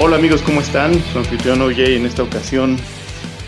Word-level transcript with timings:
Hola 0.00 0.14
amigos, 0.14 0.42
¿cómo 0.42 0.60
están? 0.60 0.94
Su 1.12 1.18
anfitrión 1.18 1.60
OJ 1.60 1.80
en 1.80 2.06
esta 2.06 2.22
ocasión 2.22 2.76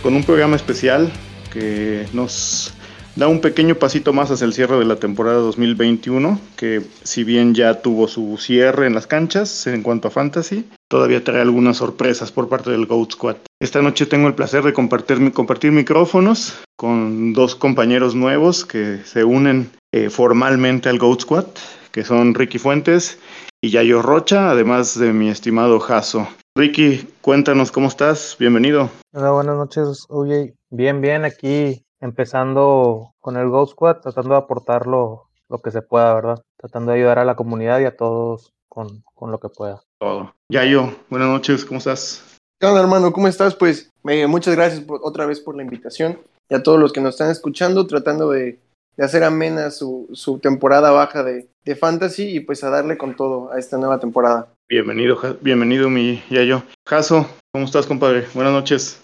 con 0.03 0.17
un 0.17 0.25
programa 0.25 0.57
especial 0.57 1.13
que 1.53 2.09
nos 2.13 2.75
da 3.15 3.29
un 3.29 3.41
pequeño 3.41 3.77
pasito 3.77 4.13
más 4.13 4.33
hacia 4.33 4.47
el 4.47 4.53
cierre 4.53 4.77
de 4.77 4.85
la 4.85 4.97
temporada 4.97 5.39
2021, 5.39 6.41
que 6.57 6.83
si 7.05 7.23
bien 7.23 7.55
ya 7.55 7.83
tuvo 7.83 8.09
su 8.09 8.37
cierre 8.37 8.89
en 8.89 8.95
las 8.95 9.07
canchas 9.07 9.69
en 9.69 9.85
cuanto 9.85 10.09
a 10.09 10.11
fantasy, 10.11 10.69
todavía 10.89 11.23
trae 11.23 11.41
algunas 11.41 11.77
sorpresas 11.77 12.33
por 12.33 12.49
parte 12.49 12.73
del 12.73 12.87
Goat 12.87 13.13
Squad. 13.13 13.37
Esta 13.61 13.81
noche 13.81 14.07
tengo 14.07 14.27
el 14.27 14.35
placer 14.35 14.65
de 14.65 14.73
compartir, 14.73 15.71
micrófonos 15.71 16.59
con 16.77 17.33
dos 17.33 17.55
compañeros 17.55 18.17
nuevos 18.17 18.65
que 18.65 18.99
se 19.05 19.23
unen 19.23 19.71
eh, 19.93 20.11
formalmente 20.11 20.89
al 20.89 20.99
Goat 20.99 21.21
Squad, 21.21 21.47
que 21.93 22.05
son 22.05 22.35
Ricky 22.35 22.59
Fuentes 22.59 23.19
y 23.63 23.71
Yayo 23.71 24.01
Rocha, 24.01 24.51
además 24.51 24.99
de 24.99 25.13
mi 25.13 25.29
estimado 25.29 25.81
Jaso. 25.81 26.27
Ricky, 26.57 27.07
cuéntanos 27.21 27.71
cómo 27.71 27.89
estás, 27.89 28.37
bienvenido. 28.39 28.89
Hola, 29.13 29.33
buenas 29.33 29.57
noches, 29.57 30.07
oye, 30.09 30.55
bien, 30.71 31.01
bien, 31.01 31.25
aquí 31.25 31.85
empezando 32.01 33.13
con 33.21 33.37
el 33.37 33.51
Ghost 33.51 33.73
Squad, 33.73 33.99
tratando 33.99 34.31
de 34.31 34.39
aportar 34.39 34.87
lo, 34.87 35.29
que 35.63 35.71
se 35.71 35.83
pueda, 35.83 36.15
¿verdad? 36.15 36.43
Tratando 36.57 36.93
de 36.93 36.99
ayudar 36.99 37.19
a 37.19 37.25
la 37.25 37.37
comunidad 37.37 37.81
y 37.81 37.85
a 37.85 37.97
todos 37.97 38.53
con, 38.69 39.03
con 39.15 39.31
lo 39.31 39.39
que 39.39 39.51
pueda. 39.51 39.83
Todo. 39.99 40.35
Yayo, 40.49 40.95
buenas 41.11 41.29
noches, 41.29 41.65
¿cómo 41.65 41.79
estás? 41.79 42.39
¿Qué 42.59 42.67
onda, 42.67 42.81
hermano? 42.81 43.13
¿Cómo 43.13 43.29
estás? 43.29 43.55
Pues 43.55 43.91
eh, 44.09 44.27
muchas 44.27 44.55
gracias 44.55 44.85
otra 44.89 45.27
vez 45.27 45.41
por 45.41 45.55
la 45.55 45.63
invitación 45.63 46.19
y 46.49 46.55
a 46.55 46.63
todos 46.63 46.81
los 46.81 46.93
que 46.93 47.01
nos 47.01 47.15
están 47.15 47.31
escuchando, 47.31 47.87
tratando 47.87 48.31
de, 48.31 48.59
de 49.01 49.07
hacer 49.07 49.25
amena 49.25 49.71
su, 49.71 50.11
su 50.13 50.41
temporada 50.41 50.91
baja 50.91 51.23
de, 51.23 51.49
de 51.65 51.75
fantasy 51.75 52.37
y 52.37 52.41
pues 52.41 52.63
a 52.65 52.69
darle 52.69 52.99
con 52.99 53.17
todo 53.17 53.51
a 53.51 53.59
esta 53.59 53.79
nueva 53.79 53.99
temporada. 53.99 54.53
Bienvenido, 54.69 55.19
bienvenido 55.41 55.89
mi 55.89 56.23
Yayo. 56.29 56.63
Jaso, 56.87 57.27
¿cómo 57.51 57.65
estás, 57.65 57.87
compadre? 57.87 58.27
Buenas 58.35 58.53
noches. 58.53 59.01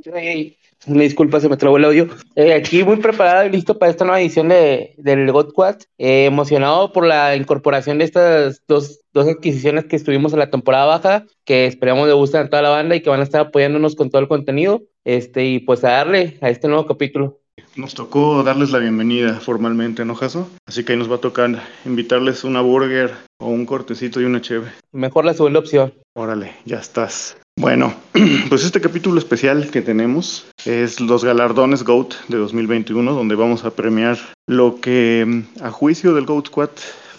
Me 0.87 1.03
disculpa, 1.05 1.41
se 1.41 1.49
me 1.49 1.57
trabó 1.57 1.79
el 1.79 1.87
audio. 1.87 2.09
Eh, 2.35 2.53
aquí 2.53 2.85
muy 2.85 2.99
preparado 2.99 3.47
y 3.47 3.51
listo 3.51 3.79
para 3.79 3.91
esta 3.91 4.05
nueva 4.05 4.21
edición 4.21 4.51
de, 4.51 4.93
del 4.99 5.33
God 5.33 5.55
Quad. 5.55 5.77
Eh, 5.97 6.27
emocionado 6.27 6.93
por 6.93 7.07
la 7.07 7.35
incorporación 7.35 7.97
de 7.97 8.05
estas 8.05 8.63
dos, 8.69 9.01
dos 9.15 9.27
adquisiciones 9.27 9.87
que 9.87 9.97
estuvimos 9.97 10.35
en 10.35 10.41
la 10.41 10.51
temporada 10.51 10.85
baja, 10.85 11.25
que 11.47 11.65
esperamos 11.65 12.07
le 12.07 12.13
gusten 12.13 12.43
a 12.43 12.51
toda 12.51 12.61
la 12.61 12.69
banda 12.69 12.97
y 12.97 13.01
que 13.01 13.09
van 13.09 13.21
a 13.21 13.23
estar 13.23 13.41
apoyándonos 13.41 13.97
con 13.97 14.11
todo 14.11 14.21
el 14.21 14.29
contenido. 14.29 14.83
Este, 15.05 15.47
y 15.47 15.61
pues 15.61 15.85
a 15.85 15.93
darle 15.93 16.37
a 16.43 16.51
este 16.51 16.69
nuevo 16.69 16.85
capítulo. 16.85 17.41
Nos 17.77 17.93
tocó 17.93 18.43
darles 18.43 18.71
la 18.71 18.79
bienvenida 18.79 19.35
formalmente, 19.35 20.07
¿no, 20.07 20.15
Jaso? 20.15 20.49
Así 20.65 20.83
que 20.83 20.93
ahí 20.95 20.99
nos 20.99 21.11
va 21.11 21.17
a 21.17 21.21
tocar 21.21 21.63
invitarles 21.85 22.43
una 22.43 22.63
burger 22.63 23.13
o 23.39 23.49
un 23.49 23.67
cortecito 23.67 24.19
y 24.19 24.25
una 24.25 24.41
cheve. 24.41 24.73
Mejor 24.93 25.27
la 25.27 25.35
segunda 25.35 25.59
opción. 25.59 25.93
Órale, 26.15 26.55
ya 26.65 26.79
estás. 26.79 27.37
Bueno, 27.61 27.93
pues 28.49 28.65
este 28.65 28.81
capítulo 28.81 29.19
especial 29.19 29.71
que 29.71 29.83
tenemos 29.83 30.47
es 30.65 31.03
los 31.03 31.23
galardones 31.23 31.85
GOAT 31.85 32.15
de 32.29 32.39
2021, 32.39 33.13
donde 33.13 33.35
vamos 33.35 33.67
a 33.67 33.73
premiar 33.73 34.17
lo 34.47 34.81
que 34.81 35.45
a 35.61 35.71
juicio 35.71 36.15
del 36.15 36.25
GOAT 36.25 36.47
Squad 36.47 36.71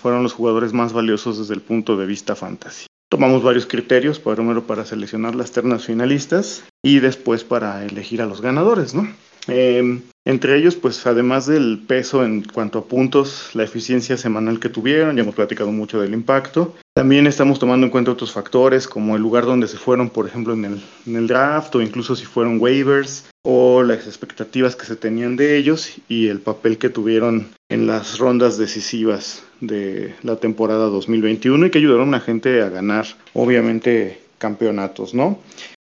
fueron 0.02 0.24
los 0.24 0.34
jugadores 0.34 0.74
más 0.74 0.92
valiosos 0.92 1.38
desde 1.38 1.54
el 1.54 1.62
punto 1.62 1.98
de 1.98 2.08
vista 2.08 2.36
fantasy. 2.36 2.87
Tomamos 3.10 3.42
varios 3.42 3.66
criterios, 3.66 4.20
primero 4.20 4.68
para 4.68 4.86
seleccionar 4.86 5.34
las 5.36 5.52
ternas 5.52 5.86
finalistas 5.86 6.64
y 6.84 7.00
después 7.00 7.44
para 7.44 7.86
elegir 7.86 8.22
a 8.22 8.26
los 8.26 8.42
ganadores, 8.42 8.94
¿no? 8.94 9.08
Eh, 9.48 10.02
entre 10.26 10.58
ellos, 10.58 10.76
pues 10.76 11.08
además 11.08 11.46
del 11.46 11.80
peso 11.88 12.26
en 12.26 12.44
cuanto 12.44 12.80
a 12.80 12.86
puntos, 12.86 13.52
la 13.54 13.64
eficiencia 13.64 14.18
semanal 14.18 14.60
que 14.60 14.68
tuvieron, 14.68 15.16
ya 15.16 15.24
hemos 15.24 15.36
platicado 15.36 15.72
mucho 15.72 16.02
del 16.02 16.14
impacto. 16.14 16.76
También 16.94 17.28
estamos 17.28 17.60
tomando 17.60 17.86
en 17.86 17.92
cuenta 17.92 18.12
otros 18.12 18.34
factores 18.34 18.90
como 18.90 19.16
el 19.16 19.22
lugar 19.22 19.46
donde 19.46 19.70
se 19.70 19.78
fueron, 19.78 20.10
por 20.10 20.28
ejemplo, 20.28 20.54
en 20.54 20.66
el, 20.66 20.82
en 21.06 21.16
el 21.16 21.28
draft 21.28 21.74
o 21.76 21.82
incluso 21.82 22.14
si 22.14 22.26
fueron 22.26 22.60
waivers 22.60 23.30
o 23.44 23.84
las 23.84 24.06
expectativas 24.06 24.76
que 24.76 24.86
se 24.86 24.98
tenían 24.98 25.38
de 25.38 25.56
ellos 25.56 25.94
y 26.10 26.28
el 26.28 26.42
papel 26.42 26.78
que 26.78 26.90
tuvieron 26.90 27.48
en 27.70 27.88
las 27.88 28.18
rondas 28.18 28.58
decisivas 28.58 29.44
de 29.62 30.16
la 30.24 30.38
temporada 30.38 30.88
2021 30.88 31.66
y 31.66 31.72
que 31.72 31.80
ayudaron 31.80 32.14
a 32.14 32.20
gente 32.20 32.62
a 32.62 32.70
ganar, 32.70 33.06
obviamente, 33.34 34.20
campeonatos, 34.38 35.14
¿no? 35.14 35.40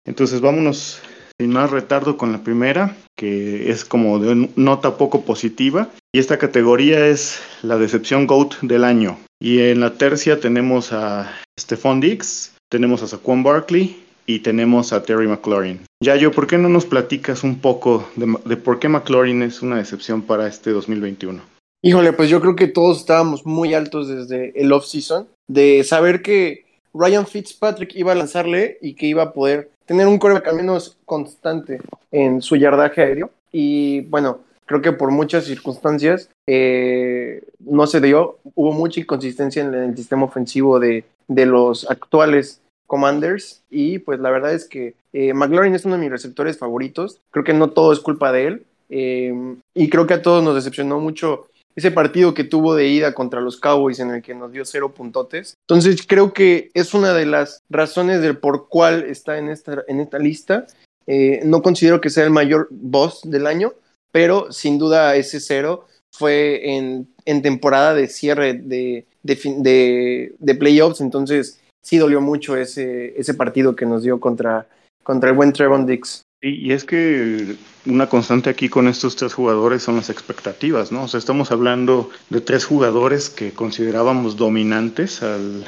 Entonces 0.07 0.41
vámonos 0.41 1.01
sin 1.39 1.53
más 1.53 1.71
retardo 1.71 2.17
con 2.17 2.33
la 2.33 2.45
primera, 2.45 2.97
que 3.17 3.71
es 3.71 3.85
como 3.85 4.19
de 4.19 4.51
nota 4.57 4.97
poco 4.99 5.23
positiva. 5.23 5.89
Y 6.13 6.19
esta 6.19 6.39
categoría 6.39 7.07
es 7.07 7.41
la 7.63 7.79
decepción 7.79 8.27
GOAT 8.27 8.61
del 8.61 8.85
año. 8.85 9.19
Y 9.41 9.61
en 9.61 9.81
la 9.81 9.95
tercia 9.95 10.39
tenemos 10.39 10.93
a 10.93 11.33
Stephon 11.59 12.01
Dix, 12.01 12.53
tenemos 12.69 13.03
a 13.03 13.07
Saquon 13.07 13.43
Barkley 13.43 14.03
y 14.27 14.41
tenemos 14.41 14.93
a 14.93 15.03
Terry 15.03 15.27
McLaurin. 15.29 15.81
Yayo, 16.03 16.31
¿por 16.31 16.47
qué 16.47 16.59
no 16.59 16.69
nos 16.69 16.85
platicas 16.85 17.43
un 17.43 17.59
poco 17.61 18.07
de 18.17 18.57
por 18.57 18.79
qué 18.79 18.89
McLaurin 18.89 19.43
es 19.43 19.63
una 19.63 19.77
decepción 19.77 20.23
para 20.23 20.47
este 20.47 20.71
2021? 20.71 21.41
Híjole, 21.83 22.13
pues 22.13 22.29
yo 22.29 22.43
creo 22.43 22.57
que 22.57 22.69
todos 22.69 22.99
estábamos 22.99 23.47
muy 23.47 23.73
altos 23.73 24.07
desde 24.09 24.53
el 24.61 24.71
off-season, 24.71 25.27
de 25.49 25.83
saber 25.83 26.21
que 26.21 26.67
Ryan 26.93 27.27
Fitzpatrick 27.27 27.97
iba 27.97 28.13
a 28.13 28.17
lanzarle 28.17 28.77
y 28.83 28.95
que 28.95 29.07
iba 29.07 29.23
a 29.23 29.33
poder 29.33 29.71
tener 29.87 30.07
un 30.07 30.19
coreback 30.19 30.49
al 30.49 30.57
menos 30.57 30.99
constante 31.07 31.81
en 32.11 32.43
su 32.43 32.57
yardaje 32.57 33.01
aéreo. 33.01 33.31
Y 33.51 34.03
bueno, 34.03 34.41
creo 34.67 34.83
que 34.83 34.93
por 34.93 35.11
muchas 35.11 35.47
circunstancias 35.47 36.29
eh, 36.47 37.43
no 37.61 37.87
se 37.87 38.03
dio, 38.03 38.39
hubo 38.55 38.73
mucha 38.73 39.01
inconsistencia 39.01 39.63
en 39.63 39.73
el 39.73 39.97
sistema 39.97 40.25
ofensivo 40.25 40.79
de, 40.81 41.05
de 41.29 41.47
los 41.47 41.91
actuales 41.91 42.61
Commanders. 42.87 43.63
Y 43.71 44.01
pues 44.01 44.21
la 44.21 44.31
verdad 44.31 44.53
es 44.53 44.69
que 44.69 44.95
eh, 45.15 45.33
McLaurin 45.33 45.75
es 45.75 45.87
uno 45.87 45.95
de 45.95 46.03
mis 46.03 46.11
receptores 46.11 46.59
favoritos, 46.59 47.21
creo 47.31 47.45
que 47.45 47.55
no 47.55 47.71
todo 47.71 47.95
es 47.95 48.01
culpa 48.01 48.33
de 48.33 48.47
él. 48.47 48.67
Eh, 48.93 49.33
y 49.73 49.89
creo 49.89 50.07
que 50.07 50.15
a 50.15 50.23
todos 50.23 50.43
nos 50.43 50.57
decepcionó 50.57 50.99
mucho 50.99 51.47
ese 51.77 51.91
partido 51.91 52.35
que 52.35 52.45
tuvo 52.45 52.75
de 52.75 52.89
ida 52.89 53.15
contra 53.15 53.41
los 53.41 53.59
Cowboys 53.59 54.01
en 54.01 54.11
el 54.11 54.23
que 54.23 54.35
nos 54.35 54.53
dio 54.53 54.65
cero 54.65 54.93
puntotes. 54.95 55.55
Entonces 55.69 56.05
creo 56.07 56.33
que 56.33 56.71
es 56.75 56.95
una 56.95 57.13
de 57.15 57.27
las 57.27 57.61
razones 57.71 58.21
del 58.21 58.39
por 58.39 58.69
cuál 58.69 59.05
está 59.05 59.39
en 59.39 59.49
esta, 59.49 59.85
en 59.89 60.01
esta 60.01 60.19
lista. 60.19 60.67
Eh, 61.07 61.41
no 61.45 61.63
considero 61.63 62.01
que 62.01 62.11
sea 62.11 62.25
el 62.25 62.31
mayor 62.31 62.69
boss 62.71 63.23
del 63.25 63.47
año, 63.47 63.75
pero 64.13 64.53
sin 64.53 64.79
duda 64.79 65.17
ese 65.17 65.41
cero 65.41 65.87
fue 66.13 66.77
en, 66.77 67.09
en 67.25 67.43
temporada 67.43 67.95
de 67.95 68.09
cierre 68.09 68.55
de, 68.55 69.07
de, 69.23 70.35
de, 70.39 70.55
playoffs, 70.55 71.01
entonces 71.01 71.61
sí 71.83 71.99
dolió 71.99 72.21
mucho 72.21 72.57
ese, 72.57 73.19
ese 73.19 73.35
partido 73.35 73.77
que 73.77 73.87
nos 73.87 74.03
dio 74.03 74.19
contra, 74.21 74.69
contra 75.03 75.31
el 75.31 75.37
buen 75.37 75.53
Trevon 75.53 75.87
Dix. 75.87 76.23
Y, 76.43 76.73
es 76.73 76.85
que 76.85 77.57
una 77.87 78.09
constante 78.09 78.49
aquí 78.49 78.69
con 78.69 78.89
estos 78.89 79.17
tres 79.17 79.35
jugadores 79.35 79.83
son 79.83 79.97
las 79.97 80.09
expectativas, 80.09 80.91
¿no? 80.91 81.05
O 81.05 81.09
sea, 81.09 81.19
estamos 81.19 81.51
hablando 81.51 82.11
de 82.31 82.41
tres 82.41 82.65
jugadores 82.65 83.29
que 83.29 83.53
considerábamos 83.53 84.37
dominantes 84.37 85.23
al, 85.23 85.65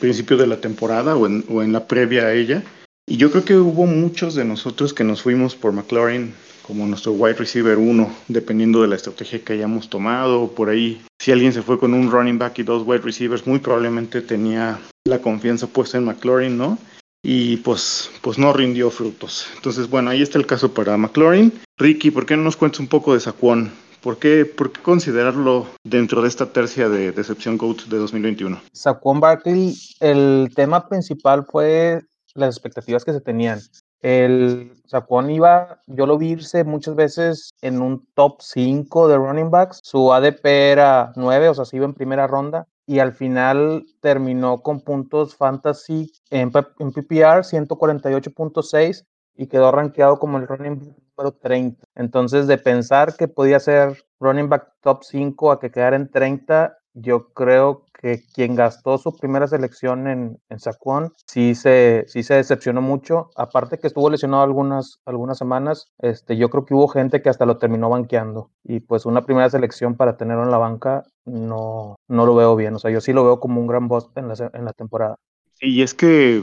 principio 0.00 0.36
de 0.36 0.48
la 0.48 0.60
temporada 0.60 1.14
o 1.14 1.26
en, 1.26 1.44
o 1.48 1.62
en, 1.62 1.72
la 1.72 1.86
previa 1.86 2.24
a 2.24 2.32
ella. 2.32 2.64
Y 3.06 3.16
yo 3.16 3.30
creo 3.30 3.44
que 3.44 3.56
hubo 3.56 3.86
muchos 3.86 4.34
de 4.34 4.44
nosotros 4.44 4.92
que 4.92 5.04
nos 5.04 5.22
fuimos 5.22 5.54
por 5.54 5.72
McLaurin 5.72 6.34
como 6.62 6.86
nuestro 6.86 7.12
wide 7.12 7.34
receiver 7.34 7.76
uno, 7.76 8.10
dependiendo 8.28 8.82
de 8.82 8.88
la 8.88 8.96
estrategia 8.96 9.44
que 9.44 9.52
hayamos 9.52 9.88
tomado. 9.88 10.48
Por 10.48 10.68
ahí, 10.68 11.00
si 11.20 11.32
alguien 11.32 11.52
se 11.52 11.62
fue 11.62 11.78
con 11.78 11.94
un 11.94 12.10
running 12.10 12.38
back 12.38 12.58
y 12.58 12.62
dos 12.62 12.84
wide 12.86 13.02
receivers, 13.02 13.46
muy 13.46 13.58
probablemente 13.58 14.20
tenía 14.20 14.80
la 15.04 15.18
confianza 15.20 15.66
puesta 15.66 15.98
en 15.98 16.04
McLaurin, 16.04 16.56
¿no? 16.56 16.78
Y 17.22 17.58
pues, 17.58 18.10
pues 18.20 18.38
no 18.38 18.52
rindió 18.52 18.90
frutos. 18.90 19.46
Entonces, 19.56 19.88
bueno, 19.88 20.10
ahí 20.10 20.22
está 20.22 20.38
el 20.38 20.46
caso 20.46 20.74
para 20.74 20.96
McLaurin. 20.96 21.52
Ricky, 21.78 22.10
¿por 22.10 22.26
qué 22.26 22.36
no 22.36 22.42
nos 22.42 22.56
cuentas 22.56 22.80
un 22.80 22.88
poco 22.88 23.14
de 23.14 23.20
Saquon? 23.20 23.70
¿Por 24.02 24.18
qué, 24.18 24.44
¿Por 24.44 24.72
qué 24.72 24.82
considerarlo 24.82 25.68
dentro 25.84 26.22
de 26.22 26.28
esta 26.28 26.52
tercia 26.52 26.88
de 26.88 27.12
decepción 27.12 27.56
GOAT 27.56 27.82
de 27.82 27.98
2021? 27.98 28.60
Saquon 28.72 29.20
Barkley, 29.20 29.76
el 30.00 30.50
tema 30.56 30.88
principal 30.88 31.44
fue 31.44 32.00
las 32.34 32.56
expectativas 32.56 33.04
que 33.04 33.12
se 33.12 33.20
tenían. 33.20 33.60
El 34.00 34.72
Saquon 34.86 35.30
iba, 35.30 35.80
yo 35.86 36.06
lo 36.06 36.18
vi 36.18 36.30
irse 36.30 36.64
muchas 36.64 36.96
veces 36.96 37.50
en 37.62 37.80
un 37.80 38.04
top 38.14 38.40
5 38.40 39.06
de 39.06 39.16
running 39.16 39.52
backs. 39.52 39.78
Su 39.84 40.12
ADP 40.12 40.44
era 40.44 41.12
9, 41.14 41.50
o 41.50 41.54
sea, 41.54 41.64
se 41.64 41.76
iba 41.76 41.84
en 41.84 41.94
primera 41.94 42.26
ronda 42.26 42.66
y 42.86 42.98
al 42.98 43.12
final 43.12 43.86
terminó 44.00 44.62
con 44.62 44.80
puntos 44.80 45.36
fantasy 45.36 46.12
en, 46.30 46.50
en 46.78 46.92
PPR 46.92 47.42
148.6 47.44 49.06
y 49.34 49.46
quedó 49.46 49.72
rankeado 49.72 50.18
como 50.18 50.38
el 50.38 50.46
running 50.46 50.78
back 50.78 50.96
número 51.16 51.36
30. 51.40 51.84
Entonces, 51.94 52.46
de 52.46 52.58
pensar 52.58 53.16
que 53.16 53.28
podía 53.28 53.60
ser 53.60 54.04
running 54.20 54.48
back 54.48 54.72
top 54.80 55.04
5 55.04 55.52
a 55.52 55.60
que 55.60 55.70
quedara 55.70 55.96
en 55.96 56.10
30, 56.10 56.76
yo 56.94 57.32
creo 57.32 57.86
que 58.02 58.24
quien 58.34 58.56
gastó 58.56 58.98
su 58.98 59.16
primera 59.16 59.46
selección 59.46 60.08
en, 60.08 60.38
en 60.50 60.58
Saquon 60.58 61.12
sí 61.26 61.54
se, 61.54 62.04
sí 62.08 62.24
se 62.24 62.34
decepcionó 62.34 62.82
mucho. 62.82 63.30
Aparte 63.36 63.78
que 63.78 63.86
estuvo 63.86 64.10
lesionado 64.10 64.42
algunas, 64.42 65.00
algunas 65.06 65.38
semanas, 65.38 65.92
este, 66.00 66.36
yo 66.36 66.50
creo 66.50 66.64
que 66.64 66.74
hubo 66.74 66.88
gente 66.88 67.22
que 67.22 67.30
hasta 67.30 67.46
lo 67.46 67.58
terminó 67.58 67.88
banqueando. 67.88 68.50
Y 68.64 68.80
pues 68.80 69.06
una 69.06 69.24
primera 69.24 69.48
selección 69.48 69.96
para 69.96 70.16
tenerlo 70.16 70.42
en 70.42 70.50
la 70.50 70.58
banca 70.58 71.04
no, 71.24 71.94
no 72.08 72.26
lo 72.26 72.34
veo 72.34 72.56
bien. 72.56 72.74
O 72.74 72.78
sea, 72.80 72.90
yo 72.90 73.00
sí 73.00 73.12
lo 73.12 73.24
veo 73.24 73.38
como 73.38 73.60
un 73.60 73.68
gran 73.68 73.86
boss 73.86 74.10
en 74.16 74.28
la, 74.28 74.34
en 74.52 74.64
la 74.64 74.72
temporada. 74.72 75.14
Y 75.60 75.82
es 75.82 75.94
que 75.94 76.42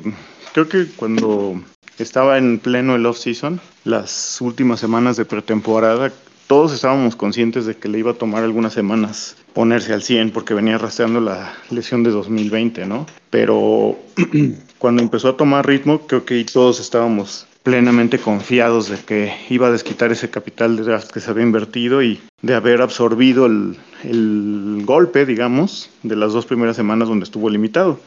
creo 0.54 0.70
que 0.70 0.86
cuando 0.96 1.56
estaba 1.98 2.38
en 2.38 2.60
pleno 2.60 2.96
el 2.96 3.06
off-season, 3.06 3.60
las 3.84 4.40
últimas 4.40 4.80
semanas 4.80 5.18
de 5.18 5.26
pretemporada, 5.26 6.14
todos 6.50 6.74
estábamos 6.74 7.16
conscientes 7.16 7.68
de 7.68 7.78
que 7.78 7.88
le 7.88 8.00
iba 8.00 8.10
a 8.10 8.16
tomar 8.16 8.44
algunas 8.44 8.74
semanas 8.74 9.38
ponerse 9.54 9.94
al 9.94 10.02
100 10.02 10.32
porque 10.32 10.56
venía 10.56 10.76
arrastrando 10.76 11.22
la 11.22 11.54
lesión 11.70 12.02
de 12.02 12.10
2020, 12.10 12.88
¿no? 12.88 13.06
Pero 13.30 14.00
cuando 14.80 15.04
empezó 15.04 15.30
a 15.30 15.38
tomar 15.38 15.68
ritmo, 15.68 16.08
creo 16.08 16.26
que 16.26 16.44
todos 16.46 16.80
estábamos 16.80 17.46
plenamente 17.62 18.18
confiados 18.18 18.90
de 18.90 18.98
que 18.98 19.32
iba 19.52 19.68
a 19.68 19.72
desquitar 19.72 20.12
ese 20.12 20.32
capital 20.32 20.76
de 20.76 20.82
draft 20.86 21.12
que 21.12 21.20
se 21.20 21.30
había 21.30 21.44
invertido 21.44 22.02
y 22.02 22.20
de 22.42 22.56
haber 22.56 22.82
absorbido 22.82 23.46
el, 23.46 23.78
el 24.04 24.82
golpe, 24.86 25.28
digamos, 25.28 25.92
de 26.02 26.16
las 26.16 26.34
dos 26.34 26.48
primeras 26.48 26.76
semanas 26.76 27.10
donde 27.10 27.26
estuvo 27.26 27.48
limitado. 27.52 28.00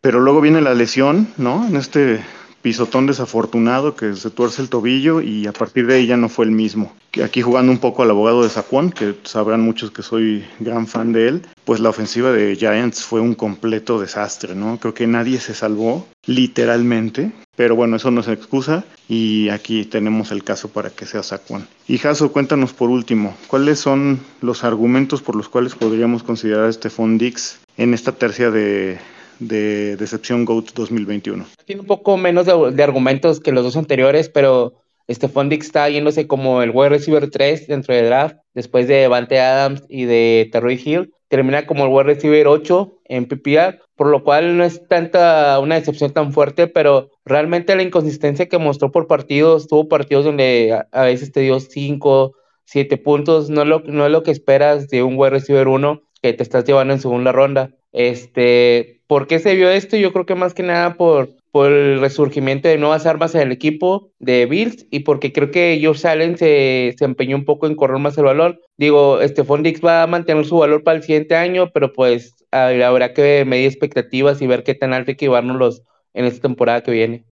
Pero 0.00 0.18
luego 0.18 0.40
viene 0.40 0.60
la 0.60 0.74
lesión, 0.74 1.28
¿no? 1.36 1.64
En 1.68 1.76
este 1.76 2.24
pisotón 2.64 3.04
desafortunado 3.06 3.94
que 3.94 4.16
se 4.16 4.30
tuerce 4.30 4.62
el 4.62 4.70
tobillo 4.70 5.20
y 5.20 5.46
a 5.46 5.52
partir 5.52 5.86
de 5.86 5.96
ahí 5.96 6.06
ya 6.06 6.16
no 6.16 6.30
fue 6.30 6.46
el 6.46 6.50
mismo. 6.50 6.94
Aquí 7.22 7.42
jugando 7.42 7.70
un 7.70 7.76
poco 7.76 8.02
al 8.02 8.10
abogado 8.10 8.42
de 8.42 8.48
Saquon, 8.48 8.90
que 8.90 9.14
sabrán 9.24 9.60
muchos 9.60 9.90
que 9.90 10.02
soy 10.02 10.46
gran 10.60 10.86
fan 10.86 11.12
de 11.12 11.28
él, 11.28 11.42
pues 11.66 11.78
la 11.80 11.90
ofensiva 11.90 12.32
de 12.32 12.56
Giants 12.56 13.04
fue 13.04 13.20
un 13.20 13.34
completo 13.34 14.00
desastre, 14.00 14.54
¿no? 14.54 14.78
Creo 14.80 14.94
que 14.94 15.06
nadie 15.06 15.40
se 15.40 15.52
salvó, 15.52 16.08
literalmente, 16.24 17.32
pero 17.54 17.76
bueno, 17.76 17.96
eso 17.96 18.10
no 18.10 18.22
es 18.22 18.28
excusa 18.28 18.86
y 19.10 19.50
aquí 19.50 19.84
tenemos 19.84 20.32
el 20.32 20.42
caso 20.42 20.70
para 20.70 20.88
que 20.88 21.04
sea 21.04 21.22
Saquon. 21.22 21.68
Y 21.86 21.98
Jaso, 21.98 22.32
cuéntanos 22.32 22.72
por 22.72 22.88
último, 22.88 23.36
¿cuáles 23.46 23.78
son 23.78 24.20
los 24.40 24.64
argumentos 24.64 25.20
por 25.20 25.36
los 25.36 25.50
cuales 25.50 25.74
podríamos 25.74 26.22
considerar 26.22 26.64
a 26.64 26.72
Stephon 26.72 27.18
Dix 27.18 27.58
en 27.76 27.92
esta 27.92 28.12
tercia 28.12 28.50
de, 28.50 28.98
de 29.38 29.96
Decepción 29.96 30.44
GOAT 30.44 30.72
2021. 30.74 31.46
Tiene 31.64 31.80
un 31.82 31.86
poco 31.86 32.16
menos 32.16 32.46
de, 32.46 32.82
argumentos 32.82 33.40
que 33.40 33.52
los 33.52 33.64
dos 33.64 33.76
anteriores, 33.76 34.28
pero 34.28 34.74
Stephon 35.10 35.48
Dix 35.48 35.66
está 35.66 35.88
yéndose 35.88 36.26
como 36.26 36.62
el 36.62 36.70
wide 36.70 36.90
receiver 36.90 37.30
3 37.30 37.66
dentro 37.66 37.94
de 37.94 38.04
draft, 38.04 38.36
después 38.54 38.88
de 38.88 38.94
Devante 38.94 39.38
Adams 39.38 39.82
y 39.88 40.04
de 40.04 40.48
Terry 40.52 40.80
Hill. 40.82 41.12
Termina 41.28 41.66
como 41.66 41.84
el 41.84 41.90
wide 41.90 42.14
receiver 42.14 42.46
8 42.46 42.98
en 43.06 43.26
PPR, 43.26 43.80
por 43.96 44.08
lo 44.08 44.24
cual 44.24 44.56
no 44.56 44.64
es 44.64 44.86
tanta 44.88 45.58
una 45.58 45.74
decepción 45.74 46.12
tan 46.12 46.32
fuerte, 46.32 46.68
pero 46.68 47.10
realmente 47.24 47.74
la 47.74 47.82
inconsistencia 47.82 48.48
que 48.48 48.58
mostró 48.58 48.92
por 48.92 49.06
partidos, 49.06 49.66
tuvo 49.66 49.88
partidos 49.88 50.24
donde 50.24 50.78
a, 50.90 51.02
veces 51.02 51.32
te 51.32 51.40
dio 51.40 51.60
5, 51.60 52.34
7 52.64 52.96
puntos, 52.98 53.50
no, 53.50 53.64
lo, 53.64 53.80
no 53.80 54.06
es 54.06 54.12
lo 54.12 54.22
que 54.22 54.30
esperas 54.30 54.88
de 54.88 55.02
un 55.02 55.14
wide 55.16 55.30
receiver 55.30 55.68
1 55.68 56.02
que 56.22 56.32
te 56.32 56.42
estás 56.42 56.64
llevando 56.64 56.94
en 56.94 57.00
segunda 57.00 57.32
ronda. 57.32 57.70
Este, 57.94 59.00
¿Por 59.06 59.28
qué 59.28 59.38
se 59.38 59.54
vio 59.54 59.70
esto? 59.70 59.96
Yo 59.96 60.12
creo 60.12 60.26
que 60.26 60.34
más 60.34 60.54
que 60.54 60.64
nada 60.64 60.94
por, 60.96 61.30
por 61.52 61.70
el 61.70 62.00
resurgimiento 62.00 62.68
de 62.68 62.78
nuevas 62.78 63.06
armas 63.06 63.34
en 63.34 63.42
el 63.42 63.52
equipo 63.52 64.10
de 64.18 64.46
Bills 64.46 64.86
y 64.90 65.00
porque 65.00 65.32
creo 65.32 65.52
que 65.52 65.80
Josh 65.82 66.04
Allen 66.04 66.36
se, 66.36 66.96
se 66.98 67.04
empeñó 67.04 67.36
un 67.36 67.44
poco 67.44 67.68
en 67.68 67.76
correr 67.76 67.98
más 68.00 68.18
el 68.18 68.24
valor. 68.24 68.60
Digo, 68.76 69.20
Stephon 69.22 69.62
Dix 69.62 69.80
va 69.82 70.02
a 70.02 70.08
mantener 70.08 70.44
su 70.44 70.58
valor 70.58 70.82
para 70.82 70.96
el 70.96 71.04
siguiente 71.04 71.36
año, 71.36 71.70
pero 71.72 71.92
pues 71.92 72.34
habrá 72.50 73.14
que 73.14 73.44
medir 73.46 73.66
expectativas 73.66 74.42
y 74.42 74.48
ver 74.48 74.64
qué 74.64 74.74
tan 74.74 74.92
alto 74.92 75.12
hay 75.12 75.16
que 75.16 75.26
llevárnoslos 75.26 75.82
en 76.14 76.24
esta 76.24 76.40
temporada 76.40 76.82
que 76.82 76.90
viene. 76.90 77.24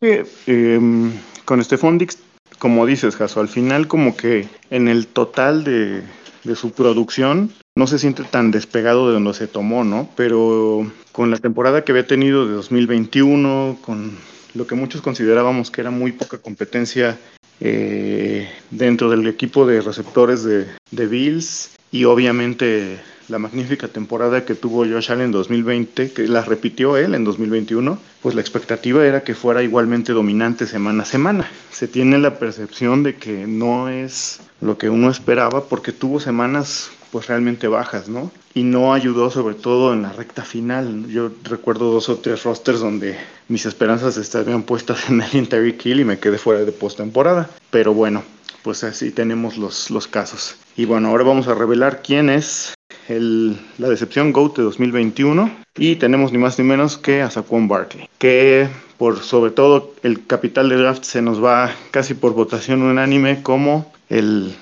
Creo 0.00 0.24
que 0.24 0.30
em, 0.46 1.12
con 1.44 1.62
Stephon 1.62 1.98
Dix, 1.98 2.18
como 2.58 2.86
dices, 2.86 3.16
Jaso, 3.16 3.40
al 3.40 3.48
final 3.48 3.88
como 3.88 4.16
que 4.16 4.46
en 4.70 4.88
el 4.88 5.06
total 5.08 5.64
de, 5.64 6.02
de 6.44 6.56
su 6.56 6.72
producción 6.72 7.52
no 7.74 7.86
se 7.86 7.98
siente 7.98 8.24
tan 8.24 8.50
despegado 8.50 9.08
de 9.08 9.14
donde 9.14 9.34
se 9.34 9.46
tomó, 9.46 9.84
¿no? 9.84 10.08
Pero 10.16 10.90
con 11.12 11.30
la 11.30 11.38
temporada 11.38 11.84
que 11.84 11.92
había 11.92 12.06
tenido 12.06 12.46
de 12.46 12.54
2021, 12.54 13.78
con 13.80 14.16
lo 14.54 14.66
que 14.66 14.74
muchos 14.74 15.00
considerábamos 15.00 15.70
que 15.70 15.80
era 15.80 15.90
muy 15.90 16.12
poca 16.12 16.38
competencia 16.38 17.18
eh, 17.60 18.48
dentro 18.70 19.08
del 19.08 19.26
equipo 19.26 19.66
de 19.66 19.80
receptores 19.80 20.42
de, 20.42 20.66
de, 20.90 21.06
Bills 21.06 21.70
y 21.90 22.04
obviamente 22.04 22.98
la 23.32 23.38
magnífica 23.38 23.88
temporada 23.88 24.44
que 24.44 24.54
tuvo 24.54 24.84
Josh 24.84 25.10
Allen 25.10 25.24
en 25.26 25.32
2020, 25.32 26.12
que 26.12 26.28
la 26.28 26.42
repitió 26.42 26.98
él 26.98 27.14
en 27.14 27.24
2021, 27.24 27.98
pues 28.20 28.34
la 28.34 28.42
expectativa 28.42 29.04
era 29.06 29.24
que 29.24 29.34
fuera 29.34 29.62
igualmente 29.62 30.12
dominante 30.12 30.66
semana 30.66 31.02
a 31.04 31.06
semana. 31.06 31.50
Se 31.70 31.88
tiene 31.88 32.18
la 32.18 32.38
percepción 32.38 33.02
de 33.02 33.16
que 33.16 33.46
no 33.46 33.88
es 33.88 34.40
lo 34.60 34.76
que 34.76 34.90
uno 34.90 35.10
esperaba 35.10 35.64
porque 35.64 35.92
tuvo 35.92 36.20
semanas 36.20 36.90
pues 37.10 37.26
realmente 37.26 37.68
bajas, 37.68 38.08
¿no? 38.08 38.30
Y 38.54 38.64
no 38.64 38.92
ayudó 38.92 39.30
sobre 39.30 39.54
todo 39.54 39.94
en 39.94 40.02
la 40.02 40.12
recta 40.12 40.42
final. 40.42 41.06
Yo 41.08 41.30
recuerdo 41.44 41.90
dos 41.90 42.10
o 42.10 42.18
tres 42.18 42.42
rosters 42.44 42.80
donde 42.80 43.16
mis 43.48 43.64
esperanzas 43.64 44.18
estaban 44.18 44.62
puestas 44.62 45.08
en 45.08 45.22
el 45.22 45.48
Terry 45.48 45.78
Kill 45.78 46.00
y 46.00 46.04
me 46.04 46.18
quedé 46.18 46.36
fuera 46.36 46.64
de 46.64 46.72
postemporada. 46.72 47.48
Pero 47.70 47.94
bueno, 47.94 48.22
pues 48.62 48.84
así 48.84 49.10
tenemos 49.10 49.56
los, 49.56 49.90
los 49.90 50.06
casos. 50.06 50.56
Y 50.76 50.84
bueno, 50.84 51.08
ahora 51.08 51.24
vamos 51.24 51.48
a 51.48 51.54
revelar 51.54 52.02
quién 52.02 52.30
es 52.30 52.74
el, 53.08 53.56
la 53.78 53.88
decepción 53.88 54.32
GOAT 54.32 54.56
de 54.56 54.62
2021 54.62 55.50
y 55.76 55.96
tenemos 55.96 56.32
ni 56.32 56.38
más 56.38 56.58
ni 56.58 56.64
menos 56.64 56.98
que 56.98 57.22
a 57.22 57.30
Saquon 57.30 57.68
Barkley, 57.68 58.08
que 58.18 58.68
por 58.98 59.20
sobre 59.20 59.50
todo 59.50 59.94
el 60.02 60.26
capital 60.26 60.68
de 60.68 60.76
draft 60.76 61.04
se 61.04 61.22
nos 61.22 61.42
va 61.42 61.74
casi 61.90 62.14
por 62.14 62.34
votación 62.34 62.82
unánime 62.82 63.42
como 63.42 63.92
el 64.08 64.54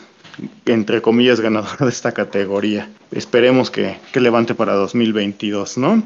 entre 0.66 1.02
comillas, 1.02 1.40
ganador 1.40 1.78
de 1.78 1.88
esta 1.88 2.12
categoría. 2.12 2.88
Esperemos 3.10 3.70
que, 3.70 3.96
levante 4.14 4.54
para 4.54 4.74
2022, 4.74 5.78
¿no? 5.78 6.02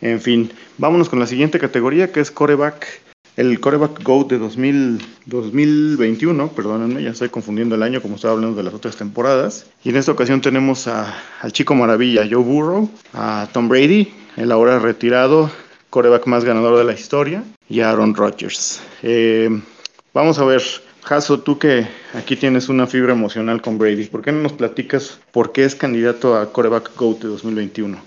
En 0.00 0.20
fin, 0.20 0.50
vámonos 0.78 1.08
con 1.08 1.18
la 1.18 1.26
siguiente 1.26 1.58
categoría 1.58 2.12
que 2.12 2.20
es 2.20 2.30
coreback. 2.30 2.86
El 3.34 3.60
coreback 3.60 4.02
GOAT 4.02 4.28
de 4.28 4.38
2021, 4.38 6.48
perdónenme, 6.48 7.02
ya 7.02 7.10
estoy 7.10 7.30
confundiendo 7.30 7.76
el 7.76 7.82
año 7.82 8.02
como 8.02 8.16
estaba 8.16 8.34
hablando 8.34 8.56
de 8.56 8.62
las 8.62 8.74
otras 8.74 8.96
temporadas. 8.96 9.70
Y 9.82 9.88
en 9.88 9.96
esta 9.96 10.12
ocasión 10.12 10.42
tenemos 10.42 10.86
al 10.86 11.52
chico 11.52 11.74
maravilla 11.74 12.28
Joe 12.30 12.42
Burrow, 12.42 12.90
a 13.14 13.48
Tom 13.54 13.70
Brady, 13.70 14.12
el 14.36 14.52
ahora 14.52 14.78
retirado 14.78 15.50
coreback 15.88 16.26
más 16.26 16.44
ganador 16.44 16.76
de 16.76 16.84
la 16.84 16.92
historia, 16.92 17.42
y 17.70 17.80
a 17.80 17.90
Aaron 17.90 18.14
Rodgers. 18.14 18.82
Eh, 19.02 19.48
vamos 20.12 20.38
a 20.38 20.44
ver 20.44 20.62
Jaso, 21.02 21.40
tú 21.40 21.58
que 21.58 21.86
aquí 22.12 22.36
tienes 22.36 22.68
una 22.68 22.86
fibra 22.86 23.14
emocional 23.14 23.62
con 23.62 23.78
Brady, 23.78 24.04
¿por 24.04 24.22
qué 24.22 24.30
no 24.30 24.42
nos 24.42 24.52
platicas 24.52 25.18
por 25.32 25.52
qué 25.52 25.64
es 25.64 25.74
candidato 25.74 26.36
a 26.36 26.52
Coreback 26.52 26.94
GOAT 26.96 27.22
de 27.22 27.28
2021? 27.28 27.98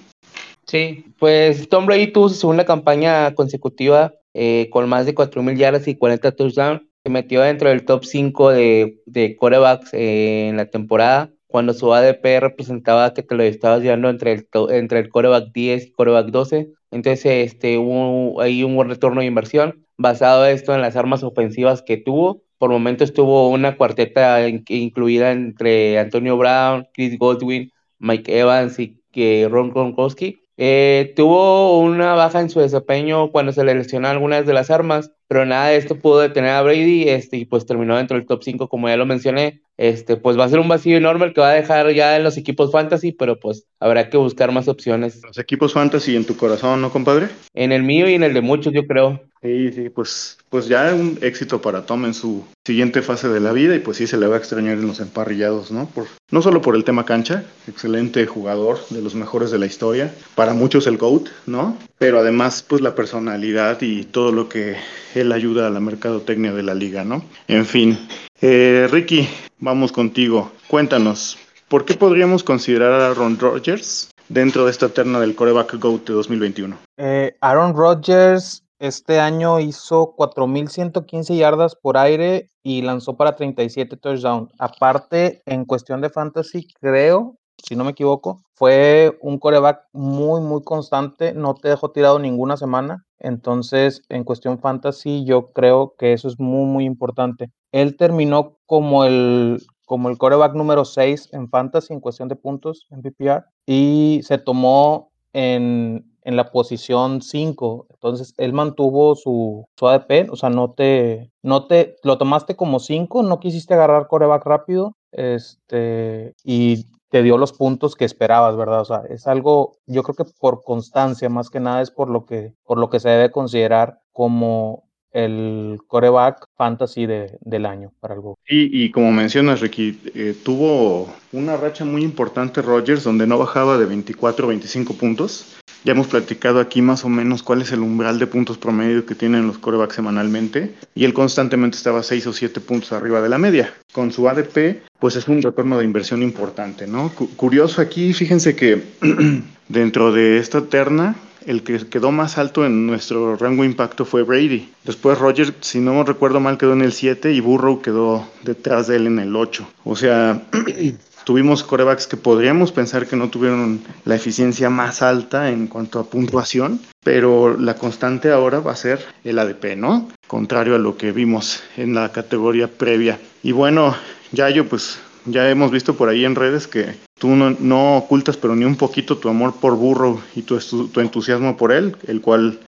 Sí, 0.68 1.04
pues 1.20 1.68
Tom 1.68 1.88
Brady 1.88 2.14
tuvo 2.14 2.30
su 2.30 2.36
segunda 2.36 2.64
campaña 2.64 3.34
consecutiva 3.34 4.14
eh, 4.36 4.70
con 4.70 4.88
más 4.88 5.06
de 5.08 5.16
4.000 5.16 5.58
yardas 5.58 5.88
y 5.88 5.96
40 5.96 6.32
touchdowns. 6.34 6.82
Se 7.04 7.10
metió 7.10 7.42
dentro 7.42 7.70
del 7.70 7.86
top 7.86 8.04
5 8.06 8.52
de, 8.52 9.02
de 9.06 9.36
corebacks 9.36 9.94
eh, 9.94 10.50
en 10.50 10.58
la 10.58 10.66
temporada, 10.68 11.32
cuando 11.48 11.74
su 11.74 11.94
ADP 11.94 12.40
representaba 12.42 13.14
que 13.14 13.24
te 13.24 13.36
lo 13.36 13.44
estabas 13.44 13.82
llevando 13.82 14.10
entre 14.10 14.34
el, 14.34 14.48
entre 14.70 15.00
el 15.00 15.10
coreback 15.10 15.52
10 15.54 15.88
y 15.88 15.92
coreback 15.92 16.28
12. 16.28 16.70
Entonces 16.92 17.26
este, 17.26 17.78
hubo 17.78 18.42
ahí 18.42 18.64
un 18.64 18.76
buen 18.76 18.90
retorno 18.90 19.22
de 19.22 19.28
inversión 19.28 19.86
basado 19.98 20.46
esto 20.46 20.76
en 20.76 20.82
las 20.82 20.96
armas 20.96 21.24
ofensivas 21.24 21.82
que 21.82 21.98
tuvo 21.98 22.46
por 22.58 22.70
momentos 22.70 23.14
tuvo 23.14 23.50
una 23.50 23.78
cuarteta 23.78 24.48
incluida 24.48 25.32
entre 25.32 26.00
Antonio 26.00 26.38
Brown, 26.38 26.88
Chris 26.94 27.18
Godwin, 27.18 27.72
Mike 28.00 28.40
Evans 28.40 28.80
y 28.80 29.02
Ron 29.48 29.72
Gronkowski. 29.72 30.42
Eh, 30.58 31.14
tuvo 31.16 31.80
una 31.80 32.14
baja 32.14 32.40
en 32.40 32.50
su 32.50 32.60
desempeño 32.62 33.32
cuando 33.32 33.52
se 33.52 33.64
le 33.64 33.76
lesionó 33.76 34.08
algunas 34.08 34.46
de 34.46 34.54
las 34.54 34.72
armas, 34.72 35.12
pero 35.28 35.46
nada 35.46 35.68
de 35.68 35.78
esto 35.78 36.00
pudo 36.00 36.20
detener 36.20 36.52
a 36.52 36.62
Brady 36.62 37.10
este, 37.10 37.38
y 37.38 37.46
pues 37.46 37.66
terminó 37.66 37.98
dentro 37.98 38.18
del 38.18 38.28
top 38.28 38.44
5 38.44 38.68
como 38.68 38.88
ya 38.88 38.98
lo 38.98 39.06
mencioné. 39.06 39.62
Este, 39.78 40.16
pues 40.16 40.40
va 40.40 40.46
a 40.46 40.50
ser 40.50 40.60
un 40.60 40.70
vacío 40.70 40.96
enorme 40.96 41.26
el 41.26 41.34
que 41.34 41.42
va 41.42 41.50
a 41.50 41.54
dejar 41.54 41.92
ya 41.94 42.16
en 42.16 42.24
los 42.24 42.38
equipos 42.38 42.72
fantasy, 42.72 43.12
pero 43.12 43.40
pues 43.40 43.66
habrá 43.80 44.10
que 44.10 44.18
buscar 44.18 44.52
más 44.52 44.68
opciones. 44.70 45.22
Los 45.24 45.38
equipos 45.38 45.74
fantasy 45.74 46.16
en 46.16 46.26
tu 46.26 46.38
corazón, 46.38 46.82
¿no, 46.82 46.92
compadre? 46.92 47.28
En 47.54 47.72
el 47.72 47.84
mío 47.84 48.10
y 48.10 48.14
en 48.14 48.24
el 48.24 48.34
de 48.34 48.42
muchos, 48.42 48.72
yo 48.72 48.88
creo. 48.88 49.22
Sí, 49.42 49.72
sí, 49.74 49.90
pues, 49.90 50.38
pues 50.50 50.68
ya 50.68 50.92
un 50.96 51.20
éxito 51.22 51.62
para 51.62 51.86
Tom 51.86 52.06
en 52.06 52.16
su 52.16 52.46
siguiente 52.66 53.04
fase 53.04 53.28
de 53.28 53.40
la 53.40 53.52
vida 53.52 53.76
y 53.76 53.80
pues 53.80 53.98
sí 53.98 54.08
se 54.08 54.18
le 54.18 54.26
va 54.26 54.36
a 54.36 54.40
extrañar 54.40 54.80
en 54.80 54.88
los 54.88 55.00
emparrillados, 55.00 55.72
¿no? 55.72 55.88
Por, 55.88 56.08
no 56.32 56.42
solo 56.42 56.64
por 56.64 56.76
el 56.76 56.84
tema 56.84 57.06
cancha, 57.06 57.44
excelente 57.68 58.26
jugador, 58.26 58.80
de 58.90 59.04
los 59.04 59.14
mejores 59.14 59.52
de 59.52 59.60
la 59.60 59.68
historia, 59.68 60.12
para 60.34 60.56
muchos 60.56 60.88
el 60.88 60.98
GOAT, 60.98 61.28
¿no? 61.46 61.78
Pero 62.00 62.20
además 62.20 62.66
pues 62.68 62.82
la 62.82 62.96
personalidad 62.96 63.80
y 63.82 64.06
todo 64.06 64.32
lo 64.32 64.50
que 64.50 64.78
él 65.16 65.32
ayuda 65.32 65.68
a 65.68 65.70
la 65.70 65.80
mercadotecnia 65.80 66.54
de 66.54 66.64
la 66.64 66.74
liga, 66.74 67.04
¿no? 67.04 67.24
En 67.48 67.66
fin, 67.66 67.98
eh, 68.42 68.88
Ricky, 68.92 69.28
vamos 69.60 69.92
contigo, 69.92 70.52
cuéntanos, 70.68 71.38
¿por 71.68 71.86
qué 71.86 71.96
podríamos 71.96 72.44
considerar 72.44 72.94
a 72.94 73.08
Aaron 73.08 73.40
Rodgers 73.40 74.12
dentro 74.30 74.66
de 74.66 74.72
esta 74.72 74.90
terna 74.90 75.20
del 75.20 75.36
coreback 75.36 75.76
GOAT 75.76 76.08
de 76.08 76.14
2021? 76.14 76.78
Eh, 76.98 77.36
Aaron 77.42 77.76
Rodgers 77.76 78.66
este 78.80 79.20
año 79.20 79.60
hizo 79.60 80.16
4.115 80.18 81.38
yardas 81.38 81.76
por 81.76 81.98
aire 81.98 82.50
y 82.62 82.82
lanzó 82.82 83.16
para 83.16 83.36
37 83.36 83.96
touchdowns. 83.98 84.52
Aparte, 84.60 85.42
en 85.46 85.66
cuestión 85.66 86.02
de 86.02 86.10
fantasy, 86.10 86.68
creo 86.82 87.38
si 87.64 87.76
no 87.76 87.84
me 87.84 87.92
equivoco. 87.92 88.42
Fue 88.54 89.18
un 89.22 89.38
coreback 89.38 89.84
muy, 89.94 90.42
muy 90.42 90.64
constante, 90.64 91.34
no 91.34 91.56
te 91.56 91.70
dejó 91.70 91.92
tirado 91.92 92.20
ninguna 92.20 92.58
semana. 92.58 93.06
Entonces, 93.20 94.04
en 94.10 94.24
cuestión 94.24 94.60
fantasy, 94.60 95.26
yo 95.26 95.52
creo 95.52 95.96
que 95.98 96.14
eso 96.14 96.28
es 96.28 96.40
muy, 96.40 96.66
muy 96.66 96.86
importante. 96.86 97.52
Él 97.72 97.98
terminó 97.98 98.58
como 98.66 99.04
el, 99.04 99.62
como 99.86 100.10
el 100.10 100.18
coreback 100.18 100.54
número 100.54 100.86
6 100.86 101.30
en 101.34 101.50
fantasy 101.50 101.94
en 101.94 102.00
cuestión 102.00 102.30
de 102.30 102.36
puntos 102.36 102.88
en 102.92 103.02
PPR 103.02 103.46
y 103.66 104.22
se 104.24 104.38
tomó 104.38 105.12
en, 105.34 106.06
en 106.26 106.36
la 106.36 106.52
posición 106.52 107.22
5. 107.22 107.88
Entonces, 107.90 108.34
él 108.38 108.54
mantuvo 108.54 109.16
su, 109.16 109.66
su 109.78 109.88
ADP, 109.88 110.30
o 110.32 110.36
sea, 110.36 110.50
no 110.50 110.72
te, 110.72 111.32
no 111.42 111.68
te, 111.68 111.96
lo 112.04 112.18
tomaste 112.18 112.56
como 112.56 112.80
5, 112.80 113.24
no 113.24 113.40
quisiste 113.40 113.74
agarrar 113.74 114.08
coreback 114.08 114.46
rápido, 114.46 114.96
este, 115.12 116.34
y 116.44 116.86
te 117.16 117.24
dio 117.24 117.38
los 117.38 117.54
puntos 117.54 117.96
que 117.96 118.04
esperabas, 118.04 118.58
¿verdad? 118.58 118.82
O 118.82 118.84
sea, 118.84 119.04
es 119.10 119.26
algo, 119.26 119.78
yo 119.88 120.04
creo 120.04 120.16
que 120.16 120.34
por 120.38 120.66
constancia, 120.66 121.30
más 121.30 121.50
que 121.50 121.62
nada 121.62 121.82
es 121.82 121.90
por 121.90 122.10
lo 122.10 122.26
que, 122.26 122.52
por 122.66 122.78
lo 122.78 122.90
que 122.90 123.00
se 123.00 123.08
debe 123.08 123.32
considerar 123.32 124.00
como 124.12 124.84
el 125.14 125.80
coreback 125.88 126.46
fantasy 126.58 127.06
de, 127.06 127.38
del 127.40 127.68
año 127.68 127.94
para 128.02 128.16
el 128.16 128.22
y 128.50 128.92
como 128.92 129.14
mencionas, 129.14 129.62
Ricky, 129.62 129.98
eh, 130.14 130.36
tuvo 130.44 131.08
una 131.32 131.56
racha 131.56 131.86
muy 131.86 132.04
importante 132.04 132.62
Rogers 132.62 133.06
donde 133.06 133.26
no 133.26 133.38
bajaba 133.38 133.78
de 133.78 133.86
24 133.86 134.46
o 134.46 134.50
25 134.50 134.94
puntos. 134.96 135.56
Ya 135.86 135.92
hemos 135.92 136.08
platicado 136.08 136.60
aquí 136.60 136.82
más 136.82 137.06
o 137.06 137.10
menos 137.10 137.44
cuál 137.44 137.62
es 137.62 137.72
el 137.72 137.82
umbral 137.82 138.18
de 138.18 138.26
puntos 138.26 138.58
promedio 138.58 139.06
que 139.06 139.14
tienen 139.14 139.46
los 139.46 139.60
corebacks 139.60 139.94
semanalmente 139.94 140.74
y 140.96 141.06
él 141.06 141.14
constantemente 141.14 141.78
estaba 141.78 142.02
6 142.02 142.26
o 142.26 142.34
7 142.34 142.60
puntos 142.60 142.92
arriba 142.92 143.22
de 143.22 143.30
la 143.30 143.38
media. 143.38 143.72
Con 143.92 144.12
su 144.12 144.28
ADP, 144.28 144.82
pues 144.98 145.16
es 145.16 145.28
un 145.28 145.44
retorno 145.44 145.78
de 145.78 145.86
inversión 145.86 146.24
importante, 146.24 146.88
¿no? 146.88 147.12
curioso 147.36 147.82
aquí, 147.82 148.14
fíjense 148.14 148.56
que 148.56 148.82
dentro 149.70 150.12
de 150.12 150.40
esta 150.40 150.66
terna 150.66 151.16
el 151.46 151.62
que 151.62 151.78
quedó 151.88 152.12
más 152.12 152.38
alto 152.38 152.66
en 152.66 152.88
nuestro 152.88 153.36
rango 153.38 153.64
impacto 153.64 154.06
fue 154.06 154.24
Brady. 154.24 154.70
Después 154.84 155.20
Roger, 155.20 155.54
si 155.62 155.80
no 155.80 156.04
recuerdo 156.04 156.40
mal, 156.40 156.58
quedó 156.58 156.74
en 156.74 156.82
el 156.82 156.94
7 156.94 157.32
y 157.32 157.40
Burrow 157.40 157.82
quedó 157.82 158.28
detrás 158.44 158.88
de 158.88 158.96
él 158.96 159.08
en 159.08 159.20
el 159.20 159.36
8. 159.36 159.68
O 159.84 159.96
sea, 159.96 160.42
tuvimos 161.26 161.64
corebacks 161.64 162.08
que 162.08 162.16
podríamos 162.16 162.72
pensar 162.72 163.08
que 163.08 163.18
no 163.18 163.30
tuvieron 163.30 163.82
la 164.06 164.16
eficiencia 164.16 164.70
más 164.70 165.02
alta 165.02 165.50
en 165.50 165.68
cuanto 165.68 166.00
a 166.00 166.10
puntuación, 166.10 166.80
pero 167.04 167.58
la 167.58 167.76
constante 167.76 168.32
ahora 168.32 168.62
va 168.62 168.72
a 168.72 168.78
ser 168.78 169.04
el 169.24 169.40
ADP, 169.40 169.76
¿no? 169.76 170.08
Contrario 170.28 170.76
a 170.76 170.80
lo 170.80 170.98
que 170.98 171.12
vimos 171.12 171.62
en 171.76 171.94
la 171.94 172.12
categoría 172.12 172.68
previa. 172.70 173.20
Y 173.44 173.52
bueno, 173.52 173.96
ya 174.32 174.50
yo 174.50 174.68
pues 174.68 175.00
ya 175.26 175.50
hemos 175.50 175.72
visto 175.72 175.96
por 175.96 176.10
ahí 176.10 176.24
en 176.24 176.36
redes 176.36 176.68
que 176.68 176.96
tú 177.20 177.30
no, 177.30 177.98
ocultas 177.98 178.38
pero 178.38 178.56
ni 178.56 178.66
un 178.66 178.76
poquito 178.76 179.18
tu 179.18 179.30
amor 179.30 179.56
por 179.56 179.76
Burro 179.76 180.22
y 180.36 180.44
tu, 180.44 180.60
tu 180.60 181.00
entusiasmo 181.00 181.58
por 181.58 181.72
él, 181.72 181.96
el 182.08 182.22
cual, 182.22 182.60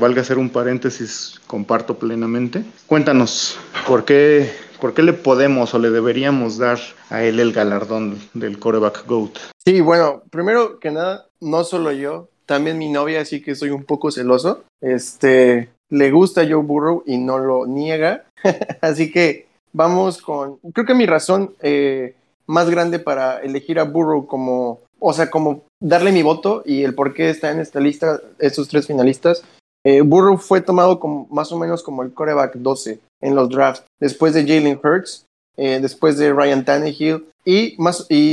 valga 0.00 0.22
hacer 0.22 0.38
un 0.38 0.50
paréntesis, 0.50 1.40
comparto 1.46 1.98
plenamente. 1.98 2.64
Cuéntanos, 2.86 3.58
¿por 3.86 4.04
qué, 4.04 4.50
¿por 4.80 4.94
qué 4.94 5.02
le 5.02 5.12
podemos 5.12 5.74
o 5.74 5.78
le 5.78 5.90
deberíamos 5.90 6.58
dar 6.58 6.78
a 7.10 7.22
él 7.22 7.40
el 7.40 7.52
galardón 7.52 8.18
del 8.34 8.58
coreback 8.58 9.06
GOAT? 9.06 9.38
Sí, 9.64 9.80
bueno, 9.80 10.22
primero 10.30 10.78
que 10.78 10.90
nada, 10.90 11.26
no 11.40 11.64
solo 11.64 11.92
yo, 11.92 12.28
también 12.46 12.78
mi 12.78 12.88
novia, 12.88 13.20
así 13.20 13.42
que 13.42 13.54
soy 13.54 13.70
un 13.70 13.84
poco 13.84 14.10
celoso. 14.10 14.64
Este, 14.80 15.68
le 15.90 16.10
gusta 16.10 16.46
Joe 16.48 16.62
Burrow 16.62 17.02
y 17.06 17.18
no 17.18 17.38
lo 17.38 17.66
niega. 17.66 18.24
así 18.80 19.10
que 19.10 19.46
vamos 19.72 20.22
con, 20.22 20.58
creo 20.72 20.86
que 20.86 20.94
mi 20.94 21.06
razón 21.06 21.54
eh, 21.60 22.14
más 22.46 22.70
grande 22.70 22.98
para 22.98 23.40
elegir 23.40 23.78
a 23.78 23.84
Burrow 23.84 24.26
como, 24.26 24.80
o 24.98 25.12
sea, 25.12 25.30
como 25.30 25.64
darle 25.80 26.12
mi 26.12 26.22
voto 26.22 26.62
y 26.64 26.84
el 26.84 26.94
por 26.94 27.12
qué 27.12 27.30
está 27.30 27.50
en 27.50 27.60
esta 27.60 27.80
lista, 27.80 28.20
estos 28.38 28.68
tres 28.68 28.86
finalistas. 28.86 29.44
Eh, 29.86 30.00
Burrow 30.00 30.36
fue 30.36 30.60
tomado 30.60 30.98
más 31.30 31.52
o 31.52 31.58
menos 31.58 31.84
como 31.84 32.02
el 32.02 32.12
coreback 32.12 32.56
12 32.56 32.98
en 33.20 33.36
los 33.36 33.48
drafts, 33.48 33.84
después 34.00 34.34
de 34.34 34.40
Jalen 34.40 34.80
Hurts, 34.82 35.26
eh, 35.56 35.78
después 35.80 36.18
de 36.18 36.32
Ryan 36.32 36.64
Tannehill 36.64 37.24
y, 37.44 37.76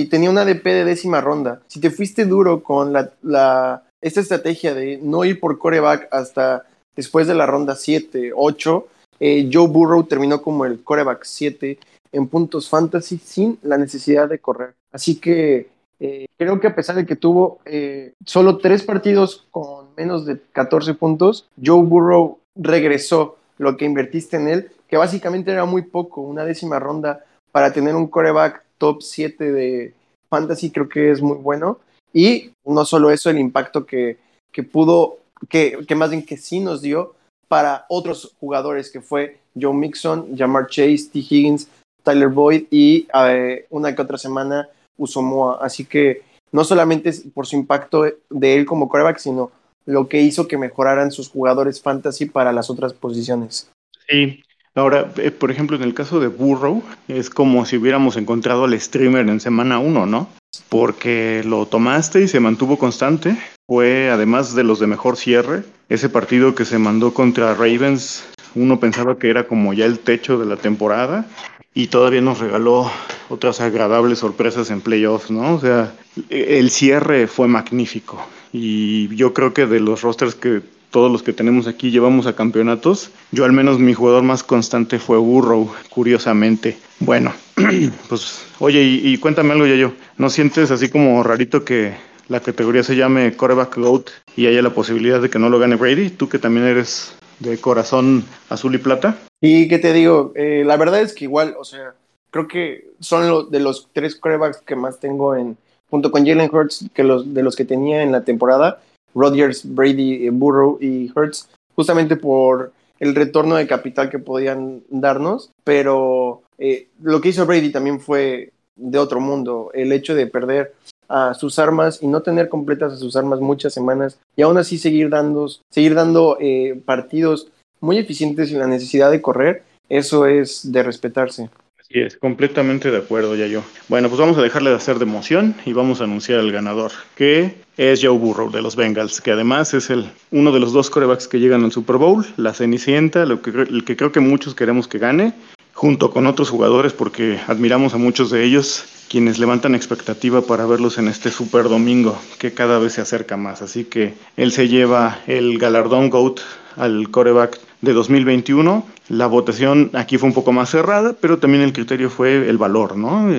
tenía 0.06 0.32
una 0.32 0.46
DP 0.46 0.66
de 0.66 0.84
décima 0.84 1.22
ronda. 1.22 1.62
Si 1.68 1.80
te 1.80 1.92
fuiste 1.92 2.26
duro 2.26 2.64
con 2.64 2.92
la, 2.92 3.84
esta 4.02 4.20
estrategia 4.20 4.74
de 4.74 4.98
no 4.98 5.26
ir 5.26 5.40
por 5.40 5.60
coreback 5.60 6.08
hasta 6.10 6.66
después 6.96 7.28
de 7.28 7.36
la 7.36 7.46
ronda 7.46 7.76
7, 7.76 8.32
8, 8.36 8.88
eh, 9.20 9.48
Joe 9.54 9.68
Burrow 9.68 10.06
terminó 10.06 10.42
como 10.42 10.66
el 10.66 10.84
coreback 10.84 11.24
7 11.24 11.78
en 12.14 12.28
puntos 12.30 12.68
fantasy 12.68 13.20
sin 13.20 13.60
la 13.62 13.78
necesidad 13.78 14.28
de 14.28 14.40
correr. 14.40 14.74
Así 14.92 15.20
que 15.20 15.70
eh, 16.00 16.26
creo 16.36 16.60
que 16.60 16.68
a 16.68 16.76
pesar 16.76 16.96
de 16.96 17.06
que 17.06 17.16
tuvo 17.16 17.60
eh, 17.66 18.14
solo 18.26 18.58
tres 18.58 18.82
partidos 18.82 19.46
con 19.52 19.83
menos 19.98 20.26
de 20.26 20.40
14 20.52 20.94
puntos, 20.94 21.48
Joe 21.64 21.84
Burrow 21.84 22.40
regresó 22.56 23.38
lo 23.58 23.78
que 23.78 23.86
invertiste 23.86 24.38
en 24.38 24.48
él, 24.48 24.72
que 24.88 24.98
básicamente 24.98 25.52
era 25.52 25.66
muy 25.66 25.84
poco, 25.84 26.22
una 26.22 26.46
décima 26.46 26.80
ronda 26.80 27.24
para 27.52 27.72
tener 27.72 27.96
un 27.96 28.08
coreback 28.08 28.64
top 28.78 29.02
7 29.02 29.52
de 29.52 29.94
fantasy, 30.30 30.72
creo 30.72 30.90
que 30.90 31.12
es 31.12 31.22
muy 31.22 31.38
bueno. 31.38 31.80
Y 32.12 32.52
no 32.66 32.86
solo 32.86 33.12
eso, 33.12 33.30
el 33.30 33.40
impacto 33.40 33.86
que, 33.86 34.18
que 34.52 34.64
pudo, 34.64 35.18
que, 35.50 35.80
que 35.88 35.96
más 35.96 36.10
bien 36.10 36.26
que 36.26 36.38
sí 36.38 36.60
nos 36.60 36.82
dio 36.82 37.16
para 37.48 37.86
otros 37.90 38.36
jugadores 38.40 38.92
que 38.92 39.02
fue 39.02 39.40
Joe 39.60 39.74
Mixon, 39.74 40.36
Jamar 40.38 40.68
Chase, 40.68 41.10
T. 41.12 41.20
Higgins, 41.20 41.68
Tyler 42.04 42.30
Boyd 42.30 42.66
y 42.70 43.08
eh, 43.14 43.66
una 43.70 43.96
que 43.96 44.02
otra 44.02 44.18
semana 44.18 44.68
Usomoa. 44.98 45.60
Así 45.62 45.86
que 45.86 46.24
no 46.52 46.64
solamente 46.64 47.12
por 47.34 47.48
su 47.48 47.56
impacto 47.56 48.06
de 48.30 48.56
él 48.56 48.66
como 48.66 48.90
quarterback, 48.90 49.18
sino 49.18 49.52
lo 49.86 50.08
que 50.08 50.22
hizo 50.22 50.48
que 50.48 50.58
mejoraran 50.58 51.12
sus 51.12 51.30
jugadores 51.30 51.82
fantasy 51.82 52.26
para 52.26 52.52
las 52.52 52.70
otras 52.70 52.94
posiciones. 52.94 53.70
Sí, 54.08 54.44
Ahora, 54.76 55.12
eh, 55.18 55.30
por 55.30 55.52
ejemplo, 55.52 55.78
en 55.78 55.84
el 55.84 55.94
caso 55.94 56.20
de 56.20 56.28
Burrow, 56.28 56.82
es 57.08 57.30
como 57.30 57.64
si 57.66 57.78
hubiéramos 57.78 58.18
encontrado 58.18 58.64
al 58.64 58.80
streamer 58.80 59.30
en 59.30 59.40
semana 59.40 59.78
1, 59.78 60.08
¿no? 60.08 60.30
Porque 60.70 61.44
lo 61.46 61.68
tomaste 61.68 62.22
y 62.22 62.28
se 62.28 62.40
mantuvo 62.40 62.80
constante. 62.80 63.38
Fue, 63.68 64.10
además 64.10 64.56
de 64.56 64.64
los 64.64 64.80
de 64.80 64.88
mejor 64.88 65.16
cierre, 65.16 65.64
ese 65.90 66.10
partido 66.10 66.56
que 66.56 66.66
se 66.66 66.80
mandó 66.80 67.14
contra 67.14 67.54
Ravens, 67.54 68.26
uno 68.56 68.80
pensaba 68.80 69.20
que 69.20 69.30
era 69.30 69.48
como 69.48 69.74
ya 69.74 69.86
el 69.86 70.00
techo 70.00 70.40
de 70.40 70.48
la 70.48 70.58
temporada 70.58 71.28
y 71.76 71.88
todavía 71.88 72.22
nos 72.22 72.40
regaló 72.40 72.92
otras 73.30 73.62
agradables 73.62 74.20
sorpresas 74.20 74.72
en 74.72 74.82
playoffs, 74.82 75.30
¿no? 75.30 75.54
O 75.54 75.60
sea, 75.60 75.94
el 76.30 76.72
cierre 76.72 77.28
fue 77.28 77.48
magnífico 77.48 78.26
y 78.54 79.14
yo 79.16 79.34
creo 79.34 79.54
que 79.54 79.66
de 79.66 79.80
los 79.80 80.02
rosters 80.04 80.36
que 80.36 80.62
todos 80.94 81.12
los 81.12 81.24
que 81.24 81.34
tenemos 81.34 81.66
aquí 81.66 81.90
llevamos 81.90 82.28
a 82.28 82.36
campeonatos. 82.36 83.10
Yo 83.32 83.46
al 83.46 83.52
menos 83.52 83.80
mi 83.80 83.96
jugador 83.96 84.22
más 84.22 84.44
constante 84.44 85.00
fue 85.00 85.18
Burrow, 85.18 85.74
curiosamente. 85.90 86.78
Bueno, 87.00 87.34
pues 88.10 88.46
oye, 88.60 88.84
y, 88.84 89.18
cuéntame 89.18 89.54
algo 89.54 89.66
ya 89.66 89.76
yo. 89.76 89.94
¿No 90.20 90.30
sientes 90.30 90.70
así 90.70 90.90
como 90.90 91.24
rarito 91.24 91.66
que 91.66 91.96
la 92.30 92.42
categoría 92.42 92.84
se 92.84 92.96
llame 92.96 93.36
Coreback 93.36 93.76
Goat 93.76 94.10
y 94.38 94.46
haya 94.46 94.62
la 94.62 94.70
posibilidad 94.70 95.20
de 95.20 95.32
que 95.32 95.40
no 95.40 95.50
lo 95.50 95.58
gane 95.58 95.78
Brady? 95.78 96.12
Tú 96.12 96.30
que 96.30 96.38
también 96.38 96.68
eres 96.68 97.16
de 97.40 97.58
corazón 97.58 98.24
azul 98.50 98.76
y 98.76 98.78
plata. 98.78 99.18
Y 99.42 99.68
qué 99.68 99.80
te 99.80 99.94
digo, 99.94 100.32
eh, 100.36 100.62
la 100.64 100.78
verdad 100.78 101.02
es 101.02 101.14
que 101.14 101.26
igual, 101.26 101.56
o 101.60 101.66
sea, 101.66 101.96
creo 102.30 102.48
que 102.48 102.92
son 103.00 103.50
de 103.50 103.60
los 103.60 103.90
tres 103.94 104.16
corebacks 104.16 104.62
que 104.62 104.76
más 104.76 105.00
tengo 105.00 105.36
en, 105.36 105.58
junto 105.94 106.10
con 106.10 106.26
Jalen 106.26 106.50
Hurts, 106.52 106.88
que 106.92 107.04
los, 107.04 107.36
de 107.36 107.44
los 107.44 107.56
que 107.56 107.66
tenía 107.66 108.02
en 108.02 108.12
la 108.12 108.24
temporada 108.24 108.82
Rodgers, 109.14 109.62
Brady, 109.76 110.28
Burrow 110.30 110.80
y 110.82 111.12
Hurts, 111.16 111.50
justamente 111.76 112.16
por 112.16 112.72
el 113.00 113.14
retorno 113.14 113.58
de 113.58 113.68
capital 113.68 114.10
que 114.10 114.18
podían 114.18 114.82
darnos, 114.90 115.52
pero 115.64 116.42
eh, 116.58 116.88
lo 117.00 117.22
que 117.22 117.30
hizo 117.30 117.46
Brady 117.46 117.72
también 117.72 118.00
fue 118.00 118.50
de 118.76 118.98
otro 118.98 119.20
mundo, 119.20 119.70
el 119.76 119.92
hecho 119.92 120.16
de 120.16 120.26
perder 120.26 120.74
a 121.10 121.36
sus 121.36 121.60
armas 121.60 122.02
y 122.02 122.08
no 122.08 122.24
tener 122.24 122.50
completas 122.50 122.94
a 122.94 122.98
sus 122.98 123.16
armas 123.16 123.40
muchas 123.40 123.72
semanas 123.72 124.18
y 124.36 124.42
aún 124.42 124.58
así 124.58 124.80
seguir 124.80 125.12
dando, 125.12 125.48
seguir 125.70 125.94
dando 125.94 126.38
eh, 126.40 126.82
partidos 126.86 127.50
muy 127.82 128.00
eficientes 128.00 128.50
sin 128.50 128.58
la 128.58 128.66
necesidad 128.66 129.12
de 129.12 129.22
correr, 129.22 129.62
eso 129.90 130.26
es 130.26 130.72
de 130.72 130.82
respetarse. 130.82 131.52
Así 131.84 132.00
es, 132.00 132.16
completamente 132.16 132.92
de 132.92 132.98
acuerdo, 132.98 133.36
ya 133.36 133.46
yo. 133.46 133.62
Bueno, 133.90 134.08
pues 134.08 134.18
vamos 134.18 134.38
a 134.38 134.42
dejarle 134.42 134.70
de 134.70 134.78
hacer 134.78 135.00
de 135.00 135.04
emoción 135.04 135.54
y 135.66 135.74
vamos 135.74 136.00
a 136.00 136.06
anunciar 136.06 136.40
al 136.40 136.50
ganador, 136.50 136.94
que 137.14 137.56
es 137.76 138.00
Joe 138.02 138.18
Burrow 138.18 138.50
de 138.50 138.62
los 138.62 138.78
Bengals, 138.78 139.20
que 139.20 139.32
además 139.32 139.74
es 139.74 139.90
el, 139.90 140.10
uno 140.32 140.54
de 140.54 140.62
los 140.62 140.72
dos 140.72 140.90
corebacks 140.90 141.28
que 141.28 141.42
llegan 141.42 141.66
al 141.66 141.74
Super 141.74 141.98
Bowl, 141.98 142.26
la 142.38 142.54
Cenicienta, 142.54 143.26
lo 143.26 143.42
que, 143.42 143.50
el 143.50 143.84
que 143.84 143.98
creo 143.98 144.14
que 144.14 144.22
muchos 144.22 144.56
queremos 144.56 144.88
que 144.88 144.98
gane, 144.98 145.34
junto 145.74 146.12
con 146.12 146.26
otros 146.26 146.50
jugadores, 146.50 146.94
porque 146.94 147.38
admiramos 147.48 147.94
a 147.94 147.98
muchos 147.98 148.32
de 148.32 148.46
ellos, 148.46 148.86
quienes 149.10 149.38
levantan 149.38 149.76
expectativa 149.76 150.42
para 150.42 150.66
verlos 150.66 150.98
en 150.98 151.10
este 151.10 151.32
Super 151.32 151.64
Domingo, 151.64 152.18
que 152.40 152.54
cada 152.54 152.80
vez 152.80 152.94
se 152.94 153.02
acerca 153.02 153.36
más. 153.36 153.62
Así 153.62 153.84
que 153.84 154.14
él 154.38 154.54
se 154.54 154.70
lleva 154.70 155.20
el 155.28 155.58
galardón 155.58 156.10
GOAT 156.10 156.40
al 156.78 157.10
coreback 157.10 157.60
de 157.82 157.94
2021. 157.94 158.86
La 159.10 159.28
votación 159.28 159.90
aquí 159.94 160.18
fue 160.18 160.30
un 160.30 160.34
poco 160.34 160.52
más 160.52 160.70
cerrada, 160.70 161.16
pero 161.20 161.38
también 161.38 161.64
el 161.64 161.74
criterio 161.74 162.10
fue 162.10 162.48
el 162.50 162.58
valor, 162.58 162.98
¿no? 162.98 163.30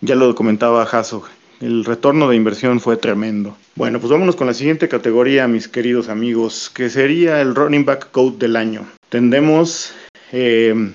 Ya 0.00 0.14
lo 0.16 0.34
comentaba 0.34 0.82
Hasso, 0.82 1.22
el 1.60 1.84
retorno 1.84 2.28
de 2.28 2.34
inversión 2.34 2.80
fue 2.80 2.96
tremendo. 2.96 3.56
Bueno, 3.76 4.00
pues 4.00 4.10
vámonos 4.10 4.34
con 4.34 4.48
la 4.48 4.54
siguiente 4.54 4.88
categoría, 4.88 5.46
mis 5.46 5.68
queridos 5.68 6.08
amigos, 6.08 6.70
que 6.74 6.90
sería 6.90 7.40
el 7.40 7.54
running 7.54 7.84
back 7.84 8.10
code 8.10 8.36
del 8.38 8.56
año. 8.56 8.84
Tendemos 9.08 9.94
eh, 10.32 10.92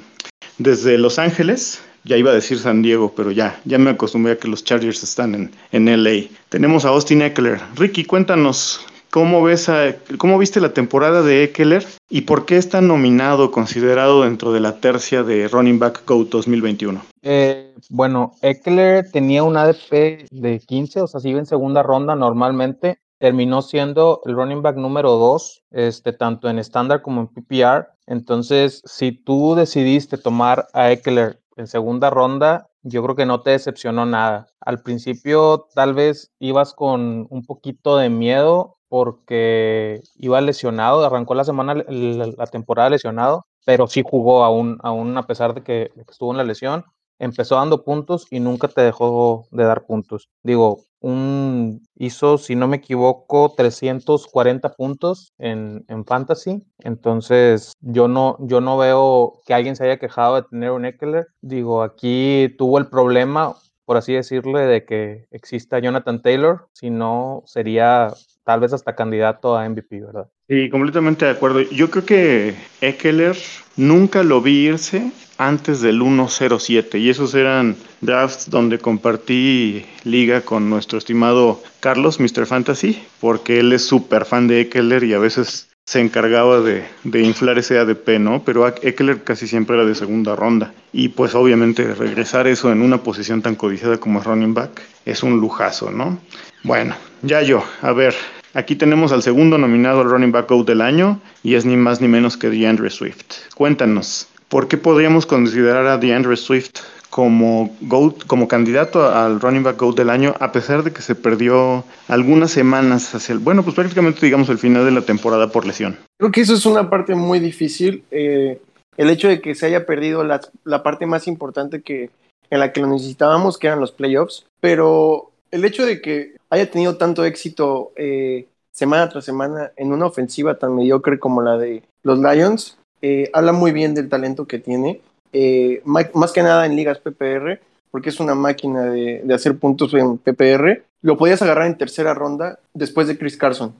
desde 0.58 0.98
Los 0.98 1.20
Ángeles, 1.20 1.82
ya 2.04 2.18
iba 2.18 2.32
a 2.32 2.36
decir 2.36 2.60
San 2.60 2.82
Diego, 2.82 3.14
pero 3.16 3.32
ya, 3.32 3.60
ya 3.64 3.78
me 3.78 3.92
acostumbré 3.92 4.34
a 4.34 4.38
que 4.38 4.50
los 4.50 4.64
Chargers 4.64 5.04
están 5.04 5.36
en, 5.36 5.52
en 5.72 6.04
LA. 6.04 6.28
Tenemos 6.50 6.84
a 6.84 6.90
Austin 6.90 7.22
Eckler. 7.22 7.60
Ricky, 7.76 8.04
cuéntanos 8.04 8.86
¿Cómo, 9.12 9.42
ves 9.42 9.72
¿Cómo 10.18 10.38
viste 10.38 10.60
la 10.60 10.74
temporada 10.74 11.22
de 11.22 11.44
Eckler 11.44 11.86
y 12.10 12.22
por 12.22 12.46
qué 12.46 12.58
está 12.58 12.82
nominado, 12.82 13.52
considerado 13.52 14.24
dentro 14.24 14.52
de 14.52 14.60
la 14.60 14.80
tercia 14.80 15.24
de 15.24 15.48
Running 15.48 15.80
Back 15.80 16.04
GOAT 16.06 16.30
2021? 16.30 17.02
Eh, 17.24 17.74
bueno, 17.90 18.34
Eckler 18.42 19.10
tenía 19.12 19.44
un 19.44 19.58
ADP 19.58 20.28
de 20.32 20.62
15, 20.66 21.02
o 21.02 21.08
sea, 21.08 21.20
sigue 21.20 21.40
en 21.40 21.46
segunda 21.46 21.84
ronda 21.84 22.16
normalmente. 22.16 23.00
Terminó 23.20 23.64
siendo 23.64 24.22
el 24.26 24.36
running 24.36 24.62
back 24.62 24.76
número 24.76 25.14
2, 25.14 25.64
este, 25.72 26.14
tanto 26.14 26.50
en 26.50 26.60
estándar 26.60 27.02
como 27.02 27.22
en 27.22 27.28
PPR. 27.28 27.88
Entonces, 28.06 28.84
si 28.86 29.12
tú 29.12 29.56
decidiste 29.56 30.18
tomar 30.20 30.68
a 30.74 30.92
Eckler 30.92 31.40
en 31.56 31.66
segunda 31.66 32.12
ronda, 32.12 32.70
yo 32.84 33.04
creo 33.04 33.16
que 33.16 33.26
no 33.26 33.42
te 33.42 33.52
decepcionó 33.52 34.06
nada. 34.06 34.48
Al 34.62 34.82
principio 34.82 35.68
tal 35.74 35.94
vez 35.94 36.32
ibas 36.40 36.74
con 36.74 37.28
un 37.30 37.46
poquito 37.46 37.98
de 37.98 38.10
miedo 38.10 38.77
porque 38.90 40.02
iba 40.16 40.42
lesionado, 40.42 41.06
arrancó 41.06 41.36
la 41.36 41.44
semana, 41.44 41.76
la, 41.76 42.48
temporada 42.48 42.90
lesionado, 42.90 43.46
pero 43.66 43.88
sí 43.88 44.04
jugó 44.06 44.44
aún, 44.44 44.78
aún 44.82 45.18
a 45.18 45.28
pesar 45.28 45.54
de 45.54 45.64
que, 45.64 45.92
estuvo 46.10 46.32
en 46.32 46.38
la 46.38 46.44
lesión, 46.44 46.86
empezó 47.20 47.56
dando 47.56 47.84
puntos 47.84 48.28
y 48.30 48.40
nunca 48.40 48.68
te 48.68 48.82
dejó 48.82 49.48
de 49.52 49.64
dar 49.64 49.86
puntos. 49.86 50.30
Digo, 50.44 50.84
un 51.00 51.84
hizo, 51.96 52.38
si 52.38 52.56
no 52.56 52.68
me 52.68 52.78
equivoco, 52.78 53.54
340 53.56 54.74
puntos 54.74 55.32
en, 55.38 55.86
en, 55.88 56.06
Fantasy. 56.06 56.64
Entonces, 56.80 57.74
yo 57.82 58.08
no, 58.08 58.38
yo 58.40 58.62
no 58.62 58.78
veo 58.78 59.42
que 59.46 59.54
alguien 59.54 59.76
se 59.76 59.86
haya 59.86 59.98
quejado 60.00 60.36
de 60.36 60.44
tener 60.44 60.72
un 60.72 60.86
Eckler. 60.86 61.28
Digo, 61.42 61.84
aquí 61.84 62.54
tuvo 62.58 62.78
el 62.78 62.88
problema, 62.88 63.56
por 63.86 63.98
así 63.98 64.14
decirle, 64.14 64.62
de 64.62 64.86
que 64.86 65.28
exista 65.32 65.80
Jonathan 65.80 66.22
Taylor. 66.22 66.68
Si 66.74 66.90
no, 66.90 67.44
sería 67.46 68.14
tal 68.48 68.62
vez 68.62 68.72
hasta 68.72 68.96
candidato 68.96 69.58
a 69.58 69.68
MVP, 69.68 70.00
¿verdad? 70.00 70.30
Sí, 70.48 70.70
completamente 70.70 71.26
de 71.26 71.32
acuerdo. 71.32 71.60
Yo 71.60 71.92
creo 71.92 72.06
que 72.06 72.56
Eckler 72.80 73.36
nunca 73.76 74.24
lo 74.24 74.42
vi 74.42 74.68
irse 74.70 75.12
antes 75.38 75.82
del 75.82 76.02
107 76.02 76.98
y 76.98 77.10
esos 77.10 77.36
eran 77.36 77.76
drafts 78.00 78.50
donde 78.50 78.80
compartí 78.80 79.86
liga 80.06 80.40
con 80.40 80.70
nuestro 80.70 80.98
estimado 80.98 81.62
Carlos, 81.82 82.22
Mr. 82.22 82.46
Fantasy, 82.46 83.04
porque 83.20 83.60
él 83.60 83.74
es 83.74 83.86
súper 83.86 84.24
fan 84.24 84.48
de 84.48 84.62
Eckler 84.62 85.04
y 85.04 85.14
a 85.14 85.20
veces 85.20 85.70
se 85.88 86.02
encargaba 86.02 86.60
de, 86.60 86.84
de, 87.06 87.22
inflar 87.22 87.58
ese 87.58 87.80
ADP, 87.80 88.20
¿no? 88.20 88.44
Pero 88.44 88.68
Eckler 88.68 89.24
casi 89.24 89.48
siempre 89.48 89.78
era 89.78 89.86
de 89.86 89.96
segunda 89.96 90.36
ronda. 90.36 90.74
Y 90.92 91.08
pues 91.08 91.34
obviamente 91.34 91.94
regresar 91.94 92.46
eso 92.46 92.74
en 92.74 92.82
una 92.82 93.04
posición 93.04 93.42
tan 93.42 93.56
codiciada 93.56 93.98
como 93.98 94.20
running 94.20 94.54
back 94.54 94.82
es 95.06 95.24
un 95.24 95.40
lujazo, 95.40 95.90
¿no? 95.90 96.20
Bueno, 96.64 96.94
ya 97.22 97.42
yo, 97.42 97.64
a 97.82 97.94
ver, 97.94 98.14
Aquí 98.54 98.76
tenemos 98.76 99.12
al 99.12 99.22
segundo 99.22 99.60
nominado 99.60 100.02
al 100.02 100.10
Running 100.10 100.32
Back 100.32 100.50
GOAT 100.50 100.66
del 100.66 100.82
año 100.82 101.22
y 101.44 101.54
es 101.54 101.66
ni 101.66 101.78
más 101.78 102.02
ni 102.02 102.08
menos 102.08 102.38
que 102.38 102.50
DeAndre 102.50 102.90
Swift. 102.90 103.54
Cuéntanos, 103.54 104.30
¿por 104.50 104.68
qué 104.68 104.78
podríamos 104.78 105.28
considerar 105.28 105.86
a 105.86 106.00
DeAndre 106.00 106.36
Swift 106.38 106.80
como 107.18 107.76
GOAT, 107.82 108.28
como 108.28 108.48
candidato 108.48 109.12
al 109.12 109.42
Running 109.42 109.64
Back 109.64 109.80
GOAT 109.80 109.98
del 109.98 110.12
año, 110.12 110.36
a 110.40 110.52
pesar 110.52 110.84
de 110.84 110.94
que 110.94 111.02
se 111.02 111.16
perdió 111.16 111.84
algunas 112.08 112.52
semanas 112.52 113.16
hacia 113.16 113.34
el, 113.34 113.40
bueno, 113.40 113.64
pues 113.64 113.76
prácticamente 113.76 114.24
digamos 114.24 114.50
el 114.50 114.60
final 114.60 114.86
de 114.86 114.92
la 114.92 115.02
temporada 115.02 115.52
por 115.52 115.66
lesión? 115.66 115.98
Creo 116.20 116.32
que 116.32 116.42
eso 116.42 116.54
es 116.54 116.68
una 116.68 116.92
parte 116.92 117.16
muy 117.16 117.40
difícil. 117.40 118.04
Eh, 118.12 118.62
el 118.98 119.10
hecho 119.10 119.30
de 119.30 119.42
que 119.42 119.56
se 119.56 119.66
haya 119.66 119.88
perdido 119.88 120.24
la, 120.24 120.42
la 120.64 120.84
parte 120.84 121.08
más 121.08 121.28
importante 121.28 121.82
que 121.82 122.12
en 122.52 122.60
la 122.60 122.72
que 122.72 122.82
lo 122.82 122.88
necesitábamos, 122.88 123.58
que 123.58 123.66
eran 123.66 123.80
los 123.80 123.92
playoffs, 123.92 124.46
pero 124.60 125.32
el 125.50 125.66
hecho 125.66 125.88
de 125.88 126.02
que 126.02 126.36
haya 126.52 126.70
tenido 126.70 126.98
tanto 126.98 127.26
éxito 127.26 127.94
eh, 127.96 128.46
semana 128.72 129.10
tras 129.10 129.26
semana 129.26 129.72
en 129.76 129.92
una 129.92 130.06
ofensiva 130.06 130.60
tan 130.60 130.76
mediocre 130.76 131.18
como 131.18 131.42
la 131.42 131.58
de 131.58 131.82
los 132.04 132.20
Lions, 132.20 132.78
eh, 133.02 133.32
habla 133.34 133.54
muy 133.54 133.72
bien 133.72 133.96
del 133.96 134.08
talento 134.08 134.46
que 134.46 134.60
tiene, 134.60 135.02
eh, 135.38 135.82
más 135.86 136.32
que 136.32 136.44
nada 136.44 136.66
en 136.66 136.76
ligas 136.76 137.00
PPR, 137.00 137.60
porque 137.92 138.10
es 138.10 138.20
una 138.20 138.36
máquina 138.36 138.86
de, 138.86 139.24
hacer 139.34 139.58
puntos 139.58 139.94
en 139.94 140.18
PPR. 140.18 140.84
Lo 141.02 141.18
podías 141.18 141.42
agarrar 141.42 141.68
en 141.68 141.78
tercera 141.78 142.14
ronda 142.14 142.60
después 142.74 143.08
de 143.08 143.18
Chris 143.18 143.38
Carson. 143.38 143.74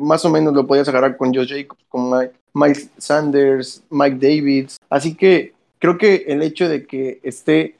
más 0.00 0.24
o 0.24 0.30
menos 0.30 0.54
lo 0.54 0.66
podías 0.66 0.88
agarrar 0.88 1.16
con 1.16 1.34
Josh 1.34 1.54
Jacobs, 1.54 1.84
con 1.88 2.10
Mike 2.54 2.88
Sanders, 2.98 3.82
Mike 3.90 4.16
Davids. 4.16 4.76
Así 4.88 5.14
que 5.14 5.52
creo 5.78 5.98
que 5.98 6.24
el 6.28 6.42
hecho 6.42 6.68
de 6.68 6.86
que 6.86 7.20
esté 7.22 7.76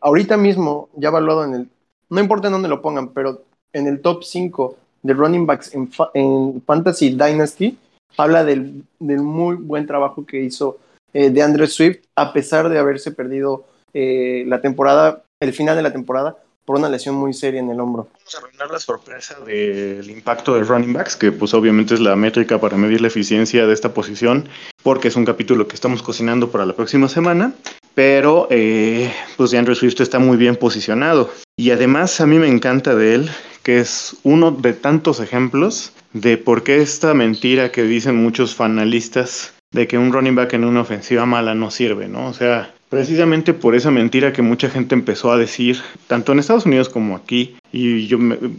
ahorita 0.00 0.36
mismo 0.36 0.88
ya 0.94 1.08
evaluado 1.08 1.44
en 1.44 1.54
el 1.54 1.68
no 2.10 2.20
importa 2.20 2.48
en 2.48 2.52
dónde 2.52 2.68
lo 2.68 2.82
pongan, 2.82 3.08
pero 3.08 3.42
en 3.72 3.86
el 3.86 4.00
top 4.00 4.24
5 4.24 4.76
de 5.02 5.14
running 5.14 5.46
backs 5.46 5.72
en, 5.74 6.62
Fantasy 6.62 7.10
Dynasty, 7.10 7.78
habla 8.16 8.44
del, 8.44 8.84
muy 8.98 9.54
buen 9.54 9.86
trabajo 9.86 10.26
que 10.26 10.42
hizo 10.42 10.78
eh, 11.12 11.30
de 11.30 11.42
Andrew 11.42 11.66
Swift, 11.66 12.04
a 12.16 12.32
pesar 12.32 12.68
de 12.68 12.78
haberse 12.78 13.12
perdido 13.12 13.66
eh, 13.92 14.44
la 14.46 14.60
temporada, 14.60 15.24
el 15.40 15.52
final 15.52 15.76
de 15.76 15.82
la 15.82 15.92
temporada, 15.92 16.36
por 16.64 16.78
una 16.78 16.88
lesión 16.88 17.16
muy 17.16 17.32
seria 17.32 17.58
en 17.58 17.68
el 17.70 17.80
hombro. 17.80 18.08
Vamos 18.12 18.34
a 18.34 18.38
arruinar 18.38 18.70
la 18.70 18.78
sorpresa 18.78 19.36
del 19.44 20.08
impacto 20.08 20.54
de 20.54 20.62
running 20.62 20.92
backs, 20.92 21.16
que 21.16 21.32
pues 21.32 21.52
obviamente 21.52 21.94
es 21.94 22.00
la 22.00 22.14
métrica 22.14 22.60
para 22.60 22.76
medir 22.76 23.00
la 23.00 23.08
eficiencia 23.08 23.66
de 23.66 23.74
esta 23.74 23.92
posición, 23.92 24.48
porque 24.82 25.08
es 25.08 25.16
un 25.16 25.24
capítulo 25.24 25.66
que 25.66 25.74
estamos 25.74 26.02
cocinando 26.02 26.50
para 26.50 26.66
la 26.66 26.74
próxima 26.74 27.08
semana, 27.08 27.54
pero 27.94 28.46
eh, 28.50 29.12
pues 29.36 29.50
DeAndre 29.50 29.74
Swift 29.74 30.00
está 30.00 30.20
muy 30.20 30.36
bien 30.36 30.54
posicionado. 30.54 31.30
Y 31.56 31.72
además 31.72 32.20
a 32.20 32.26
mí 32.26 32.38
me 32.38 32.48
encanta 32.48 32.94
de 32.94 33.16
él, 33.16 33.30
que 33.64 33.80
es 33.80 34.16
uno 34.22 34.52
de 34.52 34.72
tantos 34.72 35.18
ejemplos 35.18 35.92
de 36.12 36.36
por 36.36 36.62
qué 36.62 36.80
esta 36.82 37.14
mentira 37.14 37.72
que 37.72 37.82
dicen 37.82 38.16
muchos 38.16 38.54
fanalistas 38.54 39.54
de 39.72 39.86
que 39.86 39.98
un 39.98 40.12
running 40.12 40.34
back 40.34 40.54
en 40.54 40.64
una 40.64 40.80
ofensiva 40.80 41.26
mala 41.26 41.54
no 41.54 41.70
sirve, 41.70 42.08
¿no? 42.08 42.26
O 42.26 42.32
sea, 42.32 42.72
precisamente 42.88 43.54
por 43.54 43.74
esa 43.74 43.90
mentira 43.90 44.32
que 44.32 44.42
mucha 44.42 44.68
gente 44.68 44.94
empezó 44.94 45.32
a 45.32 45.36
decir, 45.36 45.80
tanto 46.06 46.32
en 46.32 46.40
Estados 46.40 46.66
Unidos 46.66 46.88
como 46.88 47.16
aquí, 47.16 47.56
y 47.72 48.06
yo, 48.06 48.18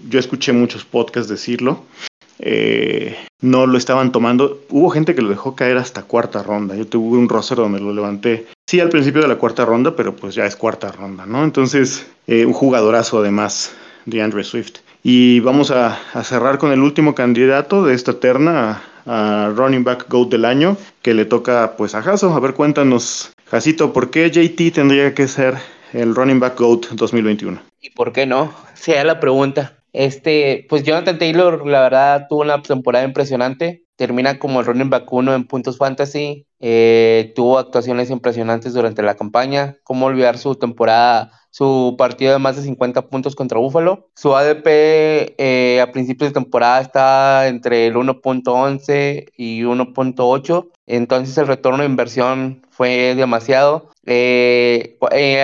yo 0.09 0.19
escuché 0.19 0.53
muchos 0.53 0.85
podcasts 0.85 1.29
decirlo, 1.29 1.83
eh, 2.39 3.15
no 3.41 3.67
lo 3.67 3.77
estaban 3.77 4.11
tomando. 4.11 4.61
Hubo 4.69 4.89
gente 4.89 5.13
que 5.13 5.21
lo 5.21 5.29
dejó 5.29 5.55
caer 5.55 5.77
hasta 5.77 6.03
cuarta 6.03 6.41
ronda. 6.43 6.75
Yo 6.75 6.87
tuve 6.87 7.17
un 7.17 7.29
roster 7.29 7.57
donde 7.57 7.79
lo 7.79 7.93
levanté, 7.93 8.47
sí, 8.67 8.79
al 8.79 8.89
principio 8.89 9.21
de 9.21 9.27
la 9.27 9.35
cuarta 9.35 9.63
ronda, 9.63 9.95
pero 9.95 10.15
pues 10.15 10.35
ya 10.35 10.45
es 10.45 10.55
cuarta 10.55 10.91
ronda, 10.91 11.25
¿no? 11.25 11.43
Entonces, 11.43 12.07
eh, 12.27 12.45
un 12.45 12.53
jugadorazo 12.53 13.19
además 13.19 13.73
de 14.05 14.21
Andrew 14.21 14.43
Swift. 14.43 14.77
Y 15.03 15.39
vamos 15.39 15.71
a, 15.71 15.99
cerrar 16.23 16.57
con 16.57 16.71
el 16.71 16.81
último 16.81 17.15
candidato 17.15 17.83
de 17.83 17.95
esta 17.95 18.19
terna 18.19 18.83
a, 19.05 19.51
running 19.55 19.83
back 19.83 20.07
GOAT 20.09 20.29
del 20.29 20.45
año, 20.45 20.77
que 21.01 21.13
le 21.13 21.25
toca 21.25 21.75
pues 21.77 21.95
a 21.95 22.01
Jaso. 22.01 22.33
A 22.33 22.39
ver, 22.39 22.53
cuéntanos, 22.53 23.33
Jasito, 23.49 23.93
¿por 23.93 24.11
qué 24.11 24.29
JT 24.29 24.71
tendría 24.73 25.13
que 25.13 25.27
ser 25.27 25.55
el 25.93 26.15
running 26.15 26.39
back 26.39 26.59
GOAT 26.59 26.87
2021? 26.91 27.61
¿Y 27.81 27.89
por 27.91 28.13
qué 28.13 28.25
no? 28.25 28.53
Sea 28.73 29.03
la 29.03 29.19
pregunta. 29.19 29.77
Este, 29.93 30.65
pues 30.69 30.83
Jonathan 30.83 31.17
Taylor, 31.17 31.67
la 31.67 31.81
verdad, 31.81 32.27
tuvo 32.29 32.41
una 32.41 32.61
temporada 32.61 33.05
impresionante. 33.05 33.83
Termina 33.95 34.39
como 34.39 34.59
el 34.59 34.65
running 34.65 34.89
back 34.89 35.11
uno 35.11 35.33
en 35.33 35.45
puntos 35.45 35.77
fantasy. 35.77 36.45
Eh, 36.61 37.33
tuvo 37.35 37.57
actuaciones 37.57 38.09
impresionantes 38.11 38.73
durante 38.73 39.01
la 39.01 39.15
campaña. 39.15 39.77
¿Cómo 39.83 40.05
olvidar 40.05 40.37
su 40.37 40.55
temporada, 40.55 41.31
su 41.49 41.95
partido 41.97 42.31
de 42.31 42.39
más 42.39 42.55
de 42.55 42.61
50 42.61 43.07
puntos 43.07 43.35
contra 43.35 43.59
Buffalo? 43.59 44.09
Su 44.15 44.35
ADP 44.35 44.67
eh, 45.37 45.81
a 45.81 45.91
principios 45.91 46.29
de 46.29 46.35
temporada 46.35 46.79
está 46.81 47.47
entre 47.47 47.87
el 47.87 47.95
1.11 47.95 49.31
y 49.35 49.63
1.8. 49.63 50.69
Entonces 50.85 51.37
el 51.39 51.47
retorno 51.47 51.79
de 51.79 51.89
inversión 51.89 52.61
fue 52.69 53.15
demasiado. 53.15 53.89
Eh, 54.05 54.97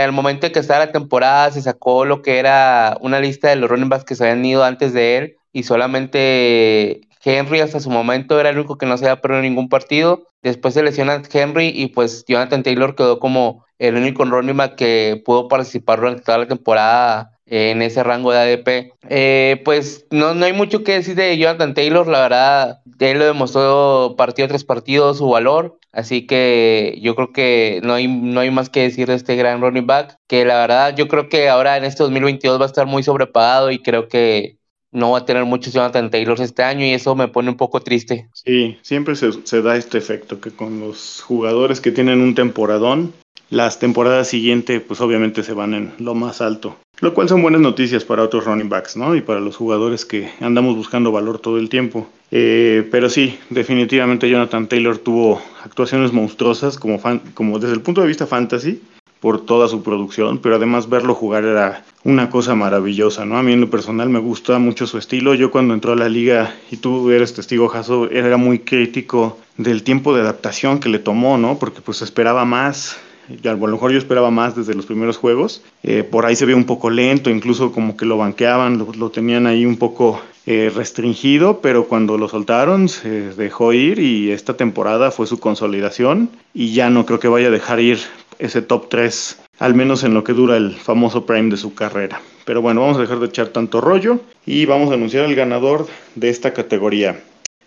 al 0.03 0.11
momento 0.11 0.45
de 0.45 0.51
que 0.51 0.59
estaba 0.59 0.85
la 0.85 0.91
temporada 0.91 1.51
se 1.51 1.61
sacó 1.61 2.05
lo 2.05 2.21
que 2.21 2.37
era 2.37 2.97
una 3.01 3.19
lista 3.19 3.49
de 3.49 3.55
los 3.55 3.69
running 3.69 3.89
backs 3.89 4.05
que 4.05 4.15
se 4.15 4.23
habían 4.23 4.45
ido 4.45 4.63
antes 4.63 4.93
de 4.93 5.17
él 5.17 5.37
y 5.51 5.63
solamente 5.63 7.06
Henry 7.23 7.59
hasta 7.59 7.79
su 7.79 7.89
momento 7.89 8.39
era 8.39 8.49
el 8.49 8.57
único 8.57 8.77
que 8.77 8.85
no 8.85 8.97
se 8.97 9.05
había 9.05 9.21
perdido 9.21 9.41
ningún 9.41 9.69
partido. 9.69 10.27
Después 10.41 10.73
se 10.73 10.83
lesiona 10.83 11.21
Henry 11.31 11.71
y 11.73 11.87
pues 11.87 12.25
Jonathan 12.27 12.63
Taylor 12.63 12.95
quedó 12.95 13.19
como 13.19 13.65
el 13.79 13.95
único 13.95 14.25
back 14.25 14.75
que 14.75 15.21
pudo 15.23 15.47
participar 15.47 15.99
durante 15.99 16.23
toda 16.23 16.39
la 16.39 16.47
temporada 16.47 17.31
en 17.45 17.81
ese 17.81 18.03
rango 18.03 18.31
de 18.31 18.39
ADP. 18.39 18.93
Eh, 19.09 19.61
pues 19.63 20.05
no, 20.11 20.33
no 20.33 20.45
hay 20.45 20.53
mucho 20.53 20.83
que 20.83 20.93
decir 20.93 21.15
de 21.15 21.37
Jonathan 21.37 21.73
Taylor, 21.73 22.07
la 22.07 22.21
verdad, 22.21 22.81
él 22.99 23.19
lo 23.19 23.25
demostró 23.25 24.15
partido 24.17 24.47
tras 24.49 24.63
partido 24.63 25.13
su 25.13 25.29
valor. 25.29 25.79
Así 25.91 26.27
que 26.27 26.99
yo 27.01 27.15
creo 27.15 27.31
que 27.31 27.81
no 27.83 27.93
hay, 27.93 28.07
no 28.07 28.41
hay 28.41 28.51
más 28.51 28.69
que 28.69 28.81
decir 28.81 29.07
de 29.07 29.15
este 29.15 29.35
gran 29.35 29.61
running 29.61 29.87
back, 29.87 30.17
que 30.27 30.45
la 30.45 30.59
verdad 30.59 30.95
yo 30.95 31.07
creo 31.07 31.29
que 31.29 31.49
ahora 31.49 31.77
en 31.77 31.85
este 31.85 32.03
2022 32.03 32.59
va 32.59 32.65
a 32.65 32.67
estar 32.67 32.85
muy 32.85 33.01
sobrepagado 33.01 33.71
y 33.71 33.81
creo 33.81 34.07
que 34.07 34.57
no 34.97 35.11
va 35.11 35.19
a 35.19 35.25
tener 35.25 35.45
muchos 35.45 35.73
Jonathan 35.73 36.09
Taylor 36.09 36.39
este 36.41 36.63
año 36.63 36.85
y 36.85 36.91
eso 36.91 37.15
me 37.15 37.27
pone 37.27 37.49
un 37.49 37.57
poco 37.57 37.79
triste. 37.81 38.27
Sí, 38.33 38.77
siempre 38.81 39.15
se, 39.15 39.61
da 39.61 39.77
este 39.77 39.97
efecto 39.97 40.41
que 40.41 40.51
con 40.51 40.79
los 40.79 41.21
jugadores 41.21 41.79
que 41.79 41.91
tienen 41.91 42.21
un 42.21 42.35
temporadón, 42.35 43.13
las 43.49 43.79
temporadas 43.79 44.27
siguientes 44.27 44.81
pues 44.81 44.99
obviamente 44.99 45.43
se 45.43 45.53
van 45.53 45.73
en 45.73 45.93
lo 45.99 46.15
más 46.15 46.41
alto. 46.41 46.75
Lo 46.99 47.13
cual 47.13 47.29
son 47.29 47.43
buenas 47.43 47.61
noticias 47.61 48.03
para 48.03 48.23
otros 48.23 48.45
running 48.45 48.69
backs, 48.69 48.97
¿no? 48.97 49.15
Y 49.15 49.21
para 49.21 49.39
los 49.39 49.55
jugadores 49.55 50.03
que 50.03 50.31
andamos 50.39 50.75
buscando 50.75 51.11
valor 51.11 51.37
todo 51.37 51.59
el 51.59 51.69
tiempo. 51.69 52.07
Eh, 52.31 52.87
pero 52.89 53.09
sí, 53.09 53.37
definitivamente 53.51 54.27
Jonathan 54.27 54.67
Taylor 54.67 54.97
tuvo 54.97 55.39
actuaciones 55.63 56.11
monstruosas 56.11 56.79
como, 56.79 56.99
como 57.35 57.59
desde 57.59 57.75
el 57.75 57.81
punto 57.81 58.01
de 58.01 58.07
vista 58.07 58.25
fantasy 58.25 58.81
por 59.19 59.45
toda 59.45 59.67
su 59.67 59.83
producción, 59.83 60.39
pero 60.39 60.55
además 60.55 60.89
verlo 60.89 61.15
jugar 61.15 61.43
era 61.43 61.83
una 62.03 62.29
cosa 62.29 62.55
maravillosa, 62.55 63.25
¿no? 63.25 63.37
A 63.37 63.43
mí 63.43 63.53
en 63.53 63.61
lo 63.61 63.69
personal 63.69 64.09
me 64.09 64.19
gusta 64.19 64.59
mucho 64.59 64.87
su 64.87 64.97
estilo. 64.97 65.33
Yo 65.33 65.51
cuando 65.51 65.73
entró 65.73 65.93
a 65.93 65.95
la 65.95 66.09
liga, 66.09 66.55
y 66.71 66.77
tú 66.77 67.11
eres 67.11 67.33
testigo, 67.33 67.67
Jaso, 67.67 68.09
era 68.09 68.37
muy 68.37 68.59
crítico 68.59 69.37
del 69.57 69.83
tiempo 69.83 70.13
de 70.13 70.21
adaptación 70.21 70.79
que 70.79 70.89
le 70.89 70.99
tomó, 70.99 71.37
¿no? 71.37 71.57
Porque 71.59 71.81
pues 71.81 72.01
esperaba 72.01 72.45
más, 72.45 72.97
a 73.43 73.53
lo 73.53 73.67
mejor 73.67 73.91
yo 73.91 73.97
esperaba 73.97 74.31
más 74.31 74.55
desde 74.55 74.73
los 74.73 74.85
primeros 74.85 75.17
juegos. 75.17 75.63
Eh, 75.83 76.03
por 76.03 76.25
ahí 76.25 76.35
se 76.35 76.45
ve 76.45 76.53
un 76.53 76.65
poco 76.65 76.89
lento, 76.89 77.29
incluso 77.29 77.71
como 77.71 77.97
que 77.97 78.05
lo 78.05 78.17
banqueaban, 78.17 78.85
lo, 78.97 79.09
tenían 79.09 79.47
ahí 79.47 79.65
un 79.65 79.77
poco 79.77 80.21
eh, 80.45 80.71
restringido, 80.73 81.59
pero 81.59 81.87
cuando 81.87 82.17
lo 82.17 82.29
soltaron 82.29 82.87
se 82.87 83.33
dejó 83.33 83.73
ir 83.73 83.99
y 83.99 84.31
esta 84.31 84.55
temporada 84.55 85.11
fue 85.11 85.27
su 85.27 85.39
consolidación 85.39 86.29
y 86.53 86.71
ya 86.71 86.89
no 86.89 87.05
creo 87.05 87.19
que 87.19 87.27
vaya 87.27 87.47
a 87.47 87.51
dejar 87.51 87.81
ir 87.81 87.99
ese 88.39 88.61
top 88.61 88.89
3, 88.89 89.39
al 89.59 89.75
menos 89.75 90.03
en 90.03 90.13
lo 90.13 90.23
que 90.23 90.33
dura 90.33 90.57
el 90.57 90.73
famoso 90.73 91.25
prime 91.25 91.49
de 91.49 91.57
su 91.57 91.73
carrera. 91.73 92.21
Pero 92.45 92.61
bueno, 92.61 92.81
vamos 92.81 92.97
a 92.97 93.01
dejar 93.01 93.19
de 93.19 93.27
echar 93.27 93.47
tanto 93.49 93.81
rollo 93.81 94.19
y 94.45 94.65
vamos 94.65 94.91
a 94.91 94.93
anunciar 94.93 95.25
el 95.25 95.35
ganador 95.35 95.87
de 96.15 96.29
esta 96.29 96.53
categoría. 96.53 97.21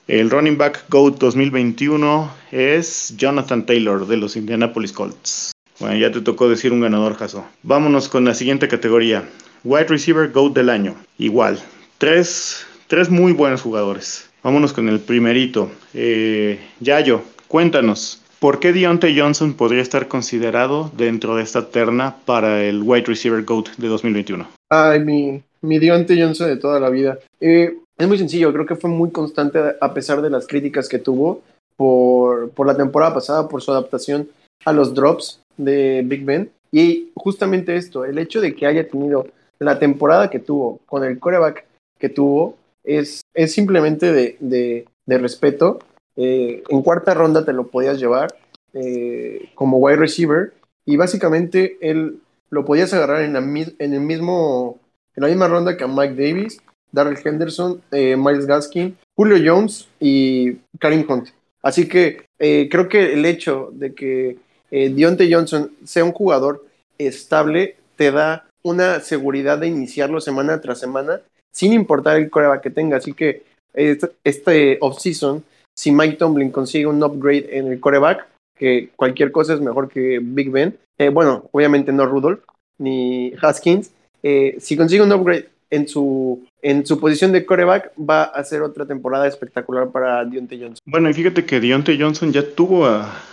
El 0.09 0.31
running 0.31 0.59
back 0.59 0.85
GOAT 0.89 1.19
2021 1.19 2.31
es 2.51 3.15
Jonathan 3.17 3.65
Taylor 3.65 4.07
de 4.07 4.17
los 4.17 4.37
Indianapolis 4.37 4.93
Colts. 4.93 5.53
Bueno, 5.79 5.97
ya 5.97 6.11
te 6.11 6.21
tocó 6.21 6.49
decir 6.49 6.73
un 6.73 6.81
ganador, 6.81 7.15
Jaso. 7.15 7.45
Vámonos 7.63 8.09
con 8.09 8.25
la 8.25 8.35
siguiente 8.35 8.69
categoría. 8.69 9.29
Wide 9.63 9.85
Receiver 9.85 10.31
GOAT 10.31 10.55
del 10.55 10.69
año. 10.69 10.97
Igual. 11.19 11.61
Tres, 11.99 12.67
tres 12.87 13.09
muy 13.09 13.33
buenos 13.33 13.63
jugadores. 13.63 14.29
Vámonos 14.43 14.73
con 14.73 14.89
el 14.89 15.01
primerito. 15.01 15.71
Eh, 15.95 16.59
Yayo, 16.81 17.23
cuéntanos. 17.47 18.20
¿Por 18.41 18.59
qué 18.59 18.73
Deontay 18.73 19.21
Johnson 19.21 19.53
podría 19.53 19.83
estar 19.83 20.09
considerado 20.09 20.91
dentro 20.97 21.37
de 21.37 21.43
esta 21.43 21.69
terna 21.69 22.17
para 22.25 22.65
el 22.65 22.83
Wide 22.83 23.05
Receiver 23.05 23.45
GOAT 23.45 23.77
de 23.77 23.89
2021? 23.89 24.49
Ay, 24.71 25.01
mi, 25.01 25.43
mi 25.61 25.79
Deontay 25.79 26.23
Johnson 26.23 26.49
de 26.49 26.57
toda 26.57 26.81
la 26.81 26.89
vida. 26.89 27.19
Eh, 27.39 27.77
es 27.99 28.09
muy 28.09 28.17
sencillo, 28.17 28.51
creo 28.51 28.65
que 28.65 28.77
fue 28.77 28.89
muy 28.89 29.11
constante 29.11 29.59
a 29.79 29.93
pesar 29.93 30.23
de 30.23 30.31
las 30.31 30.47
críticas 30.47 30.89
que 30.89 30.99
tuvo 30.99 31.43
por, 31.77 32.49
por 32.53 32.67
la 32.67 32.75
temporada 32.75 33.13
pasada, 33.13 33.47
por 33.47 33.61
su 33.61 33.73
adaptación 33.73 34.31
a 34.65 34.73
los 34.73 34.95
drops 34.95 35.43
de 35.59 36.03
Big 36.07 36.25
Ben. 36.25 36.51
Y 36.73 37.11
justamente 37.15 37.77
esto, 37.77 38.07
el 38.07 38.19
hecho 38.19 38.41
de 38.41 38.55
que 38.55 38.65
haya 38.65 38.89
tenido 38.89 39.27
la 39.59 39.79
temporada 39.79 40.31
que 40.31 40.39
tuvo 40.39 40.81
con 40.87 41.05
el 41.05 41.19
coreback 41.19 41.67
que 41.99 42.09
tuvo 42.09 42.57
es, 42.85 43.21
es 43.35 43.53
simplemente 43.53 44.15
de, 44.15 44.39
de, 44.41 44.87
de 45.05 45.19
respeto. 45.19 45.81
Eh, 46.17 46.63
en 46.69 46.83
cuarta 46.83 47.15
ronda 47.15 47.45
te 47.45 47.53
lo 47.53 47.69
podías 47.69 47.99
llevar 47.99 48.35
eh, 48.73 49.51
como 49.55 49.79
wide 49.79 49.97
receiver 49.97 50.53
y 50.85 50.97
básicamente 50.97 51.79
él 51.81 52.21
lo 52.51 52.65
podías 52.65 52.93
agarrar 52.93 53.23
en, 53.23 53.33
la, 53.33 53.39
el 53.39 54.01
mismo 54.01 54.79
en 55.15 55.23
la 55.23 55.29
misma 55.29 55.49
ronda 55.49 55.77
que 55.77 55.85
a 55.85 55.89
Mike 55.89 56.15
Davis, 56.15 56.61
Darrell 56.93 57.19
Henderson, 57.23 57.81
eh, 57.93 58.17
Miles 58.17 58.47
Gaskin, 58.47 58.97
Julio 59.17 59.39
Jones 59.45 59.89
y 60.01 60.55
Karim 60.79 61.07
Hunt. 61.09 61.29
Así 61.63 61.89
que 61.89 62.25
creo 62.39 62.89
que 62.89 63.13
el 63.13 63.27
hecho 63.27 63.71
de 63.73 63.95
que 63.95 64.39
Deontay 64.71 65.33
Johnson 65.33 65.71
sea 65.85 66.05
un 66.05 66.13
jugador 66.13 66.65
estable 66.97 67.77
te 67.97 68.11
da 68.11 68.49
una 68.63 69.01
seguridad 69.01 69.59
de 69.59 69.67
iniciarlo 69.67 70.21
semana 70.21 70.61
tras 70.61 70.81
semana 70.81 71.21
sin 71.53 71.73
importar 71.73 72.17
el 72.17 72.31
coreback 72.31 72.63
que 72.63 72.71
tenga. 72.71 72.97
Así 72.97 73.13
que 73.13 73.43
este, 73.75 74.11
este 74.25 74.79
offseason, 74.81 75.45
si 75.77 75.93
Mike 75.93 76.17
Tomlin 76.17 76.51
consigue 76.51 76.87
un 76.87 77.03
upgrade 77.03 77.49
en 77.51 77.67
el 77.69 77.81
coreback, 77.81 78.27
que 78.57 78.91
cualquier 78.97 79.33
cosa 79.33 79.55
es 79.55 79.61
mejor 79.61 79.89
que 79.89 80.21
Big 80.23 80.51
Ben, 80.51 80.79
eh, 80.99 81.09
bueno, 81.09 81.49
obviamente 81.53 81.93
no 81.93 82.07
Rudolph 82.07 82.43
ni 82.79 83.33
Haskins, 83.41 83.93
eh, 84.23 84.57
si 84.61 84.77
consigue 84.77 85.03
un 85.03 85.13
upgrade 85.13 85.49
en 85.71 85.89
su, 85.89 86.47
en 86.61 86.85
su 86.85 87.01
posición 87.01 87.33
de 87.33 87.47
coreback, 87.47 87.93
va 87.99 88.25
a 88.25 88.45
ser 88.45 88.63
otra 88.63 88.87
temporada 88.87 89.27
espectacular 89.27 89.91
para 89.91 90.25
Deontay 90.25 90.61
Johnson. 90.61 90.79
Bueno, 90.85 91.09
y 91.09 91.15
fíjate 91.15 91.47
que 91.47 91.61
Deontay 91.61 92.01
Johnson 92.01 92.33
ya 92.33 92.45
tuvo 92.55 92.87
a, 92.87 93.27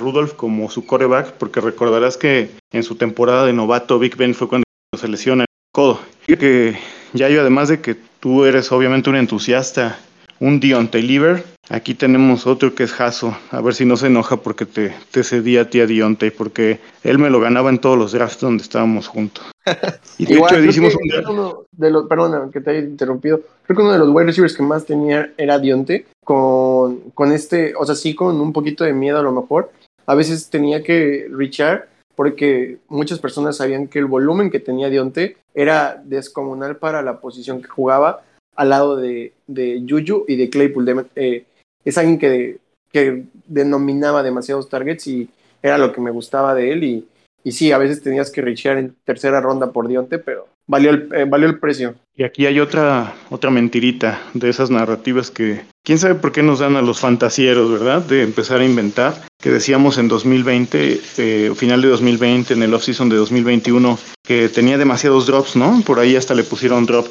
Rudolph 0.00 0.32
como 0.32 0.70
su 0.70 0.86
coreback, 0.86 1.32
porque 1.32 1.60
recordarás 1.60 2.16
que 2.16 2.48
en 2.72 2.82
su 2.82 2.94
temporada 2.94 3.44
de 3.44 3.52
novato, 3.52 3.98
Big 3.98 4.16
Ben 4.16 4.34
fue 4.34 4.48
cuando 4.48 4.64
se 4.98 5.08
lesiona 5.08 5.42
el 5.42 5.46
codo. 5.74 6.00
Que 6.26 6.78
ya 7.12 7.28
yo, 7.28 7.42
además 7.42 7.68
de 7.68 7.82
que 7.82 7.94
tú 8.18 8.46
eres 8.46 8.72
obviamente 8.72 9.10
un 9.10 9.16
entusiasta, 9.16 9.98
un 10.42 10.58
Deontay 10.58 11.02
Liver, 11.02 11.44
aquí 11.68 11.94
tenemos 11.94 12.48
otro 12.48 12.74
que 12.74 12.82
es 12.82 12.92
Jaso. 12.92 13.36
A 13.52 13.60
ver 13.60 13.74
si 13.74 13.84
no 13.84 13.96
se 13.96 14.08
enoja 14.08 14.38
porque 14.38 14.66
te, 14.66 14.92
te 15.12 15.22
cedí 15.22 15.56
a 15.56 15.70
ti 15.70 15.80
a 15.80 15.86
Deontay, 15.86 16.32
porque 16.32 16.80
él 17.04 17.18
me 17.18 17.30
lo 17.30 17.38
ganaba 17.38 17.70
en 17.70 17.78
todos 17.78 17.96
los 17.96 18.10
drafts 18.10 18.40
donde 18.40 18.62
estábamos 18.62 19.06
juntos. 19.06 19.44
Y 20.18 20.26
de 20.26 20.34
Igual, 20.34 20.56
hecho, 20.56 20.64
hicimos 20.64 20.94
un. 20.94 21.30
Uno 21.30 21.64
de 21.72 21.90
los, 21.90 22.06
perdona 22.06 22.50
que 22.52 22.60
te 22.60 22.70
haya 22.70 22.80
interrumpido. 22.80 23.40
Creo 23.64 23.76
que 23.76 23.82
uno 23.82 23.92
de 23.92 23.98
los 23.98 24.08
wide 24.10 24.26
receivers 24.26 24.54
que 24.54 24.62
más 24.62 24.84
tenía 24.84 25.32
era 25.38 25.58
Deontay, 25.58 26.04
con, 26.22 26.98
con 27.14 27.32
este, 27.32 27.74
o 27.76 27.86
sea, 27.86 27.94
sí, 27.94 28.14
con 28.14 28.40
un 28.40 28.52
poquito 28.52 28.84
de 28.84 28.92
miedo 28.92 29.18
a 29.18 29.22
lo 29.22 29.32
mejor. 29.32 29.70
A 30.06 30.14
veces 30.16 30.50
tenía 30.50 30.82
que 30.82 31.28
reachar 31.30 31.88
porque 32.16 32.78
muchas 32.88 33.18
personas 33.20 33.56
sabían 33.56 33.88
que 33.88 33.98
el 33.98 34.06
volumen 34.06 34.50
que 34.50 34.60
tenía 34.60 34.90
Dionte 34.90 35.36
era 35.54 36.02
descomunal 36.04 36.76
para 36.76 37.02
la 37.02 37.20
posición 37.20 37.62
que 37.62 37.68
jugaba 37.68 38.22
al 38.62 38.70
lado 38.70 38.96
de, 38.96 39.32
de 39.48 39.84
Juju 39.88 40.24
y 40.28 40.36
de 40.36 40.48
Claypool. 40.48 41.06
Eh, 41.16 41.44
es 41.84 41.98
alguien 41.98 42.18
que, 42.18 42.58
que, 42.92 43.24
denominaba 43.46 44.22
demasiados 44.22 44.68
targets 44.68 45.06
y 45.08 45.28
era 45.62 45.76
lo 45.76 45.92
que 45.92 46.00
me 46.00 46.12
gustaba 46.12 46.54
de 46.54 46.72
él. 46.72 46.84
Y, 46.84 47.08
y 47.44 47.52
sí, 47.52 47.72
a 47.72 47.78
veces 47.78 48.02
tenías 48.02 48.30
que 48.30 48.40
rechear 48.40 48.78
en 48.78 48.94
tercera 49.04 49.40
ronda 49.40 49.72
por 49.72 49.88
Dionte, 49.88 50.18
pero 50.18 50.46
valió 50.66 50.90
el, 50.90 51.08
eh, 51.12 51.24
valió 51.24 51.48
el 51.48 51.58
precio. 51.58 51.96
Y 52.14 52.22
aquí 52.22 52.46
hay 52.46 52.60
otra, 52.60 53.14
otra 53.30 53.50
mentirita 53.50 54.22
de 54.32 54.48
esas 54.48 54.70
narrativas 54.70 55.30
que 55.30 55.62
quién 55.84 55.98
sabe 55.98 56.14
por 56.14 56.32
qué 56.32 56.42
nos 56.42 56.60
dan 56.60 56.76
a 56.76 56.82
los 56.82 57.00
fantasieros, 57.00 57.70
¿verdad? 57.70 58.02
De 58.02 58.22
empezar 58.22 58.60
a 58.60 58.64
inventar. 58.64 59.22
Que 59.40 59.50
decíamos 59.50 59.98
en 59.98 60.08
2020, 60.08 61.00
eh, 61.18 61.52
final 61.56 61.82
de 61.82 61.88
2020, 61.88 62.54
en 62.54 62.62
el 62.62 62.74
offseason 62.74 63.08
de 63.08 63.16
2021, 63.16 63.98
que 64.22 64.48
tenía 64.48 64.78
demasiados 64.78 65.26
drops, 65.26 65.56
¿no? 65.56 65.82
Por 65.84 65.98
ahí 65.98 66.14
hasta 66.14 66.34
le 66.34 66.44
pusieron 66.44 66.86
drop, 66.86 67.08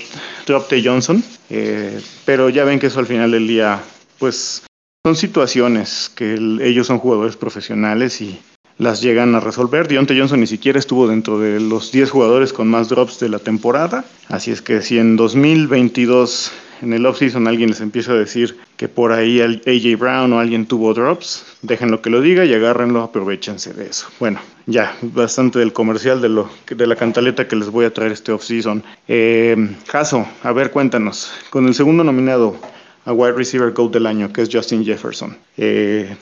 drop 0.48 0.70
de 0.70 0.84
Johnson. 0.84 1.24
Eh, 1.50 2.00
pero 2.24 2.50
ya 2.50 2.64
ven 2.64 2.80
que 2.80 2.88
eso 2.88 3.00
al 3.00 3.08
final 3.08 3.32
del 3.32 3.48
día, 3.48 3.82
pues 4.18 4.64
son 5.06 5.16
situaciones 5.16 6.10
que 6.16 6.36
el, 6.36 6.62
ellos 6.62 6.88
son 6.88 7.00
jugadores 7.00 7.36
profesionales 7.36 8.22
y 8.22 8.40
las 8.78 9.02
llegan 9.02 9.36
a 9.36 9.42
resolver. 9.42 9.90
Deontay 9.90 10.18
Johnson 10.18 10.40
ni 10.40 10.48
siquiera 10.48 10.80
estuvo 10.80 11.08
dentro 11.08 11.38
de 11.38 11.60
los 11.60 11.92
10 11.92 12.10
jugadores 12.10 12.54
con 12.54 12.70
más 12.70 12.88
drops 12.88 13.20
de 13.20 13.28
la 13.28 13.40
temporada. 13.40 14.06
Así 14.30 14.52
es 14.52 14.62
que 14.62 14.82
si 14.82 14.98
en 14.98 15.18
2022 15.18 16.52
en 16.82 16.94
el 16.94 17.06
offseason 17.06 17.48
alguien 17.48 17.70
les 17.70 17.82
empieza 17.82 18.12
a 18.12 18.16
decir 18.16 18.58
que 18.78 18.88
por 18.88 19.12
ahí 19.12 19.42
AJ 19.42 20.00
Brown 20.00 20.34
o 20.34 20.40
alguien 20.40 20.66
tuvo 20.66 20.94
drops, 20.94 21.46
déjenlo 21.62 22.02
que 22.02 22.10
lo 22.10 22.22
diga 22.22 22.46
y 22.46 22.54
agárrenlo, 22.54 23.02
aprovechense 23.02 23.74
de 23.74 23.88
eso. 23.88 24.08
Bueno, 24.20 24.40
ya, 24.66 24.96
bastante 25.02 25.60
del 25.60 25.74
comercial 25.74 26.22
de, 26.22 26.30
lo, 26.30 26.50
de 26.68 26.88
la 26.88 26.96
cantaleta 26.96 27.48
que 27.48 27.56
les 27.56 27.70
voy 27.70 27.86
a 27.86 27.94
traer 27.94 28.12
este 28.12 28.32
offseason. 28.32 28.84
Eh, 29.08 29.76
Caso, 29.88 30.26
a 30.44 30.52
ver, 30.52 30.72
cuéntanos, 30.72 31.32
con 31.50 31.68
el 31.68 31.74
segundo 31.74 32.04
nominado, 32.04 32.58
a 33.06 33.14
wide 33.14 33.34
receiver 33.34 33.72
GOAT 33.72 33.94
del 33.94 34.06
año, 34.06 34.32
que 34.32 34.42
es 34.42 34.50
Justin 34.52 34.86
Jefferson. 34.86 35.38
Eh, 35.58 36.16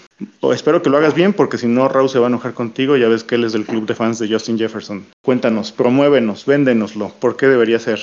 espero 0.54 0.82
que 0.82 0.90
lo 0.90 0.98
hagas 0.98 1.14
bien, 1.14 1.34
porque 1.34 1.58
si 1.58 1.68
no, 1.68 1.88
Raúl 1.88 2.10
se 2.10 2.20
va 2.20 2.28
a 2.28 2.30
enojar 2.30 2.54
contigo. 2.54 2.96
Ya 2.98 3.08
ves 3.10 3.24
que 3.24 3.36
él 3.36 3.44
es 3.44 3.54
del 3.54 3.66
club 3.66 3.86
de 3.86 3.96
fans 3.96 4.20
de 4.20 4.30
Justin 4.30 4.58
Jefferson. 4.58 5.06
Cuéntanos, 5.22 5.72
promuévenos, 5.72 6.46
véndenoslo. 6.46 7.10
¿Por 7.20 7.36
qué 7.36 7.48
debería 7.48 7.80
ser? 7.80 8.00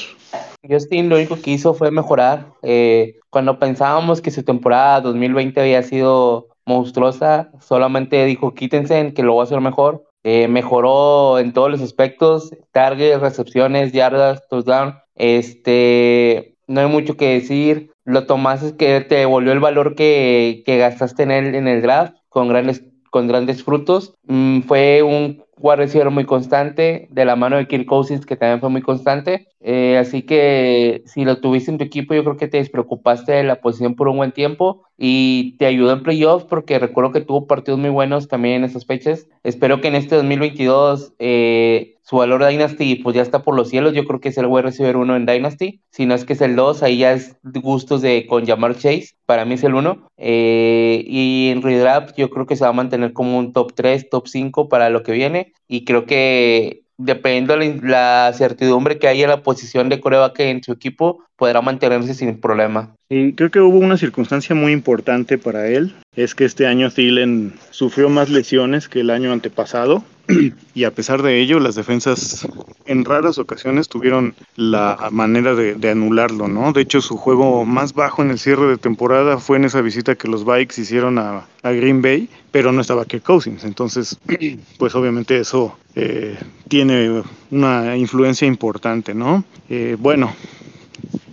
Justin 0.69 1.09
lo 1.09 1.17
único 1.17 1.41
que 1.41 1.53
hizo 1.53 1.75
fue 1.75 1.91
mejorar. 1.91 2.53
Eh, 2.63 3.17
cuando 3.31 3.59
pensábamos 3.59 4.21
que 4.21 4.31
su 4.31 4.43
temporada 4.43 5.01
2020 5.01 5.61
había 5.61 5.83
sido 5.83 6.49
monstruosa, 6.65 7.51
solamente 7.61 8.25
dijo 8.25 8.55
quítense 8.55 8.99
en 8.99 9.15
que 9.15 9.23
lo 9.23 9.33
voy 9.35 9.43
a 9.43 9.45
hacer 9.45 9.61
mejor. 9.61 10.05
Eh, 10.25 10.49
mejoró 10.49 11.39
en 11.39 11.53
todos 11.53 11.71
los 11.71 11.81
aspectos, 11.81 12.51
targets, 12.73 13.21
recepciones, 13.21 13.93
yardas, 13.93 14.47
touchdown. 14.49 14.97
Este, 15.15 16.57
no 16.67 16.81
hay 16.81 16.89
mucho 16.89 17.17
que 17.17 17.35
decir 17.35 17.93
lo 18.07 18.25
tomas 18.25 18.63
es 18.63 18.73
que 18.73 19.01
te 19.01 19.17
devolvió 19.17 19.53
el 19.53 19.61
valor 19.61 19.97
que, 19.97 20.63
que 20.65 20.79
gastaste 20.79 21.25
en 21.25 21.33
el, 21.33 21.55
en 21.55 21.69
el 21.69 21.83
draft. 21.83 22.15
con 22.29 22.49
grandes, 22.49 22.85
con 23.11 23.27
grandes 23.27 23.65
frutos. 23.65 24.15
Mm, 24.25 24.61
fue 24.61 25.03
un 25.03 25.45
wide 25.59 25.77
receiver 25.77 26.11
muy 26.11 26.25
constante, 26.27 27.09
de 27.11 27.25
la 27.25 27.37
mano 27.37 27.57
de 27.57 27.67
Kirk 27.67 27.87
Cousins, 27.87 28.27
que 28.27 28.37
también 28.37 28.61
fue 28.61 28.71
muy 28.71 28.83
constante. 28.83 29.49
Eh, 29.61 29.99
así 29.99 30.23
que 30.23 31.03
si 31.07 31.25
lo 31.25 31.41
tuviste 31.41 31.71
en 31.71 31.79
tu 31.79 31.85
equipo, 31.85 32.15
yo 32.15 32.23
creo 32.25 32.37
que 32.37 32.49
te 32.49 32.59
despreocupaste 32.59 33.33
de 33.33 33.45
la 33.45 33.61
posición 33.61 33.95
por 33.97 34.09
un 34.09 34.19
buen 34.19 34.33
tiempo 34.33 34.85
y 34.99 35.57
te 35.59 35.67
ayudó 35.67 35.93
en 35.93 36.03
playoffs 36.03 36.47
porque 36.47 36.79
recuerdo 36.79 37.13
que 37.13 37.21
tuvo 37.21 37.47
partidos 37.47 37.79
muy 37.79 37.91
buenos 37.91 38.29
también 38.29 38.57
en 38.57 38.65
esas 38.65 38.87
fechas. 38.87 39.27
Espero 39.43 39.81
que 39.81 39.89
en 39.89 39.95
este 39.95 40.17
2022 40.17 41.13
eh, 41.19 41.97
su 42.03 42.17
valor 42.17 42.47
Dynasty 42.47 42.97
pues 42.97 43.15
ya 43.15 43.23
está 43.23 43.43
por 43.43 43.55
los 43.55 43.69
cielos. 43.69 43.93
Yo 43.93 44.07
creo 44.07 44.21
que 44.21 44.31
es 44.31 44.39
el 44.39 44.47
wide 44.47 44.63
receiver 44.63 44.97
1 44.97 45.17
en 45.17 45.27
Dynasty. 45.27 45.81
Si 45.91 46.07
no 46.07 46.15
es 46.15 46.25
que 46.25 46.33
es 46.33 46.41
el 46.41 46.57
2, 46.57 46.83
ahí 46.83 46.99
ya 46.99 47.13
es 47.13 47.37
gustos 47.43 48.01
de 48.01 48.27
con 48.27 48.45
llamar 48.45 48.75
Chase. 48.75 49.11
Para 49.27 49.45
mí 49.45 49.55
es 49.55 49.65
el 49.65 49.75
1. 49.75 50.09
Eh, 50.17 51.05
y 51.07 51.51
en 51.51 51.63
redraft 51.63 52.17
yo 52.17 52.31
creo 52.31 52.47
que 52.47 52.57
se 52.57 52.65
va 52.65 52.71
a 52.71 52.75
mantener 52.75 53.13
como 53.13 53.39
un 53.39 53.53
top 53.53 53.75
3, 53.75 54.09
top 54.09 54.29
5 54.29 54.69
para 54.69 54.89
lo 54.89 55.03
que 55.03 55.13
viene. 55.13 55.53
Y 55.69 55.85
creo 55.85 56.07
que 56.07 56.85
dependiendo 56.99 57.59
de 57.59 57.81
la 57.83 58.33
certidumbre 58.35 58.99
que 58.99 59.09
haya 59.09 59.25
en 59.25 59.31
la 59.31 59.43
posición 59.43 59.89
de 59.91 60.01
coreback 60.01 60.41
en 60.41 60.63
su 60.63 60.73
equipo, 60.73 61.23
podrá 61.37 61.61
mantenerse 61.61 62.15
sin 62.15 62.39
problema. 62.41 62.95
Y 63.09 63.35
creo 63.35 63.51
que 63.51 63.61
hubo 63.61 63.79
una 63.79 63.97
circunstancia 63.97 64.55
muy 64.55 64.73
importante 64.73 65.39
para 65.39 65.69
él, 65.69 65.95
es 66.17 66.35
que 66.35 66.45
este 66.45 66.67
año 66.67 66.91
Thielen 66.91 67.55
sufrió 67.71 68.09
más 68.09 68.31
lesiones 68.31 68.89
que 68.89 69.01
el 69.01 69.11
año 69.11 69.33
antepasado 69.33 70.03
y 70.75 70.85
a 70.85 70.91
pesar 70.91 71.23
de 71.23 71.41
ello 71.41 71.61
las 71.61 71.75
defensas 71.75 72.49
en 72.87 73.05
raras 73.05 73.39
ocasiones 73.39 73.89
tuvieron 73.89 74.35
la 74.57 75.09
manera 75.13 75.55
de, 75.55 75.91
anularlo, 75.91 76.49
¿no? 76.49 76.73
De 76.73 76.81
hecho 76.81 77.01
su 77.01 77.17
juego 77.17 77.65
más 77.65 77.93
bajo 77.93 78.23
en 78.23 78.31
el 78.31 78.39
cierre 78.39 78.67
de 78.67 78.77
temporada 78.77 79.39
fue 79.39 79.59
en 79.59 79.67
esa 79.67 79.83
visita 79.83 80.17
que 80.17 80.29
los 80.29 80.45
Bikes 80.45 80.81
hicieron 80.81 81.19
a, 81.19 81.47
Green 81.63 82.01
Bay, 82.01 82.29
pero 82.53 82.71
no 82.71 82.81
estaba 82.81 83.05
Kirk 83.07 83.25
Cousins, 83.25 83.65
entonces 83.65 84.19
pues 84.79 84.95
obviamente 84.95 85.39
eso 85.39 85.77
eh, 85.97 86.39
tiene 86.69 87.23
una 87.51 87.97
influencia 87.97 88.47
importante, 88.47 89.15
¿no? 89.15 89.45
Eh, 89.69 89.97
bueno, 89.99 90.33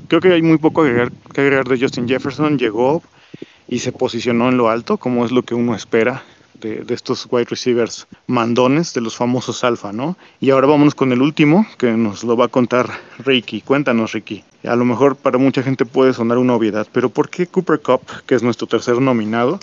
creo 0.08 0.22
que 0.22 0.34
hay 0.34 0.42
muy 0.42 0.58
poco 0.58 0.84
que 0.84 1.42
agregar, 1.42 1.68
de 1.68 1.80
Justin 1.80 2.08
Jefferson. 2.08 2.58
Llegó 2.58 3.02
y 3.68 3.80
se 3.80 3.92
posicionó 3.92 4.50
en 4.50 4.58
lo 4.58 4.70
alto, 4.70 4.98
como 4.98 5.26
es 5.26 5.32
lo 5.32 5.44
que 5.44 5.56
uno 5.56 5.76
espera 5.76 6.24
de, 6.60 6.86
estos 6.90 7.28
wide 7.30 7.46
receivers 7.46 8.08
mandones, 8.28 8.94
de 8.94 9.02
los 9.02 9.16
famosos 9.16 9.64
alfa, 9.64 9.92
¿no? 9.92 10.18
Y 10.40 10.52
ahora 10.52 10.68
vámonos 10.68 10.96
con 10.96 11.12
el 11.12 11.22
último, 11.22 11.66
que 11.78 11.92
nos 11.92 12.24
lo 12.24 12.38
va 12.38 12.46
a 12.46 12.50
contar 12.50 12.90
Ricky. 13.20 13.62
Cuéntanos, 13.62 14.14
Ricky. 14.14 14.44
A 14.64 14.76
lo 14.76 14.86
mejor 14.86 15.16
para 15.16 15.38
mucha 15.38 15.62
gente 15.62 15.86
puede 15.86 16.14
sonar 16.14 16.38
una 16.38 16.56
obviedad, 16.56 16.88
pero 16.92 17.10
¿por 17.10 17.30
qué 17.30 17.48
Cooper 17.48 17.80
Cup, 17.82 18.02
que 18.26 18.36
es 18.36 18.44
nuestro 18.44 18.68
tercer 18.68 19.02
nominado, 19.02 19.60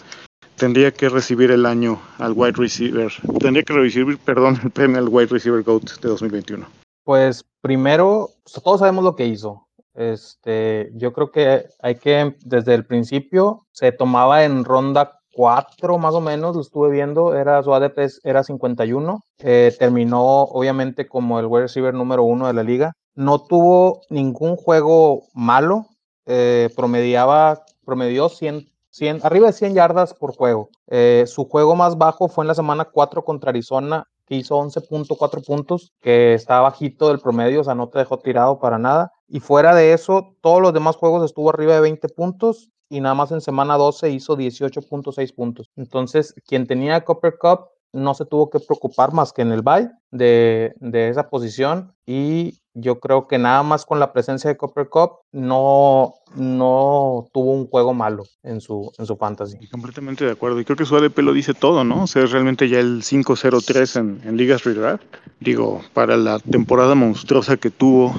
tendría 0.57 0.93
que 0.93 1.09
recibir 1.09 1.51
el 1.51 1.65
año 1.65 1.99
al 2.19 2.33
wide 2.37 2.53
receiver, 2.53 3.11
tendría 3.39 3.63
que 3.63 3.73
recibir, 3.73 4.19
perdón, 4.19 4.61
el 4.63 4.71
premio 4.71 4.99
al 4.99 5.09
wide 5.09 5.29
receiver 5.29 5.63
GOAT 5.63 6.01
de 6.03 6.09
2021? 6.09 6.67
Pues 7.05 7.45
primero, 7.63 8.31
todos 8.63 8.81
sabemos 8.81 9.05
lo 9.05 9.17
que 9.17 9.27
hizo. 9.27 9.67
Este, 9.95 10.91
yo 10.95 11.13
creo 11.13 11.31
que 11.31 11.67
hay 11.81 11.97
que, 11.97 12.37
desde 12.45 12.75
el 12.75 12.87
principio, 12.87 13.67
se 13.73 13.93
tomaba 13.93 14.45
en 14.45 14.65
ronda 14.65 15.21
4 15.33 15.99
más 15.99 16.15
o 16.15 16.21
menos, 16.21 16.55
lo 16.55 16.63
estuve 16.63 16.91
viendo, 16.91 17.35
era 17.35 17.63
su 17.63 17.75
ADP 17.75 18.09
era 18.25 18.43
51, 18.43 19.21
eh, 19.39 19.75
terminó 19.79 20.43
obviamente 20.43 21.07
como 21.09 21.39
el 21.39 21.47
wide 21.47 21.63
receiver 21.63 21.95
número 21.95 22.25
uno 22.25 22.47
de 22.47 22.53
la 22.53 22.63
liga, 22.63 22.93
no 23.15 23.41
tuvo 23.41 24.03
ningún 24.11 24.57
juego 24.57 25.25
malo, 25.35 25.87
eh, 26.27 26.71
promediaba, 26.77 27.63
promedió 27.85 28.29
100, 28.29 28.69
100, 28.91 29.21
arriba 29.23 29.49
de 29.49 29.53
100 29.53 29.75
yardas 29.75 30.15
por 30.15 30.35
juego. 30.35 30.69
Eh, 30.89 31.25
su 31.27 31.45
juego 31.49 31.77
más 31.77 31.99
bajo 31.99 32.29
fue 32.29 32.45
en 32.45 32.49
la 32.49 32.55
semana 32.55 32.85
4 32.85 33.25
contra 33.25 33.51
Arizona 33.51 34.05
que 34.27 34.37
hizo 34.37 34.57
11.4 34.57 35.45
puntos, 35.45 35.93
que 36.01 36.35
está 36.35 36.61
bajito 36.61 37.09
del 37.09 37.19
promedio, 37.19 37.63
o 37.63 37.65
sea, 37.65 37.75
no 37.75 37.89
te 37.89 37.99
dejó 37.99 38.21
tirado 38.21 38.61
para 38.61 38.79
nada. 38.79 39.11
Y 39.31 39.39
fuera 39.41 39.75
de 39.75 39.93
eso, 39.93 40.35
todos 40.41 40.61
los 40.61 40.75
demás 40.75 40.97
juegos 40.97 41.25
estuvo 41.25 41.51
arriba 41.51 41.75
de 41.75 41.81
20 41.81 42.09
puntos 42.09 42.69
y 42.89 43.01
nada 43.01 43.15
más 43.15 43.31
en 43.31 43.41
semana 43.41 43.77
12 43.77 44.11
hizo 44.11 44.37
18.6 44.37 45.35
puntos. 45.35 45.71
Entonces, 45.77 46.35
quien 46.47 46.67
tenía 46.67 47.05
Copper 47.05 47.39
Cup 47.39 47.61
no 47.93 48.15
se 48.15 48.27
tuvo 48.27 48.51
que 48.51 48.59
preocupar 48.59 49.13
más 49.13 49.33
que 49.33 49.43
en 49.43 49.53
el 49.53 49.63
bye 49.63 49.89
de, 50.11 50.75
de 50.81 51.09
esa 51.09 51.31
posición 51.31 51.95
y 52.07 52.61
yo 52.75 53.01
creo 53.01 53.27
que 53.27 53.39
nada 53.39 53.63
más 53.63 53.85
con 53.85 53.99
la 53.99 54.13
presencia 54.13 54.49
de 54.49 54.57
Copper 54.57 54.89
Cup 54.89 55.19
no, 55.33 56.15
no 56.35 57.29
tuvo 57.33 57.53
un 57.53 57.67
juego 57.67 57.95
malo 57.95 58.25
en 58.43 58.61
su, 58.61 58.93
en 58.99 59.07
su 59.07 59.17
fantasy. 59.17 59.59
Completamente 59.69 60.25
de 60.25 60.33
acuerdo. 60.33 60.61
Y 60.61 60.65
creo 60.65 60.77
que 60.77 60.85
su 60.85 60.97
ADP 60.97 61.19
lo 61.19 61.33
dice 61.33 61.55
todo, 61.55 61.85
¿no? 61.85 62.05
O 62.05 62.07
sea, 62.07 62.25
es 62.25 62.31
realmente 62.31 62.69
ya 62.69 62.79
el 62.79 63.03
5-0-3 63.03 64.01
en, 64.01 64.21
en 64.25 64.37
Ligas 64.37 64.65
Redraft. 64.65 65.03
Digo, 65.41 65.81
para 65.95 66.17
la 66.17 66.39
temporada 66.39 66.95
monstruosa 66.95 67.57
que 67.57 67.71
tuvo, 67.71 68.15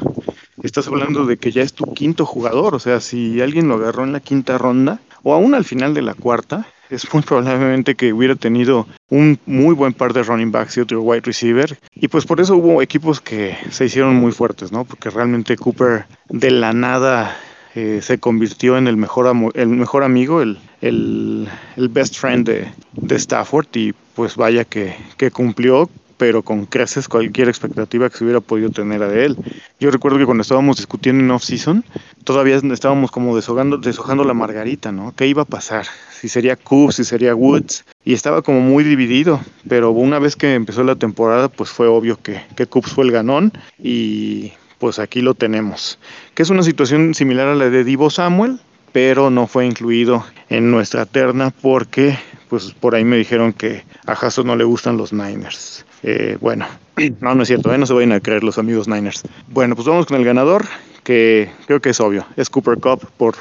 estás 0.63 0.87
hablando 0.87 1.25
de 1.25 1.37
que 1.37 1.51
ya 1.51 1.61
es 1.61 1.73
tu 1.73 1.93
quinto 1.93 2.25
jugador. 2.25 2.75
O 2.75 2.79
sea, 2.79 2.99
si 2.99 3.41
alguien 3.41 3.67
lo 3.67 3.75
agarró 3.75 4.03
en 4.03 4.13
la 4.13 4.19
quinta 4.19 4.57
ronda 4.57 4.99
o 5.23 5.33
aún 5.33 5.53
al 5.53 5.65
final 5.65 5.93
de 5.93 6.01
la 6.01 6.13
cuarta, 6.13 6.67
es 6.89 7.11
muy 7.13 7.23
probablemente 7.23 7.95
que 7.95 8.11
hubiera 8.11 8.35
tenido 8.35 8.87
un 9.09 9.39
muy 9.45 9.73
buen 9.73 9.93
par 9.93 10.13
de 10.13 10.23
running 10.23 10.51
backs 10.51 10.77
y 10.77 10.81
otro 10.81 11.01
wide 11.01 11.21
receiver. 11.21 11.77
Y 11.95 12.07
pues 12.09 12.25
por 12.25 12.41
eso 12.41 12.55
hubo 12.55 12.81
equipos 12.81 13.21
que 13.21 13.57
se 13.69 13.85
hicieron 13.85 14.15
muy 14.15 14.31
fuertes, 14.31 14.71
¿no? 14.71 14.83
Porque 14.83 15.09
realmente 15.09 15.55
Cooper 15.55 16.05
de 16.29 16.51
la 16.51 16.73
nada 16.73 17.37
eh, 17.75 17.99
se 18.01 18.19
convirtió 18.19 18.77
en 18.77 18.87
el 18.87 18.97
mejor, 18.97 19.33
el 19.55 19.67
mejor 19.67 20.03
amigo, 20.03 20.41
el, 20.41 20.59
el, 20.81 21.47
best 21.77 22.17
friend 22.17 22.45
de, 22.45 22.67
de, 22.93 23.15
Stafford 23.15 23.67
y 23.75 23.93
pues 24.13 24.35
vaya 24.35 24.65
que, 24.65 24.95
que 25.15 25.31
cumplió 25.31 25.89
pero 26.21 26.43
con 26.43 26.67
creces 26.67 27.07
cualquier 27.07 27.49
expectativa 27.49 28.07
que 28.07 28.15
se 28.15 28.23
hubiera 28.23 28.41
podido 28.41 28.69
tener 28.69 28.99
de 28.99 29.25
él. 29.25 29.37
Yo 29.79 29.89
recuerdo 29.89 30.19
que 30.19 30.25
cuando 30.25 30.43
estábamos 30.43 30.77
discutiendo 30.77 31.23
en 31.23 31.31
off-season, 31.31 31.83
todavía 32.23 32.57
estábamos 32.57 33.09
como 33.09 33.35
deshogando, 33.35 33.79
deshojando 33.79 34.23
la 34.23 34.35
margarita, 34.35 34.91
¿no? 34.91 35.15
¿Qué 35.15 35.25
iba 35.25 35.41
a 35.41 35.45
pasar? 35.45 35.87
Si 36.11 36.29
sería 36.29 36.57
Coops, 36.57 36.97
si 36.97 37.05
sería 37.05 37.33
Woods, 37.33 37.85
y 38.05 38.13
estaba 38.13 38.43
como 38.43 38.59
muy 38.59 38.83
dividido, 38.83 39.41
pero 39.67 39.89
una 39.89 40.19
vez 40.19 40.35
que 40.35 40.53
empezó 40.53 40.83
la 40.83 40.95
temporada, 40.95 41.49
pues 41.49 41.71
fue 41.71 41.87
obvio 41.87 42.21
que, 42.21 42.39
que 42.55 42.67
Coops 42.67 42.91
fue 42.91 43.05
el 43.05 43.11
ganón 43.11 43.51
y 43.79 44.51
pues 44.77 44.99
aquí 44.99 45.23
lo 45.23 45.33
tenemos. 45.33 45.97
Que 46.35 46.43
es 46.43 46.51
una 46.51 46.61
situación 46.61 47.15
similar 47.15 47.47
a 47.47 47.55
la 47.55 47.71
de 47.71 47.83
Divo 47.83 48.11
Samuel, 48.11 48.59
pero 48.91 49.31
no 49.31 49.47
fue 49.47 49.65
incluido 49.65 50.23
en 50.49 50.69
nuestra 50.69 51.07
terna 51.07 51.49
porque 51.49 52.15
pues 52.51 52.73
por 52.73 52.95
ahí 52.95 53.05
me 53.05 53.15
dijeron 53.15 53.53
que 53.53 53.85
a 54.05 54.11
Hasso 54.11 54.43
no 54.43 54.57
le 54.57 54.65
gustan 54.65 54.97
los 54.97 55.13
Niners. 55.13 55.85
Eh, 56.03 56.37
bueno, 56.41 56.67
no, 57.21 57.33
no 57.33 57.43
es 57.43 57.47
cierto, 57.47 57.73
¿eh? 57.73 57.77
no 57.77 57.85
se 57.85 57.93
vayan 57.93 58.11
a 58.11 58.19
creer 58.19 58.43
los 58.43 58.57
amigos 58.57 58.89
Niners. 58.89 59.23
Bueno, 59.47 59.73
pues 59.73 59.87
vamos 59.87 60.05
con 60.05 60.17
el 60.17 60.25
ganador, 60.25 60.65
que 61.05 61.49
creo 61.65 61.79
que 61.79 61.91
es 61.91 62.01
obvio, 62.01 62.25
es 62.35 62.49
Cooper 62.49 62.77
Cup 62.77 63.07
por 63.15 63.35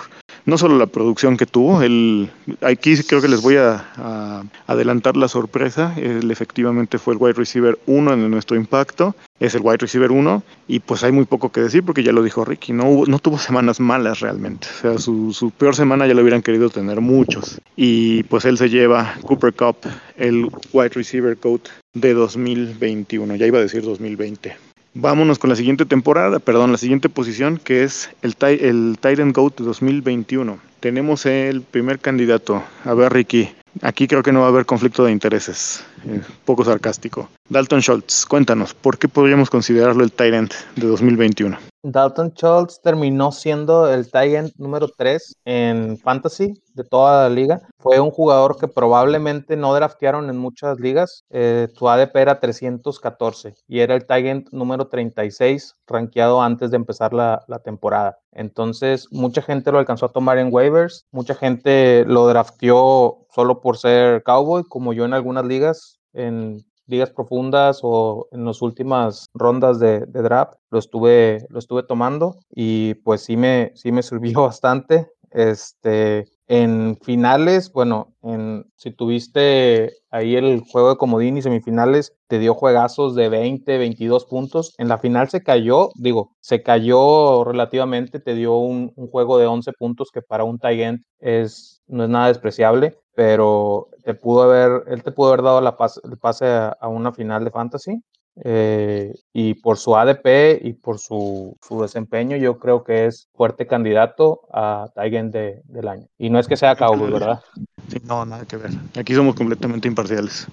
no 0.47 0.59
solo 0.59 0.79
la 0.79 0.87
producción 0.87 1.37
que 1.37 1.47
tuvo, 1.47 1.83
el, 1.83 2.31
aquí 2.63 2.97
creo 3.03 3.21
que 3.21 3.29
les 3.29 3.43
voy 3.43 3.57
a, 3.57 4.45
adelantar 4.67 5.17
la 5.17 5.29
sorpresa, 5.29 5.95
él 5.97 6.31
efectivamente 6.31 6.99
fue 6.99 7.15
el 7.15 7.21
wide 7.21 7.35
receiver 7.35 7.79
1 7.87 8.13
en 8.15 8.31
nuestro 8.31 8.57
impacto, 8.57 9.15
es 9.39 9.55
el 9.55 9.63
wide 9.63 9.79
receiver 9.79 10.11
1 10.11 10.43
y 10.69 10.81
pues 10.81 11.05
hay 11.05 11.13
muy 11.13 11.25
poco 11.25 11.51
que 11.51 11.61
decir 11.61 11.83
porque 11.85 12.03
ya 12.03 12.13
lo 12.13 12.23
dijo 12.23 12.45
Ricky, 12.45 12.73
no, 12.73 13.05
no 13.07 13.19
tuvo 13.19 13.39
semanas 13.39 13.81
malas 13.81 14.21
realmente, 14.21 14.67
o 14.79 14.81
sea, 14.81 14.99
su, 14.99 15.33
su 15.33 15.51
peor 15.51 15.75
semana 15.75 16.07
ya 16.07 16.15
lo 16.15 16.23
hubieran 16.23 16.43
querido 16.43 16.71
tener 16.71 17.01
muchos 17.01 17.61
y 17.77 18.23
pues 18.25 18.45
él 18.45 18.59
se 18.59 18.69
lleva 18.69 19.15
Cooper 19.23 19.53
Cup, 19.55 19.77
el 20.17 20.49
wide 20.73 20.91
receiver 20.91 21.37
coach 21.37 21.69
de 21.95 22.15
2021, 22.15 23.37
ya 23.37 23.47
iba 23.47 23.59
a 23.59 23.63
decir 23.63 23.83
2020. 23.83 24.70
Vámonos 24.95 25.39
con 25.39 25.51
la 25.51 25.57
siguiente 25.57 25.87
temporada, 25.87 26.41
perdón, 26.41 26.73
la 26.73 26.79
siguiente 26.79 27.09
posición 27.09 27.59
que 27.59 27.85
es 27.85 28.11
el, 28.23 28.35
el 28.41 28.99
Titan 29.01 29.33
Goat 29.33 29.61
2021. 29.61 30.59
Tenemos 30.81 31.27
el 31.27 31.63
primer 31.63 32.01
candidato. 32.01 32.65
A 32.85 32.95
ver, 32.95 33.13
Ricky, 33.13 33.51
aquí 33.83 34.09
creo 34.09 34.25
que 34.25 34.33
no 34.33 34.41
va 34.41 34.47
a 34.47 34.49
haber 34.49 34.67
conflicto 34.67 35.05
de 35.05 35.13
intereses. 35.13 35.85
Eh, 36.07 36.21
poco 36.45 36.65
sarcástico. 36.65 37.29
Dalton 37.49 37.81
Schultz, 37.81 38.27
cuéntanos, 38.27 38.75
¿por 38.75 38.99
qué 38.99 39.07
podríamos 39.07 39.49
considerarlo 39.49 40.03
el 40.03 40.11
Tyrant 40.11 40.53
de 40.75 40.87
2021? 40.89 41.70
Dalton 41.83 42.33
Schultz 42.35 42.81
terminó 42.83 43.33
siendo 43.33 43.91
el 43.91 44.11
Tyrant 44.11 44.53
número 44.57 44.89
3 44.89 45.37
en 45.47 45.97
Fantasy 45.97 46.63
de 46.75 46.85
toda 46.85 47.29
la 47.29 47.35
liga. 47.35 47.63
Fue 47.79 47.99
un 48.01 48.11
jugador 48.11 48.59
que 48.59 48.69
probablemente 48.69 49.57
no 49.57 49.75
draftearon 49.75 50.29
en 50.29 50.37
muchas 50.37 50.79
ligas. 50.79 51.25
Eh, 51.31 51.69
su 51.75 51.89
ADP 51.89 52.17
era 52.17 52.39
314 52.39 53.55
y 53.67 53.81
era 53.81 53.95
el 53.95 54.07
Tyrant 54.07 54.49
número 54.53 54.89
36 54.89 55.77
rankeado 55.87 56.43
antes 56.43 56.71
de 56.71 56.77
empezar 56.77 57.15
la, 57.15 57.43
la 57.49 57.61
temporada. 57.61 58.19
Entonces, 58.33 59.09
mucha 59.11 59.41
gente 59.41 59.73
lo 59.73 59.79
alcanzó 59.79 60.07
a 60.07 60.13
tomar 60.13 60.39
en 60.39 60.53
waivers, 60.53 61.07
mucha 61.11 61.35
gente 61.35 62.05
lo 62.07 62.29
drafteó 62.29 63.27
solo 63.31 63.61
por 63.61 63.79
ser 63.79 64.23
cowboy, 64.23 64.65
como 64.65 64.93
yo 64.93 65.05
en 65.05 65.15
algunas 65.15 65.45
ligas, 65.47 65.99
en 66.13 66.65
ligas 66.91 67.11
profundas 67.11 67.81
o 67.83 68.29
en 68.33 68.45
las 68.45 68.61
últimas 68.61 69.31
rondas 69.33 69.79
de, 69.79 70.01
draft 70.07 70.55
lo 70.71 70.79
estuve, 70.79 71.47
lo 71.49 71.59
estuve 71.59 71.83
tomando 71.83 72.37
y 72.55 72.95
pues 72.95 73.23
sí 73.23 73.37
me, 73.37 73.73
sí 73.75 73.93
me 73.93 74.03
sirvió 74.03 74.43
bastante. 74.43 75.11
Este, 75.31 76.27
en 76.49 76.99
finales, 77.03 77.71
bueno, 77.73 78.15
en, 78.23 78.67
si 78.75 78.91
tuviste 78.91 79.93
ahí 80.11 80.35
el 80.35 80.61
juego 80.61 80.91
de 80.91 80.97
comodín 80.97 81.37
y 81.37 81.43
semifinales, 81.43 82.17
te 82.27 82.41
dio 82.41 82.55
juegazos 82.55 83.15
de 83.15 83.29
20, 83.29 83.79
22 83.79 84.25
puntos. 84.27 84.75
En 84.79 84.89
la 84.89 84.99
final 84.99 85.29
se 85.29 85.43
cayó, 85.43 85.91
digo, 85.95 86.33
se 86.41 86.63
cayó 86.63 87.45
relativamente, 87.45 88.19
te 88.19 88.35
dio 88.35 88.57
un, 88.57 88.93
juego 89.11 89.39
de 89.39 89.47
11 89.47 89.73
puntos 89.79 90.11
que 90.13 90.23
para 90.23 90.45
un 90.45 90.59
tight 90.59 91.01
es, 91.21 91.83
no 91.87 92.05
es 92.05 92.11
nada 92.11 92.29
despreciable, 92.29 92.99
pero 93.15 93.89
te 94.05 94.15
pudo 94.15 94.43
haber, 94.43 94.83
él 94.89 95.03
te 95.05 95.13
pudo 95.13 95.29
haber 95.29 95.43
dado 95.43 95.61
la 95.61 95.77
el 96.05 96.19
pase 96.19 96.47
a 96.47 96.89
una 96.89 97.13
final 97.13 97.45
de 97.45 97.51
fantasy 97.51 98.03
eh, 98.45 99.13
y 99.33 99.55
por 99.55 99.77
su 99.77 99.97
ADP 99.97 100.61
y 100.63 100.73
por 100.73 100.99
su, 100.99 101.57
su, 101.67 101.83
desempeño, 101.83 102.37
yo 102.37 102.59
creo 102.59 102.85
que 102.85 103.07
es 103.07 103.29
fuerte 103.35 103.67
candidato 103.67 104.43
a 104.53 104.89
Tigen 104.95 105.31
de, 105.31 105.63
del 105.65 105.89
año. 105.89 106.07
Y 106.19 106.31
no 106.31 106.39
es 106.39 106.47
que 106.47 106.57
sea 106.57 106.77
Cowboy, 106.77 107.13
¿verdad? 107.13 107.41
Sí, 107.89 107.99
no, 108.05 108.25
nada 108.25 108.47
que 108.47 108.57
ver. 108.57 108.71
Aquí 108.99 109.15
somos 109.15 109.35
completamente 109.35 109.89
imparciales. 109.89 110.47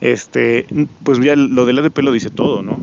Este, 0.00 0.66
pues 1.04 1.18
ya 1.20 1.36
lo 1.36 1.66
del 1.66 1.78
ADP 1.78 1.98
lo 1.98 2.12
dice 2.12 2.30
todo, 2.30 2.62
¿no? 2.62 2.78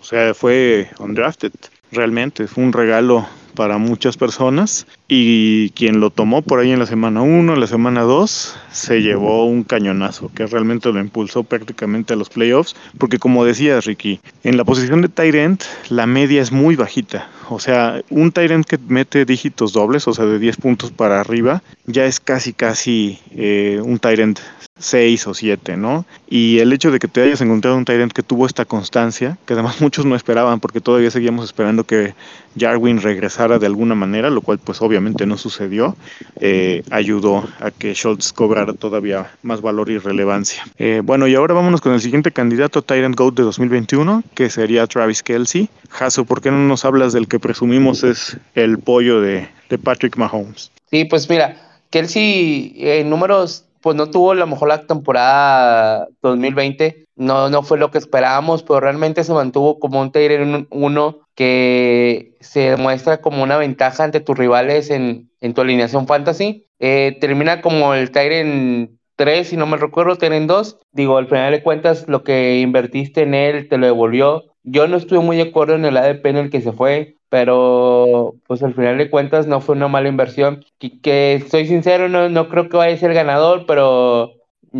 O 0.00 0.04
sea, 0.04 0.34
fue 0.34 0.88
undrafted, 0.98 1.52
realmente, 1.90 2.46
fue 2.46 2.64
un 2.64 2.72
regalo 2.72 3.26
para 3.50 3.78
muchas 3.78 4.16
personas 4.16 4.86
y 5.08 5.70
quien 5.70 6.00
lo 6.00 6.10
tomó 6.10 6.42
por 6.42 6.60
ahí 6.60 6.70
en 6.70 6.78
la 6.78 6.86
semana 6.86 7.22
1, 7.22 7.54
en 7.54 7.60
la 7.60 7.66
semana 7.66 8.02
2, 8.02 8.56
se 8.72 9.02
llevó 9.02 9.46
un 9.46 9.64
cañonazo 9.64 10.30
que 10.34 10.46
realmente 10.46 10.92
lo 10.92 11.00
impulsó 11.00 11.42
prácticamente 11.42 12.14
a 12.14 12.16
los 12.16 12.28
playoffs, 12.28 12.76
porque 12.98 13.18
como 13.18 13.44
decías 13.44 13.84
Ricky, 13.84 14.20
en 14.44 14.56
la 14.56 14.64
posición 14.64 15.02
de 15.02 15.08
Tyrant 15.08 15.62
la 15.88 16.06
media 16.06 16.40
es 16.40 16.52
muy 16.52 16.76
bajita, 16.76 17.28
o 17.48 17.58
sea, 17.58 18.02
un 18.10 18.32
Tyrant 18.32 18.66
que 18.66 18.78
mete 18.88 19.24
dígitos 19.24 19.72
dobles, 19.72 20.06
o 20.06 20.14
sea, 20.14 20.24
de 20.24 20.38
10 20.38 20.56
puntos 20.58 20.90
para 20.92 21.20
arriba, 21.20 21.62
ya 21.86 22.06
es 22.06 22.20
casi 22.20 22.52
casi 22.52 23.18
eh, 23.32 23.80
un 23.82 23.98
Tyrant 23.98 24.38
6 24.80 25.26
o 25.26 25.34
7, 25.34 25.76
¿no? 25.76 26.04
Y 26.28 26.58
el 26.58 26.72
hecho 26.72 26.90
de 26.90 26.98
que 26.98 27.06
te 27.06 27.22
hayas 27.22 27.40
encontrado 27.40 27.76
un 27.76 27.84
Tyrant 27.84 28.12
que 28.12 28.22
tuvo 28.22 28.46
esta 28.46 28.64
constancia, 28.64 29.38
que 29.46 29.52
además 29.52 29.80
muchos 29.80 30.04
no 30.04 30.16
esperaban 30.16 30.58
porque 30.58 30.80
todavía 30.80 31.10
seguíamos 31.10 31.44
esperando 31.44 31.84
que 31.84 32.14
Jarwin 32.58 33.00
regresara 33.00 33.58
de 33.58 33.66
alguna 33.66 33.94
manera, 33.94 34.30
lo 34.30 34.40
cual 34.40 34.58
pues 34.58 34.82
obviamente 34.82 35.26
no 35.26 35.36
sucedió, 35.36 35.96
eh, 36.40 36.82
ayudó 36.90 37.48
a 37.60 37.70
que 37.70 37.94
Schultz 37.94 38.32
cobrara 38.32 38.72
todavía 38.72 39.30
más 39.42 39.60
valor 39.60 39.90
y 39.90 39.98
relevancia. 39.98 40.64
Eh, 40.78 41.02
bueno, 41.04 41.28
y 41.28 41.34
ahora 41.34 41.54
vámonos 41.54 41.80
con 41.80 41.92
el 41.92 42.00
siguiente 42.00 42.32
candidato 42.32 42.82
Tyrant 42.82 43.16
GOAT 43.16 43.36
de 43.36 43.42
2021, 43.44 44.24
que 44.34 44.50
sería 44.50 44.86
Travis 44.86 45.22
Kelsey. 45.22 45.68
Jaso, 45.90 46.24
¿por 46.24 46.40
qué 46.40 46.50
no 46.50 46.58
nos 46.58 46.84
hablas 46.84 47.12
del 47.12 47.28
que 47.28 47.38
presumimos 47.38 48.02
es 48.02 48.36
el 48.54 48.78
pollo 48.78 49.20
de, 49.20 49.48
de 49.68 49.78
Patrick 49.78 50.16
Mahomes? 50.16 50.70
Sí, 50.90 51.04
pues 51.04 51.28
mira, 51.28 51.56
Kelsey 51.90 52.74
en 52.78 53.10
números 53.10 53.64
pues 53.80 53.96
no 53.96 54.10
tuvo 54.10 54.34
la 54.34 54.46
mejor 54.46 54.68
la 54.68 54.86
temporada 54.86 56.08
2020, 56.22 57.06
no, 57.16 57.50
no 57.50 57.62
fue 57.62 57.78
lo 57.78 57.90
que 57.90 57.98
esperábamos, 57.98 58.62
pero 58.62 58.80
realmente 58.80 59.24
se 59.24 59.32
mantuvo 59.32 59.78
como 59.78 60.00
un 60.00 60.12
Tyrion 60.12 60.66
1 60.70 61.18
que 61.34 62.36
se 62.40 62.70
demuestra 62.70 63.20
como 63.20 63.42
una 63.42 63.56
ventaja 63.56 64.04
ante 64.04 64.20
tus 64.20 64.36
rivales 64.38 64.90
en, 64.90 65.30
tu 65.54 65.60
alineación 65.60 66.06
fantasy. 66.06 66.66
Eh, 66.78 67.16
termina 67.20 67.60
como 67.60 67.94
el 67.94 68.10
Tyrion 68.10 68.98
3, 69.16 69.48
si 69.48 69.56
no 69.56 69.66
me 69.66 69.76
recuerdo, 69.76 70.16
Tyrion 70.16 70.46
2. 70.46 70.78
Digo, 70.92 71.18
al 71.18 71.28
final 71.28 71.52
de 71.52 71.62
cuentas, 71.62 72.06
lo 72.08 72.24
que 72.24 72.60
invertiste 72.60 73.22
en 73.22 73.34
él 73.34 73.68
te 73.68 73.78
lo 73.78 73.86
devolvió. 73.86 74.44
Yo 74.62 74.88
no 74.88 74.96
estuve 74.96 75.20
muy 75.20 75.36
de 75.36 75.44
acuerdo 75.44 75.74
en 75.74 75.84
el 75.84 75.96
ADP 75.96 76.26
en 76.26 76.36
el 76.36 76.50
que 76.50 76.60
se 76.60 76.72
fue 76.72 77.16
pero 77.30 78.34
pues 78.46 78.62
al 78.62 78.74
final 78.74 78.98
de 78.98 79.08
cuentas 79.08 79.46
no 79.46 79.62
fue 79.62 79.76
una 79.76 79.88
mala 79.88 80.08
inversión. 80.08 80.64
Que, 80.78 81.00
que 81.00 81.46
soy 81.48 81.66
sincero, 81.66 82.08
no, 82.08 82.28
no 82.28 82.48
creo 82.48 82.68
que 82.68 82.76
vaya 82.76 82.94
a 82.94 82.98
ser 82.98 83.14
ganador, 83.14 83.64
pero 83.66 84.32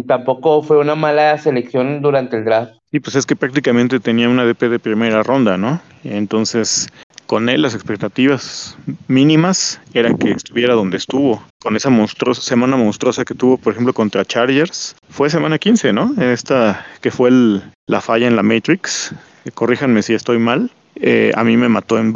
tampoco 0.07 0.63
fue 0.63 0.79
una 0.79 0.95
mala 0.95 1.39
selección 1.39 2.03
durante 2.03 2.37
el 2.37 2.45
draft. 2.45 2.75
Y 2.93 3.01
pues 3.01 3.17
es 3.17 3.25
que 3.25 3.37
prácticamente 3.37 4.01
tenía 4.01 4.29
una 4.29 4.45
DP 4.45 4.63
de 4.65 4.79
primera 4.79 5.23
ronda, 5.23 5.57
¿no? 5.57 5.81
Entonces, 6.03 6.89
con 7.27 7.49
él 7.49 7.63
las 7.63 7.75
expectativas 7.75 8.77
mínimas 9.07 9.81
eran 9.95 10.19
que 10.19 10.33
estuviera 10.33 10.75
donde 10.75 10.97
estuvo. 10.97 11.41
Con 11.61 11.77
esa 11.77 11.89
monstruosa, 11.89 12.43
semana 12.43 12.77
monstruosa 12.77 13.25
que 13.25 13.35
tuvo, 13.35 13.59
por 13.59 13.73
ejemplo, 13.73 13.93
contra 13.93 14.25
Chargers. 14.25 14.97
Fue 15.09 15.31
semana 15.31 15.59
15, 15.59 15.93
¿no? 15.93 16.13
Esta 16.21 16.85
que 17.01 17.13
fue 17.13 17.29
el, 17.29 17.63
la 17.87 18.01
falla 18.01 18.27
en 18.27 18.35
la 18.35 18.43
Matrix. 18.43 19.15
Corríjanme 19.55 20.03
si 20.03 20.15
estoy 20.15 20.39
mal. 20.39 20.73
Eh, 20.97 21.33
a 21.35 21.45
mí 21.45 21.57
me 21.57 21.69
mató 21.69 21.99
en, 21.99 22.13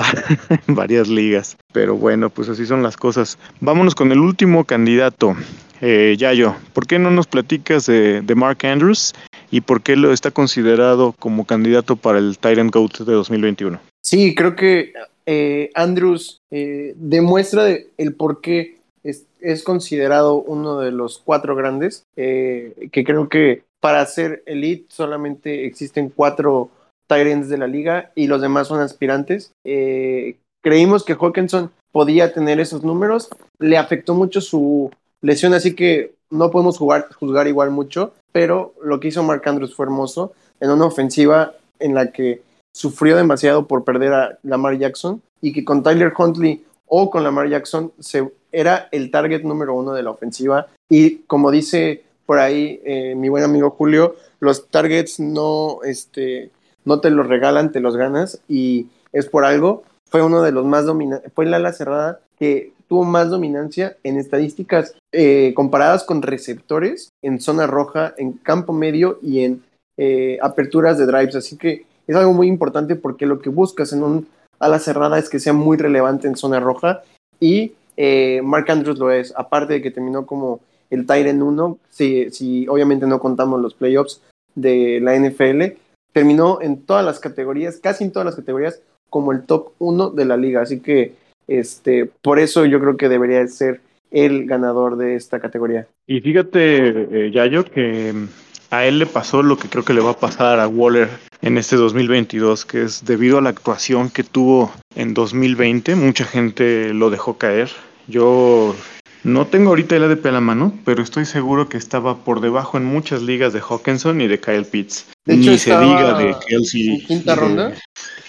varias 0.66 1.08
ligas. 1.08 1.56
Pero 1.72 1.96
bueno, 1.96 2.30
pues 2.30 2.48
así 2.48 2.66
son 2.66 2.82
las 2.82 2.96
cosas. 2.96 3.38
Vámonos 3.60 3.94
con 3.94 4.12
el 4.12 4.18
último 4.18 4.64
candidato. 4.64 5.36
Eh, 5.80 6.16
Yayo, 6.18 6.54
¿por 6.72 6.86
qué 6.86 6.98
no 6.98 7.10
nos 7.10 7.26
platicas 7.26 7.86
de, 7.86 8.22
Mark 8.36 8.64
Andrews 8.64 9.12
y 9.50 9.60
por 9.60 9.82
qué 9.82 9.96
lo 9.96 10.12
está 10.12 10.30
considerado 10.30 11.14
como 11.18 11.44
candidato 11.44 11.96
para 11.96 12.18
el 12.18 12.38
Tyrant 12.38 12.72
Goat 12.72 12.98
de 13.00 13.12
2021? 13.12 13.80
Sí, 14.00 14.34
creo 14.34 14.56
que 14.56 14.92
eh, 15.26 15.70
Andrews 15.74 16.38
demuestra 16.50 17.68
el 17.98 18.14
por 18.14 18.40
qué 18.40 18.78
es, 19.02 19.26
es, 19.40 19.62
considerado 19.62 20.36
uno 20.36 20.78
de 20.78 20.92
los 20.92 21.18
cuatro 21.18 21.54
grandes, 21.56 22.04
que 22.14 23.04
creo 23.04 23.28
que 23.28 23.62
para 23.80 24.06
ser 24.06 24.42
elite 24.46 24.86
solamente 24.88 25.66
existen 25.66 26.08
cuatro 26.08 26.70
Tyrants 27.06 27.48
de 27.48 27.58
la 27.58 27.66
liga 27.66 28.12
y 28.14 28.26
los 28.26 28.40
demás 28.40 28.68
son 28.68 28.80
aspirantes. 28.80 29.52
Eh, 29.64 30.38
creímos 30.62 31.04
que 31.04 31.14
Hawkinson 31.14 31.70
podía 31.92 32.32
tener 32.32 32.60
esos 32.60 32.82
números. 32.82 33.28
Le 33.58 33.78
afectó 33.78 34.14
mucho 34.14 34.40
su 34.40 34.90
lesión, 35.20 35.54
así 35.54 35.74
que 35.74 36.14
no 36.30 36.50
podemos 36.50 36.78
jugar, 36.78 37.08
juzgar 37.14 37.46
igual 37.46 37.70
mucho, 37.70 38.12
pero 38.32 38.74
lo 38.82 39.00
que 39.00 39.08
hizo 39.08 39.22
Mark 39.22 39.42
Andrews 39.46 39.74
fue 39.74 39.86
hermoso 39.86 40.32
en 40.60 40.70
una 40.70 40.86
ofensiva 40.86 41.54
en 41.78 41.94
la 41.94 42.10
que 42.10 42.42
sufrió 42.74 43.16
demasiado 43.16 43.66
por 43.66 43.84
perder 43.84 44.12
a 44.12 44.38
Lamar 44.42 44.76
Jackson 44.78 45.22
y 45.40 45.52
que 45.52 45.64
con 45.64 45.82
Tyler 45.82 46.12
Huntley 46.16 46.64
o 46.86 47.10
con 47.10 47.22
Lamar 47.22 47.48
Jackson 47.48 47.92
se, 48.00 48.28
era 48.50 48.88
el 48.90 49.10
target 49.10 49.42
número 49.42 49.74
uno 49.74 49.92
de 49.92 50.02
la 50.02 50.10
ofensiva 50.10 50.66
y 50.90 51.18
como 51.26 51.50
dice 51.50 52.02
por 52.26 52.38
ahí 52.38 52.80
eh, 52.84 53.14
mi 53.14 53.28
buen 53.28 53.44
amigo 53.44 53.70
Julio, 53.70 54.16
los 54.40 54.68
targets 54.68 55.20
no, 55.20 55.80
este, 55.84 56.50
no 56.84 57.00
te 57.00 57.10
los 57.10 57.26
regalan, 57.26 57.72
te 57.72 57.80
los 57.80 57.96
ganas 57.96 58.40
y 58.48 58.88
es 59.12 59.26
por 59.26 59.44
algo. 59.44 59.82
Fue 60.10 60.22
uno 60.22 60.42
de 60.42 60.52
los 60.52 60.64
más 60.64 60.84
dominantes, 60.84 61.32
fue 61.34 61.44
el 61.44 61.54
ala 61.54 61.72
cerrada 61.72 62.20
que 62.38 62.72
tuvo 62.88 63.04
más 63.04 63.30
dominancia 63.30 63.96
en 64.04 64.18
estadísticas 64.18 64.94
eh, 65.12 65.52
comparadas 65.54 66.04
con 66.04 66.22
receptores 66.22 67.10
en 67.22 67.40
zona 67.40 67.66
roja, 67.66 68.14
en 68.18 68.32
campo 68.32 68.72
medio 68.72 69.18
y 69.22 69.44
en 69.44 69.62
eh, 69.96 70.38
aperturas 70.42 70.98
de 70.98 71.06
drives. 71.06 71.36
Así 71.36 71.56
que 71.56 71.86
es 72.06 72.16
algo 72.16 72.32
muy 72.32 72.46
importante 72.46 72.96
porque 72.96 73.26
lo 73.26 73.40
que 73.40 73.48
buscas 73.48 73.92
en 73.92 74.02
un 74.02 74.28
ala 74.58 74.78
cerrada 74.78 75.18
es 75.18 75.28
que 75.28 75.40
sea 75.40 75.52
muy 75.52 75.76
relevante 75.76 76.28
en 76.28 76.36
zona 76.36 76.60
roja 76.60 77.02
y 77.40 77.72
eh, 77.96 78.40
Mark 78.42 78.70
Andrews 78.70 78.98
lo 78.98 79.10
es. 79.10 79.32
Aparte 79.36 79.74
de 79.74 79.82
que 79.82 79.90
terminó 79.90 80.26
como 80.26 80.60
el 80.90 81.06
Tyrant 81.06 81.42
1, 81.42 81.78
si, 81.90 82.30
si 82.30 82.68
obviamente 82.68 83.06
no 83.06 83.18
contamos 83.18 83.60
los 83.60 83.74
playoffs 83.74 84.20
de 84.54 85.00
la 85.00 85.16
NFL, 85.16 85.76
terminó 86.14 86.62
en 86.62 86.80
todas 86.80 87.04
las 87.04 87.18
categorías, 87.18 87.78
casi 87.82 88.04
en 88.04 88.12
todas 88.12 88.24
las 88.24 88.36
categorías, 88.36 88.80
como 89.10 89.32
el 89.32 89.42
top 89.42 89.72
1 89.78 90.10
de 90.10 90.24
la 90.24 90.36
liga. 90.38 90.62
Así 90.62 90.80
que 90.80 91.12
este, 91.48 92.06
por 92.22 92.38
eso 92.38 92.64
yo 92.64 92.80
creo 92.80 92.96
que 92.96 93.08
debería 93.08 93.46
ser 93.48 93.80
el 94.10 94.46
ganador 94.46 94.96
de 94.96 95.16
esta 95.16 95.40
categoría. 95.40 95.88
Y 96.06 96.20
fíjate, 96.20 97.26
eh, 97.26 97.30
Yayo, 97.32 97.64
que 97.64 98.12
mm, 98.12 98.28
a 98.70 98.86
él 98.86 99.00
le 99.00 99.06
pasó 99.06 99.42
lo 99.42 99.58
que 99.58 99.68
creo 99.68 99.84
que 99.84 99.92
le 99.92 100.00
va 100.00 100.12
a 100.12 100.18
pasar 100.18 100.60
a 100.60 100.68
Waller 100.68 101.08
en 101.42 101.58
este 101.58 101.74
2022, 101.74 102.64
que 102.64 102.82
es 102.82 103.04
debido 103.04 103.38
a 103.38 103.42
la 103.42 103.50
actuación 103.50 104.08
que 104.08 104.22
tuvo 104.22 104.72
en 104.94 105.14
2020, 105.14 105.96
mucha 105.96 106.24
gente 106.24 106.94
lo 106.94 107.10
dejó 107.10 107.38
caer. 107.38 107.70
Yo 108.06 108.76
no 109.24 109.46
tengo 109.46 109.70
ahorita 109.70 109.96
el 109.96 110.04
ADP 110.04 110.26
a 110.26 110.32
la 110.32 110.40
mano, 110.40 110.72
pero 110.84 111.02
estoy 111.02 111.24
seguro 111.24 111.68
que 111.68 111.78
estaba 111.78 112.18
por 112.18 112.40
debajo 112.40 112.76
en 112.76 112.84
muchas 112.84 113.22
ligas 113.22 113.52
de 113.52 113.60
Hawkinson 113.60 114.20
y 114.20 114.28
de 114.28 114.38
Kyle 114.38 114.66
Pitts. 114.66 115.06
De 115.24 115.34
hecho, 115.34 115.50
Ni 115.50 115.58
se 115.58 115.76
diga 115.78 116.18
de 116.18 116.36
Kelsey. 116.46 116.88
En 116.88 117.00
quinta 117.06 117.34
ronda, 117.34 117.74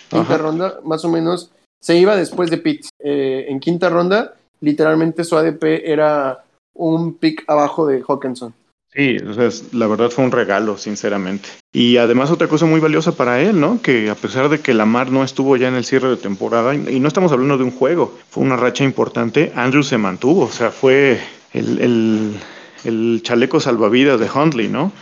quinta 0.10 0.38
ronda, 0.38 0.80
más 0.86 1.04
o 1.04 1.10
menos, 1.10 1.52
se 1.82 1.98
iba 1.98 2.16
después 2.16 2.50
de 2.50 2.58
Pitts. 2.58 2.90
Eh, 3.00 3.46
en 3.50 3.60
quinta 3.60 3.90
ronda, 3.90 4.36
literalmente 4.62 5.26
su 5.26 5.38
ADP 5.38 5.64
era 5.86 6.44
un 6.74 7.16
pick 7.16 7.44
abajo 7.48 7.86
de 7.86 8.02
Hawkinson. 8.08 8.54
Sí, 8.96 9.18
o 9.18 9.34
sea, 9.34 9.50
la 9.74 9.88
verdad 9.88 10.10
fue 10.10 10.24
un 10.24 10.32
regalo, 10.32 10.78
sinceramente. 10.78 11.50
Y 11.74 11.98
además 11.98 12.32
otra 12.32 12.48
cosa 12.48 12.66
muy 12.66 12.80
valiosa 12.80 13.12
para 13.12 13.42
él, 13.42 13.60
¿no? 13.60 13.82
Que 13.82 14.10
a 14.10 14.16
pesar 14.16 14.48
de 14.48 14.62
que 14.62 14.74
Lamar 14.74 15.12
no 15.12 15.24
estuvo 15.24 15.58
ya 15.58 15.68
en 15.68 15.76
el 15.76 15.84
cierre 15.84 16.10
de 16.10 16.18
temporada, 16.18 16.74
y 16.74 17.00
no 17.02 17.08
estamos 17.10 17.34
hablando 17.34 17.58
de 17.58 17.66
un 17.66 17.72
juego, 17.72 18.18
fue 18.30 18.44
una 18.44 18.56
racha 18.56 18.86
importante, 18.86 19.52
Andrew 19.56 19.84
se 19.84 19.98
mantuvo, 19.98 20.46
o 20.46 20.52
sea, 20.52 20.72
fue 20.72 21.20
el, 21.54 22.40
el 22.86 23.20
chaleco 23.22 23.60
salvavidas 23.60 24.20
de 24.20 24.30
Huntley, 24.34 24.70
¿no? 24.70 24.94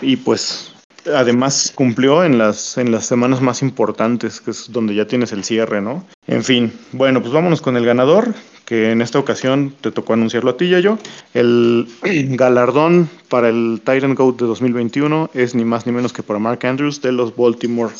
Y 0.00 0.16
pues 0.16 0.72
además 1.14 1.72
cumplió 1.74 2.24
en 2.24 2.38
las, 2.38 2.78
en 2.78 2.92
las 2.92 3.06
semanas 3.06 3.40
más 3.40 3.62
importantes, 3.62 4.40
que 4.40 4.52
es 4.52 4.70
donde 4.70 4.94
ya 4.94 5.06
tienes 5.06 5.32
el 5.32 5.44
cierre, 5.44 5.80
¿no? 5.80 6.06
En 6.26 6.44
fin, 6.44 6.72
bueno, 6.92 7.20
pues 7.20 7.32
vámonos 7.32 7.60
con 7.60 7.76
el 7.76 7.84
ganador, 7.84 8.34
que 8.72 8.90
en 8.90 9.02
esta 9.02 9.18
ocasión 9.18 9.74
te 9.82 9.90
tocó 9.90 10.14
anunciarlo 10.14 10.48
a 10.48 10.56
ti, 10.56 10.70
ya 10.70 10.80
yo. 10.80 10.96
El 11.34 11.86
galardón 12.38 13.10
para 13.28 13.50
el 13.50 13.82
Tyrant 13.84 14.16
Goat 14.16 14.40
de 14.40 14.46
2021 14.46 15.28
es 15.34 15.54
ni 15.54 15.62
más 15.62 15.84
ni 15.84 15.92
menos 15.92 16.14
que 16.14 16.22
para 16.22 16.38
Mark 16.38 16.64
Andrews 16.64 17.02
de 17.02 17.12
los 17.12 17.36
Baltimore 17.36 17.92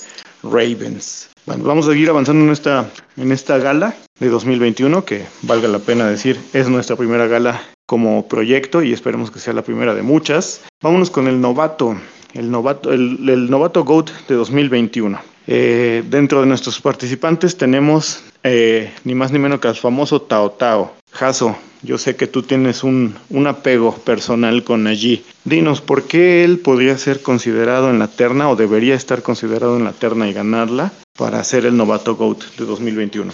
Ravens. 0.43 1.29
Bueno, 1.45 1.64
vamos 1.64 1.87
a 1.87 1.91
seguir 1.91 2.09
avanzando 2.09 2.43
en 2.47 2.51
esta, 2.51 2.91
en 3.18 3.33
esta 3.33 3.59
gala 3.59 3.95
de 4.18 4.31
2021, 4.31 5.05
que 5.05 5.27
valga 5.43 5.68
la 5.68 5.79
pena 5.79 6.09
decir, 6.09 6.41
es 6.55 6.70
nuestra 6.70 6.97
primera 6.97 7.27
gala 7.27 7.61
como 7.85 8.27
proyecto 8.27 8.83
y 8.83 8.95
esperemos 8.95 9.31
que 9.31 9.41
sea 9.41 9.53
la 9.53 9.61
primera 9.61 9.93
de 9.95 10.01
muchas. 10.01 10.62
Vámonos 10.81 11.11
con 11.11 11.29
el 11.29 11.39
novato, 11.39 11.99
el 12.33 12.51
novato, 12.51 12.95
el, 12.95 13.51
novato 13.51 13.85
GOAT 13.85 14.09
de 14.27 14.37
2021. 14.37 15.20
Eh, 15.49 16.03
dentro 16.09 16.41
de 16.41 16.47
nuestros 16.47 16.81
participantes 16.81 17.59
tenemos 17.59 18.23
eh, 18.45 18.93
ni 19.05 19.14
más 19.14 19.32
ni 19.32 19.38
menos 19.38 19.61
que 19.61 19.68
al 19.68 19.76
famoso 19.76 20.22
Tao 20.22 20.51
Tao. 20.51 20.93
Jaso, 21.11 21.57
yo 21.82 21.99
sé 21.99 22.16
que 22.16 22.26
tú 22.26 22.43
tienes 22.43 22.84
un, 22.84 23.16
apego 23.47 23.95
personal 23.97 24.62
con 24.64 24.86
allí. 24.86 25.24
Dinos, 25.45 25.80
¿por 25.80 26.05
qué 26.05 26.45
él 26.45 26.61
podría 26.61 26.97
ser 26.97 27.22
considerado 27.22 27.90
en 27.90 27.99
la 27.99 28.09
terna 28.09 28.49
o 28.49 28.57
debería 28.57 28.95
estar 28.95 29.22
considerado 29.22 29.76
en 29.76 29.84
la 29.84 29.93
terna 29.93 30.28
y 30.28 30.32
ganarla 30.32 30.93
para 31.18 31.43
ser 31.45 31.66
el 31.66 31.76
novato 31.76 32.16
GOAT 32.16 32.45
de 32.57 32.64
2021? 32.64 33.32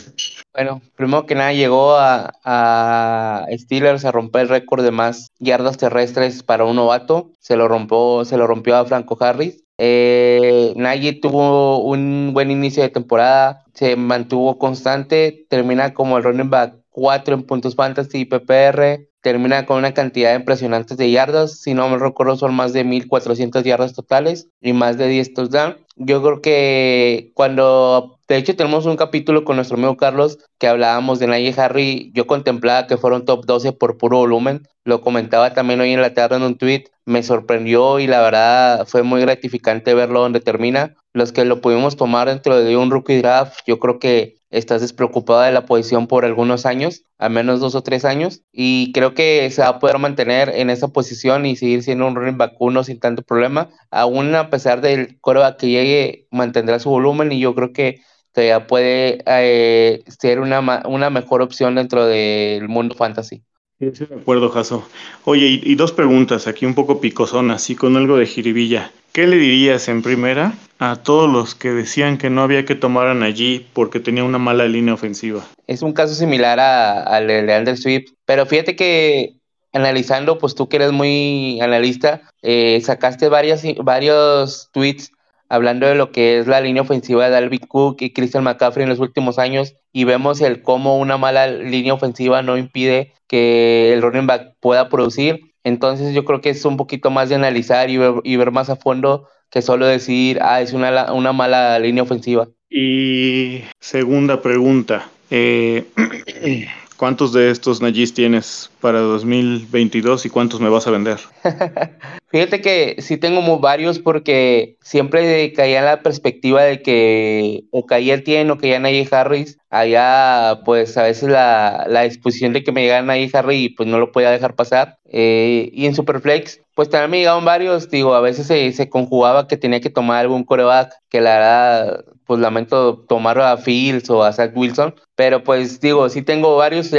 Bueno, 0.54 0.80
primero 0.96 1.26
que 1.26 1.34
nada 1.34 1.52
llegó 1.52 1.94
a, 1.94 2.32
a 2.42 3.46
Steelers 3.52 4.04
a 4.04 4.12
romper 4.12 4.42
el 4.42 4.48
récord 4.48 4.82
de 4.82 4.90
más 4.90 5.30
yardas 5.38 5.76
terrestres 5.76 6.42
para 6.42 6.64
un 6.64 6.76
novato. 6.76 7.30
Se 7.40 7.56
lo 7.56 7.68
rompió, 7.68 8.24
se 8.24 8.38
lo 8.38 8.46
rompió 8.46 8.76
a 8.76 8.86
Franco 8.86 9.16
Harris. 9.20 9.62
Eh, 9.78 10.74
tuvo 11.20 11.78
un 11.84 12.32
buen 12.34 12.50
inicio 12.50 12.82
de 12.82 12.88
temporada, 12.88 13.64
se 13.74 13.94
mantuvo 13.96 14.58
constante, 14.58 15.46
termina 15.48 15.94
como 15.94 16.18
el 16.18 16.24
running 16.24 16.50
back 16.50 16.74
4 16.90 17.36
en 17.36 17.42
puntos 17.44 17.76
fantasy 17.76 18.18
y 18.20 18.24
PPR, 18.24 19.08
termina 19.28 19.66
con 19.66 19.76
una 19.76 19.92
cantidad 19.92 20.34
impresionante 20.34 20.96
de 20.96 21.10
yardas, 21.10 21.60
si 21.60 21.74
no 21.74 21.86
me 21.90 21.98
recuerdo 21.98 22.38
son 22.38 22.54
más 22.54 22.72
de 22.72 22.82
1400 22.82 23.62
yardas 23.62 23.92
totales 23.92 24.48
y 24.62 24.72
más 24.72 24.96
de 24.96 25.06
10 25.06 25.34
touchdowns. 25.34 25.76
Yo 25.96 26.22
creo 26.22 26.40
que 26.40 27.30
cuando, 27.34 28.18
de 28.26 28.38
hecho 28.38 28.56
tenemos 28.56 28.86
un 28.86 28.96
capítulo 28.96 29.44
con 29.44 29.56
nuestro 29.56 29.76
amigo 29.76 29.98
Carlos 29.98 30.38
que 30.58 30.66
hablábamos 30.66 31.18
de 31.18 31.26
Najee 31.26 31.60
Harry, 31.60 32.10
yo 32.14 32.26
contemplaba 32.26 32.86
que 32.86 32.96
fueron 32.96 33.26
top 33.26 33.44
12 33.44 33.72
por 33.72 33.98
puro 33.98 34.16
volumen, 34.16 34.62
lo 34.84 35.02
comentaba 35.02 35.52
también 35.52 35.82
hoy 35.82 35.92
en 35.92 36.00
la 36.00 36.14
tarde 36.14 36.36
en 36.36 36.42
un 36.44 36.56
tweet, 36.56 36.84
me 37.04 37.22
sorprendió 37.22 37.98
y 37.98 38.06
la 38.06 38.22
verdad 38.22 38.86
fue 38.86 39.02
muy 39.02 39.20
gratificante 39.20 39.92
verlo 39.92 40.20
donde 40.20 40.40
termina. 40.40 40.94
Los 41.12 41.32
que 41.32 41.44
lo 41.44 41.60
pudimos 41.60 41.96
tomar 41.96 42.28
dentro 42.28 42.58
de 42.58 42.78
un 42.78 42.90
rookie 42.90 43.18
draft, 43.18 43.60
yo 43.66 43.78
creo 43.78 43.98
que 43.98 44.37
estás 44.50 44.80
despreocupada 44.80 45.46
de 45.46 45.52
la 45.52 45.66
posición 45.66 46.06
por 46.06 46.24
algunos 46.24 46.66
años, 46.66 47.04
al 47.18 47.30
menos 47.30 47.60
dos 47.60 47.74
o 47.74 47.82
tres 47.82 48.04
años, 48.04 48.42
y 48.52 48.92
creo 48.92 49.14
que 49.14 49.50
se 49.50 49.62
va 49.62 49.68
a 49.68 49.78
poder 49.78 49.98
mantener 49.98 50.50
en 50.50 50.70
esa 50.70 50.88
posición 50.88 51.46
y 51.46 51.56
seguir 51.56 51.82
siendo 51.82 52.06
un 52.06 52.14
running 52.14 52.38
back 52.38 52.54
uno 52.58 52.84
sin 52.84 53.00
tanto 53.00 53.22
problema. 53.22 53.68
Aún 53.90 54.34
a 54.34 54.50
pesar 54.50 54.80
del 54.80 55.20
coreback 55.20 55.58
que 55.58 55.68
llegue, 55.68 56.26
mantendrá 56.30 56.78
su 56.78 56.90
volumen 56.90 57.32
y 57.32 57.40
yo 57.40 57.54
creo 57.54 57.72
que 57.72 58.00
todavía 58.32 58.66
puede 58.66 59.22
eh, 59.26 60.04
ser 60.18 60.40
una, 60.40 60.82
una 60.86 61.10
mejor 61.10 61.42
opción 61.42 61.74
dentro 61.74 62.06
del 62.06 62.68
mundo 62.68 62.94
fantasy. 62.94 63.42
Sí, 63.78 63.90
de 63.90 64.14
acuerdo, 64.16 64.48
Jaso. 64.48 64.88
Oye, 65.24 65.60
y, 65.62 65.74
dos 65.76 65.92
preguntas 65.92 66.48
aquí 66.48 66.66
un 66.66 66.74
poco 66.74 67.00
picosonas, 67.00 67.62
así 67.62 67.76
con 67.76 67.96
algo 67.96 68.16
de 68.16 68.26
jiribilla. 68.26 68.90
¿Qué 69.12 69.28
le 69.28 69.36
dirías 69.36 69.88
en 69.88 70.02
primera 70.02 70.54
a 70.80 70.96
todos 70.96 71.30
los 71.30 71.54
que 71.54 71.70
decían 71.70 72.18
que 72.18 72.28
no 72.28 72.42
había 72.42 72.64
que 72.64 72.74
tomaran 72.74 73.22
allí 73.22 73.66
porque 73.72 74.00
tenía 74.00 74.24
una 74.24 74.38
mala 74.38 74.66
línea 74.66 74.94
ofensiva? 74.94 75.44
Es 75.68 75.82
un 75.82 75.92
caso 75.92 76.14
similar 76.14 76.58
al 76.58 77.28
de 77.28 77.54
Andrew 77.54 77.76
Swift, 77.76 78.10
pero 78.24 78.46
fíjate 78.46 78.74
que 78.74 79.34
analizando, 79.72 80.38
pues 80.38 80.56
tú 80.56 80.68
que 80.68 80.76
eres 80.76 80.90
muy 80.90 81.60
analista, 81.60 82.22
eh, 82.42 82.80
sacaste 82.82 83.28
varias, 83.28 83.62
varios 83.84 84.70
tweets 84.72 85.12
hablando 85.48 85.86
de 85.86 85.94
lo 85.94 86.12
que 86.12 86.38
es 86.38 86.46
la 86.46 86.60
línea 86.60 86.82
ofensiva 86.82 87.24
de 87.24 87.30
Dalvin 87.30 87.60
Cook 87.60 87.98
y 88.00 88.12
Christian 88.12 88.44
McCaffrey 88.44 88.84
en 88.84 88.90
los 88.90 89.00
últimos 89.00 89.38
años 89.38 89.74
y 89.92 90.04
vemos 90.04 90.40
el 90.40 90.62
cómo 90.62 90.98
una 90.98 91.16
mala 91.16 91.46
línea 91.46 91.94
ofensiva 91.94 92.42
no 92.42 92.58
impide 92.58 93.12
que 93.26 93.92
el 93.92 94.02
running 94.02 94.26
back 94.26 94.54
pueda 94.60 94.88
producir 94.88 95.48
entonces 95.68 96.14
yo 96.14 96.24
creo 96.24 96.40
que 96.40 96.50
es 96.50 96.64
un 96.64 96.76
poquito 96.76 97.10
más 97.10 97.28
de 97.28 97.34
analizar 97.34 97.90
y 97.90 97.98
ver, 97.98 98.50
más 98.50 98.70
a 98.70 98.76
fondo 98.76 99.28
que 99.50 99.62
solo 99.62 99.86
decir, 99.86 100.38
ah, 100.40 100.60
es 100.60 100.72
una, 100.72 101.12
una 101.12 101.32
mala 101.32 101.78
línea 101.78 102.02
ofensiva. 102.02 102.48
Y 102.70 103.62
segunda 103.78 104.40
pregunta, 104.40 105.10
eh, 105.30 105.84
¿cuántos 106.98 107.32
de 107.32 107.50
estos 107.50 107.80
Najis 107.80 108.12
tienes 108.12 108.70
para 108.80 108.98
2022 108.98 110.26
y 110.26 110.30
cuántos 110.30 110.60
me 110.60 110.68
vas 110.68 110.86
a 110.86 110.90
vender? 110.90 111.18
Fíjate 112.30 112.60
que 112.60 112.96
sí 112.98 113.16
tengo 113.16 113.58
varios 113.58 113.98
porque 113.98 114.76
siempre 114.82 115.50
caía 115.54 115.78
en 115.78 115.86
la 115.86 116.02
perspectiva 116.02 116.62
de 116.62 116.82
que 116.82 117.64
o 117.70 117.86
caía 117.86 118.12
el 118.12 118.24
tiene 118.24 118.50
o 118.50 118.58
caía 118.58 118.78
Najee 118.78 119.08
Harris. 119.10 119.56
Allá, 119.70 120.60
pues 120.64 120.98
a 120.98 121.04
veces 121.04 121.30
la, 121.30 121.86
la 121.88 122.02
disposición 122.02 122.52
de 122.52 122.62
que 122.62 122.72
me 122.72 122.82
llegara 122.82 123.02
Najee 123.02 123.30
Harris 123.32 123.72
pues 123.74 123.88
no 123.88 123.98
lo 123.98 124.12
podía 124.12 124.30
dejar 124.30 124.56
pasar. 124.56 124.98
Eh, 125.06 125.70
y 125.72 125.86
en 125.86 125.94
Superflex, 125.94 126.60
pues 126.74 126.90
también 126.90 127.10
me 127.10 127.18
llegaban 127.18 127.46
varios. 127.46 127.88
Digo, 127.88 128.14
a 128.14 128.20
veces 128.20 128.46
se, 128.46 128.72
se 128.72 128.90
conjugaba 128.90 129.48
que 129.48 129.56
tenía 129.56 129.80
que 129.80 129.90
tomar 129.90 130.18
algún 130.18 130.44
coreback 130.44 130.92
que 131.08 131.22
la 131.22 131.30
verdad, 131.30 132.04
pues 132.28 132.40
lamento 132.40 133.06
tomar 133.08 133.40
a 133.40 133.56
Fields 133.56 134.10
o 134.10 134.22
a 134.22 134.34
Zach 134.34 134.52
Wilson. 134.54 134.94
Pero 135.16 135.42
pues 135.42 135.80
digo, 135.80 136.10
sí 136.10 136.20
tengo 136.20 136.58
varios, 136.58 136.92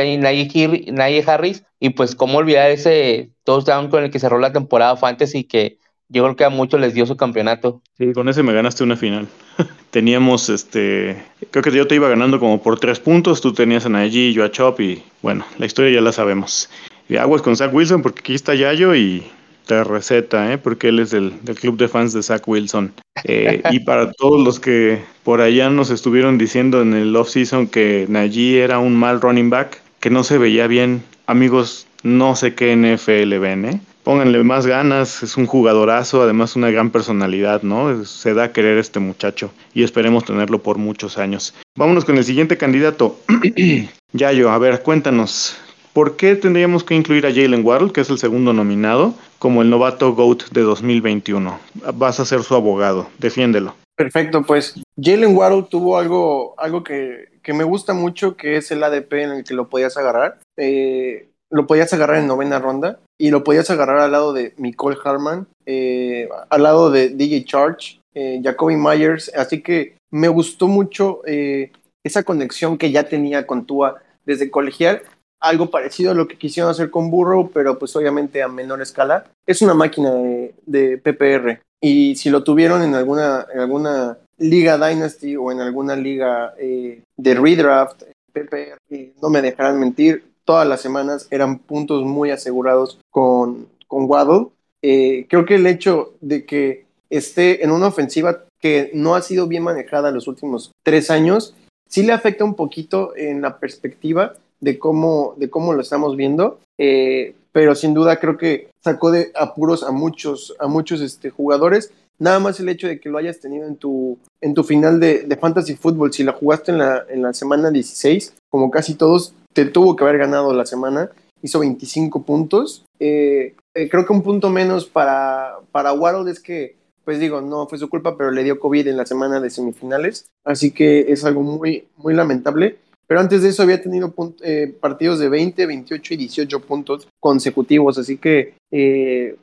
Harris 1.28 1.64
y 1.80 1.92
pues 1.92 2.16
cómo 2.16 2.40
olvidar 2.40 2.72
ese 2.72 3.30
touchdown 3.44 3.90
con 3.90 4.04
el 4.04 4.10
que 4.10 4.18
cerró 4.18 4.40
la 4.40 4.52
temporada 4.52 4.98
Fantasy 4.98 5.44
que 5.44 5.78
yo 6.08 6.24
creo 6.24 6.36
que 6.36 6.46
a 6.46 6.50
muchos 6.50 6.82
les 6.82 6.96
dio 6.96 7.06
su 7.06 7.16
campeonato. 7.16 7.84
Sí, 8.00 8.12
con 8.14 8.28
ese 8.28 8.42
me 8.42 8.54
ganaste 8.54 8.84
una 8.84 8.98
final. 8.98 9.28
Teníamos, 9.92 10.50
este, 10.50 11.24
creo 11.52 11.62
que 11.62 11.72
yo 11.72 11.86
te 11.86 11.94
iba 11.94 12.10
ganando 12.10 12.40
como 12.40 12.64
por 12.64 12.80
tres 12.80 13.00
puntos, 13.00 13.40
tú 13.40 13.54
tenías 13.54 13.86
a 13.86 13.90
Najee, 13.90 14.34
yo 14.34 14.44
a 14.44 14.50
Chop 14.50 14.80
y 14.80 15.04
bueno, 15.22 15.46
la 15.60 15.68
historia 15.68 15.94
ya 15.94 16.02
la 16.02 16.12
sabemos. 16.12 16.72
Y 17.08 17.18
aguas 17.18 17.44
con 17.44 17.56
Zach 17.56 17.72
Wilson 17.72 18.02
porque 18.02 18.22
aquí 18.22 18.34
está 18.34 18.56
Yayo 18.56 18.96
y 18.96 19.30
receta, 19.70 20.52
¿eh? 20.52 20.58
porque 20.58 20.90
él 20.90 21.00
es 21.00 21.12
del, 21.12 21.34
club 21.60 21.78
de 21.78 21.88
fans 21.88 22.14
de 22.14 22.24
Zach 22.24 22.48
Wilson. 22.48 22.94
Eh, 23.24 23.62
y 23.72 23.82
para 23.82 24.12
todos 24.12 24.44
los 24.44 24.60
que 24.60 25.02
por 25.24 25.42
allá 25.42 25.70
nos 25.70 25.90
estuvieron 25.90 26.38
diciendo 26.38 26.82
en 26.82 26.94
el 26.94 27.16
off-season 27.16 27.68
que 27.68 28.06
Najee 28.10 28.62
era 28.62 28.80
un 28.80 28.96
mal 28.96 29.22
running 29.22 29.50
back, 29.50 29.82
que 30.00 30.10
no 30.10 30.24
se 30.24 30.38
veía 30.38 30.68
bien 30.68 31.04
amigos, 31.28 31.88
no 32.04 32.36
sé 32.36 32.56
qué 32.56 32.76
NFL 32.76 33.38
ven, 33.40 33.66
¿eh? 33.66 33.82
Pónganle 34.04 34.44
más 34.44 34.66
ganas, 34.66 35.22
es 35.22 35.38
un 35.38 35.46
jugadorazo, 35.46 36.24
además 36.24 36.56
una 36.56 36.72
gran 36.72 36.90
personalidad, 36.90 37.62
¿no? 37.62 38.06
Se 38.06 38.34
da 38.34 38.46
a 38.46 38.52
querer 38.52 38.78
este 38.78 39.00
muchacho 39.00 39.52
y 39.74 39.84
esperemos 39.84 40.26
tenerlo 40.26 40.64
por 40.64 40.78
muchos 40.78 41.18
años. 41.18 41.54
Vámonos 41.78 42.06
con 42.06 42.18
el 42.18 42.24
siguiente 42.24 42.58
candidato. 42.58 43.20
Yayo, 44.14 44.50
a 44.50 44.58
ver, 44.58 44.82
cuéntanos, 44.82 45.56
¿por 45.94 46.18
qué 46.18 46.36
tendríamos 46.36 46.84
que 46.84 46.96
incluir 46.96 47.26
a 47.26 47.34
Jalen 47.34 47.66
Waddle, 47.66 47.92
que 47.92 48.02
es 48.02 48.10
el 48.10 48.18
segundo 48.18 48.54
nominado, 48.54 49.14
como 49.38 49.62
el 49.62 49.70
novato 49.70 50.14
GOAT 50.14 50.50
de 50.52 50.62
2021? 50.62 51.60
Vas 51.96 52.20
a 52.20 52.26
ser 52.26 52.44
su 52.44 52.56
abogado, 52.56 53.08
defiéndelo. 53.18 53.76
Perfecto, 53.96 54.44
pues 54.44 54.82
Jalen 55.02 55.36
Waddle 55.36 55.68
tuvo 55.70 55.98
algo, 55.98 56.56
algo 56.58 56.84
que, 56.84 57.30
que 57.44 57.54
me 57.54 57.64
gusta 57.64 57.94
mucho, 57.94 58.38
que 58.38 58.58
es 58.58 58.72
el 58.72 58.84
ADP 58.84 59.14
en 59.14 59.32
el 59.32 59.44
que 59.44 59.54
lo 59.54 59.70
podías 59.70 59.98
agarrar. 59.98 60.40
Eh, 60.58 61.30
lo 61.50 61.66
podías 61.66 61.92
agarrar 61.94 62.18
en 62.18 62.28
novena 62.28 62.60
ronda 62.60 63.00
y 63.18 63.32
lo 63.32 63.44
podías 63.44 63.70
agarrar 63.72 64.00
al 64.00 64.12
lado 64.12 64.34
de 64.34 64.54
Nicole 64.58 64.98
Harman, 65.04 65.48
eh, 65.66 66.30
al 66.50 66.64
lado 66.64 66.92
de 66.92 67.10
DJ 67.10 67.44
Charge, 67.46 68.00
eh, 68.14 68.40
Jacoby 68.44 68.76
Myers. 68.76 69.32
Así 69.36 69.62
que 69.62 69.98
me 70.12 70.28
gustó 70.28 70.68
mucho 70.68 71.22
esa 71.26 72.24
conexión 72.24 72.78
que 72.78 72.92
ya 72.92 73.10
tenía 73.10 73.48
con 73.48 73.66
Tua 73.66 73.96
desde 74.26 74.52
colegial. 74.52 75.02
Algo 75.40 75.70
parecido 75.70 76.12
a 76.12 76.16
lo 76.16 76.28
que 76.28 76.38
quisieron 76.38 76.72
hacer 76.72 76.90
con 76.90 77.10
Burrow, 77.10 77.52
pero 77.54 77.80
pues 77.80 77.96
obviamente 77.96 78.44
a 78.44 78.48
menor 78.48 78.82
escala. 78.82 79.26
Es 79.46 79.62
una 79.62 79.74
máquina 79.74 80.12
de, 80.12 80.54
de 80.66 80.98
PPR. 80.98 81.62
Y 81.82 82.16
si 82.16 82.30
lo 82.30 82.44
tuvieron 82.44 82.82
en 82.84 82.94
alguna, 82.96 83.46
en 83.54 83.60
alguna 83.62 84.18
Liga 84.40 84.78
Dynasty 84.78 85.36
o 85.36 85.52
en 85.52 85.60
alguna 85.60 85.96
liga 85.96 86.54
eh, 86.58 87.02
de 87.18 87.36
redraft, 87.36 88.04
PPR, 88.32 88.78
no 89.22 89.30
me 89.30 89.42
dejarán 89.42 89.80
mentir, 89.80 90.24
todas 90.46 90.68
las 90.68 90.82
semanas 90.82 91.28
eran 91.30 91.60
puntos 91.60 92.04
muy 92.04 92.32
asegurados 92.32 93.00
con, 93.12 93.68
con 93.88 94.06
Waddle. 94.06 94.48
Eh, 94.82 95.26
creo 95.30 95.46
que 95.46 95.56
el 95.56 95.68
hecho 95.68 96.14
de 96.22 96.46
que 96.46 96.86
esté 97.10 97.64
en 97.64 97.72
una 97.72 97.88
ofensiva 97.88 98.44
que 98.60 98.92
no 98.94 99.16
ha 99.16 99.22
sido 99.22 99.48
bien 99.48 99.64
manejada 99.64 100.12
los 100.12 100.28
últimos 100.28 100.72
tres 100.84 101.10
años, 101.10 101.54
sí 101.88 102.04
le 102.04 102.14
afecta 102.14 102.44
un 102.46 102.56
poquito 102.56 103.16
en 103.16 103.42
la 103.42 103.60
perspectiva 103.60 104.36
de 104.60 104.80
cómo, 104.80 105.36
de 105.38 105.50
cómo 105.50 105.74
lo 105.74 105.82
estamos 105.82 106.16
viendo. 106.16 106.60
Eh, 106.78 107.36
pero 107.52 107.76
sin 107.76 107.94
duda 107.94 108.20
creo 108.20 108.38
que 108.38 108.70
sacó 108.82 109.12
de 109.12 109.32
apuros 109.36 109.84
a 109.84 109.92
muchos, 109.92 110.56
a 110.60 110.68
muchos 110.68 111.02
este, 111.02 111.30
jugadores 111.30 111.92
nada 112.20 112.40
más 112.40 112.60
el 112.60 112.70
hecho 112.70 112.88
de 112.88 113.00
que 113.00 113.10
lo 113.10 113.18
hayas 113.18 113.40
tenido 113.40 113.66
en 113.66 113.78
tu, 113.78 114.18
en 114.42 114.54
tu 114.54 114.64
final 114.64 115.00
de, 115.00 115.24
de 115.24 115.38
Fantasy 115.38 115.76
Football, 115.76 116.14
si 116.14 116.24
la 116.24 116.34
jugaste 116.34 116.72
en 116.72 116.78
la, 116.78 117.06
en 117.10 117.22
la 117.22 117.34
semana 117.34 117.72
16, 117.72 118.36
como 118.50 118.70
casi 118.70 118.96
todos, 118.96 119.34
te 119.54 119.66
tuvo 119.66 119.96
que 119.96 120.04
haber 120.04 120.20
ganado 120.20 120.54
la 120.54 120.66
semana, 120.66 121.10
hizo 121.42 121.60
25 121.60 122.24
puntos. 122.24 122.86
Eh, 123.00 123.56
eh, 123.74 123.90
creo 123.90 124.06
que 124.06 124.14
un 124.14 124.22
punto 124.22 124.50
menos 124.50 124.86
para, 124.86 125.58
para 125.72 125.94
Waddle 125.94 126.30
es 126.30 126.40
que, 126.40 126.76
pues 127.06 127.20
digo, 127.20 127.42
no 127.42 127.68
fue 127.68 127.80
su 127.80 127.90
culpa, 127.90 128.18
pero 128.18 128.32
le 128.32 128.44
dio 128.44 128.60
COVID 128.60 128.88
en 128.88 128.98
la 128.98 129.06
semana 129.06 129.40
de 129.40 129.50
semifinales, 129.50 130.26
así 130.46 130.72
que 130.72 131.12
es 131.12 131.24
algo 131.26 131.42
muy, 131.42 131.88
muy 131.98 132.14
lamentable. 132.14 132.78
Pero 133.10 133.22
antes 133.22 133.42
de 133.42 133.50
eso 133.50 133.64
había 133.64 133.82
tenido 133.82 134.14
eh, 134.44 134.72
partidos 134.80 135.18
de 135.18 135.30
20, 135.30 135.66
28 135.66 136.14
y 136.14 136.18
18 136.18 136.60
puntos 136.60 137.08
consecutivos, 137.20 137.98
así 137.98 138.18
que 138.18 138.54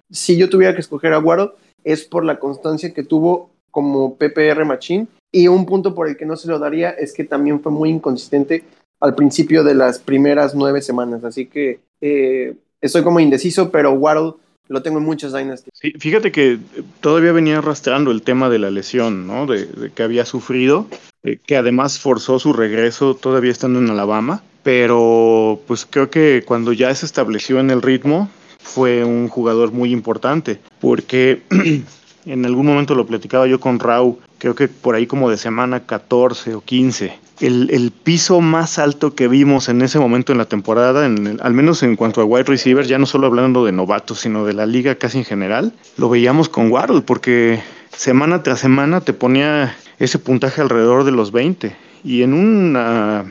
si 0.08 0.36
yo 0.36 0.48
tuviera 0.48 0.72
que 0.72 0.82
escoger 0.82 1.12
a 1.12 1.18
Waddle, 1.18 1.50
es 1.82 2.04
por 2.04 2.24
la 2.24 2.38
constancia 2.38 2.94
que 2.94 3.02
tuvo 3.02 3.50
como 3.72 4.14
PPR 4.14 4.64
Machine. 4.64 5.06
Y 5.32 5.48
un 5.48 5.66
punto 5.66 5.94
por 5.94 6.08
el 6.08 6.16
que 6.16 6.24
no 6.26 6.36
se 6.36 6.48
lo 6.48 6.58
daría 6.58 6.90
es 6.90 7.12
que 7.12 7.24
también 7.24 7.60
fue 7.60 7.70
muy 7.70 7.90
inconsistente 7.90 8.64
al 9.00 9.14
principio 9.14 9.62
de 9.64 9.74
las 9.74 9.98
primeras 9.98 10.54
nueve 10.54 10.80
semanas. 10.80 11.24
Así 11.24 11.46
que 11.46 11.80
eh, 12.00 12.54
estoy 12.80 13.02
como 13.02 13.20
indeciso, 13.20 13.70
pero 13.70 13.92
Waddle 13.92 14.34
lo 14.68 14.82
tengo 14.82 14.98
en 14.98 15.04
muchas 15.04 15.32
Dynasty. 15.32 15.70
Sí, 15.72 15.92
fíjate 15.98 16.32
que 16.32 16.58
todavía 17.00 17.32
venía 17.32 17.58
arrastrando 17.58 18.10
el 18.10 18.22
tema 18.22 18.48
de 18.48 18.58
la 18.58 18.70
lesión, 18.70 19.26
¿no? 19.26 19.46
De, 19.46 19.90
que 19.94 20.02
había 20.02 20.24
sufrido, 20.24 20.86
eh, 21.22 21.38
que 21.44 21.56
además 21.56 21.98
forzó 21.98 22.38
su 22.38 22.52
regreso 22.52 23.14
todavía 23.14 23.52
estando 23.52 23.78
en 23.78 23.90
Alabama. 23.90 24.42
Pero 24.62 25.60
pues 25.68 25.86
creo 25.88 26.10
que 26.10 26.42
cuando 26.44 26.72
ya 26.72 26.92
se 26.94 27.06
estableció 27.06 27.60
en 27.60 27.70
el 27.70 27.82
ritmo, 27.82 28.28
fue 28.58 29.04
un 29.04 29.28
jugador 29.28 29.70
muy 29.70 29.92
importante, 29.92 30.58
porque 30.80 31.42
en 32.26 32.44
algún 32.44 32.66
momento 32.66 32.96
lo 32.96 33.06
platicaba 33.06 33.46
yo 33.46 33.60
con 33.60 33.78
Rau, 33.78 34.18
creo 34.38 34.56
que 34.56 34.66
por 34.66 34.96
ahí 34.96 35.06
como 35.06 35.30
de 35.30 35.36
semana 35.36 35.86
14 35.86 36.56
o 36.56 36.60
15. 36.60 37.25
El, 37.40 37.92
piso 38.02 38.40
más 38.40 38.78
alto 38.78 39.14
que 39.14 39.28
vimos 39.28 39.68
en 39.68 39.82
ese 39.82 39.98
momento 39.98 40.32
en 40.32 40.38
la 40.38 40.46
temporada, 40.46 41.04
al 41.04 41.52
menos 41.52 41.82
en 41.82 41.96
cuanto 41.96 42.20
a 42.20 42.24
wide 42.24 42.44
receiver, 42.44 42.86
ya 42.86 42.98
no 42.98 43.06
solo 43.06 43.26
hablando 43.26 43.64
de 43.64 43.72
novatos, 43.72 44.20
sino 44.20 44.44
de 44.44 44.54
la 44.54 44.64
liga 44.64 44.94
casi 44.94 45.18
en 45.18 45.24
general, 45.24 45.72
lo 45.98 46.08
veíamos 46.08 46.48
con 46.48 46.70
Waddle, 46.70 47.02
porque 47.02 47.60
semana 47.94 48.42
tras 48.42 48.60
semana 48.60 49.00
te 49.00 49.12
ponía 49.12 49.76
ese 49.98 50.18
puntaje 50.18 50.60
alrededor 50.60 51.04
de 51.04 51.12
los 51.12 51.32
20. 51.32 51.76
Y 52.04 52.22
en 52.22 52.32
una 52.32 53.26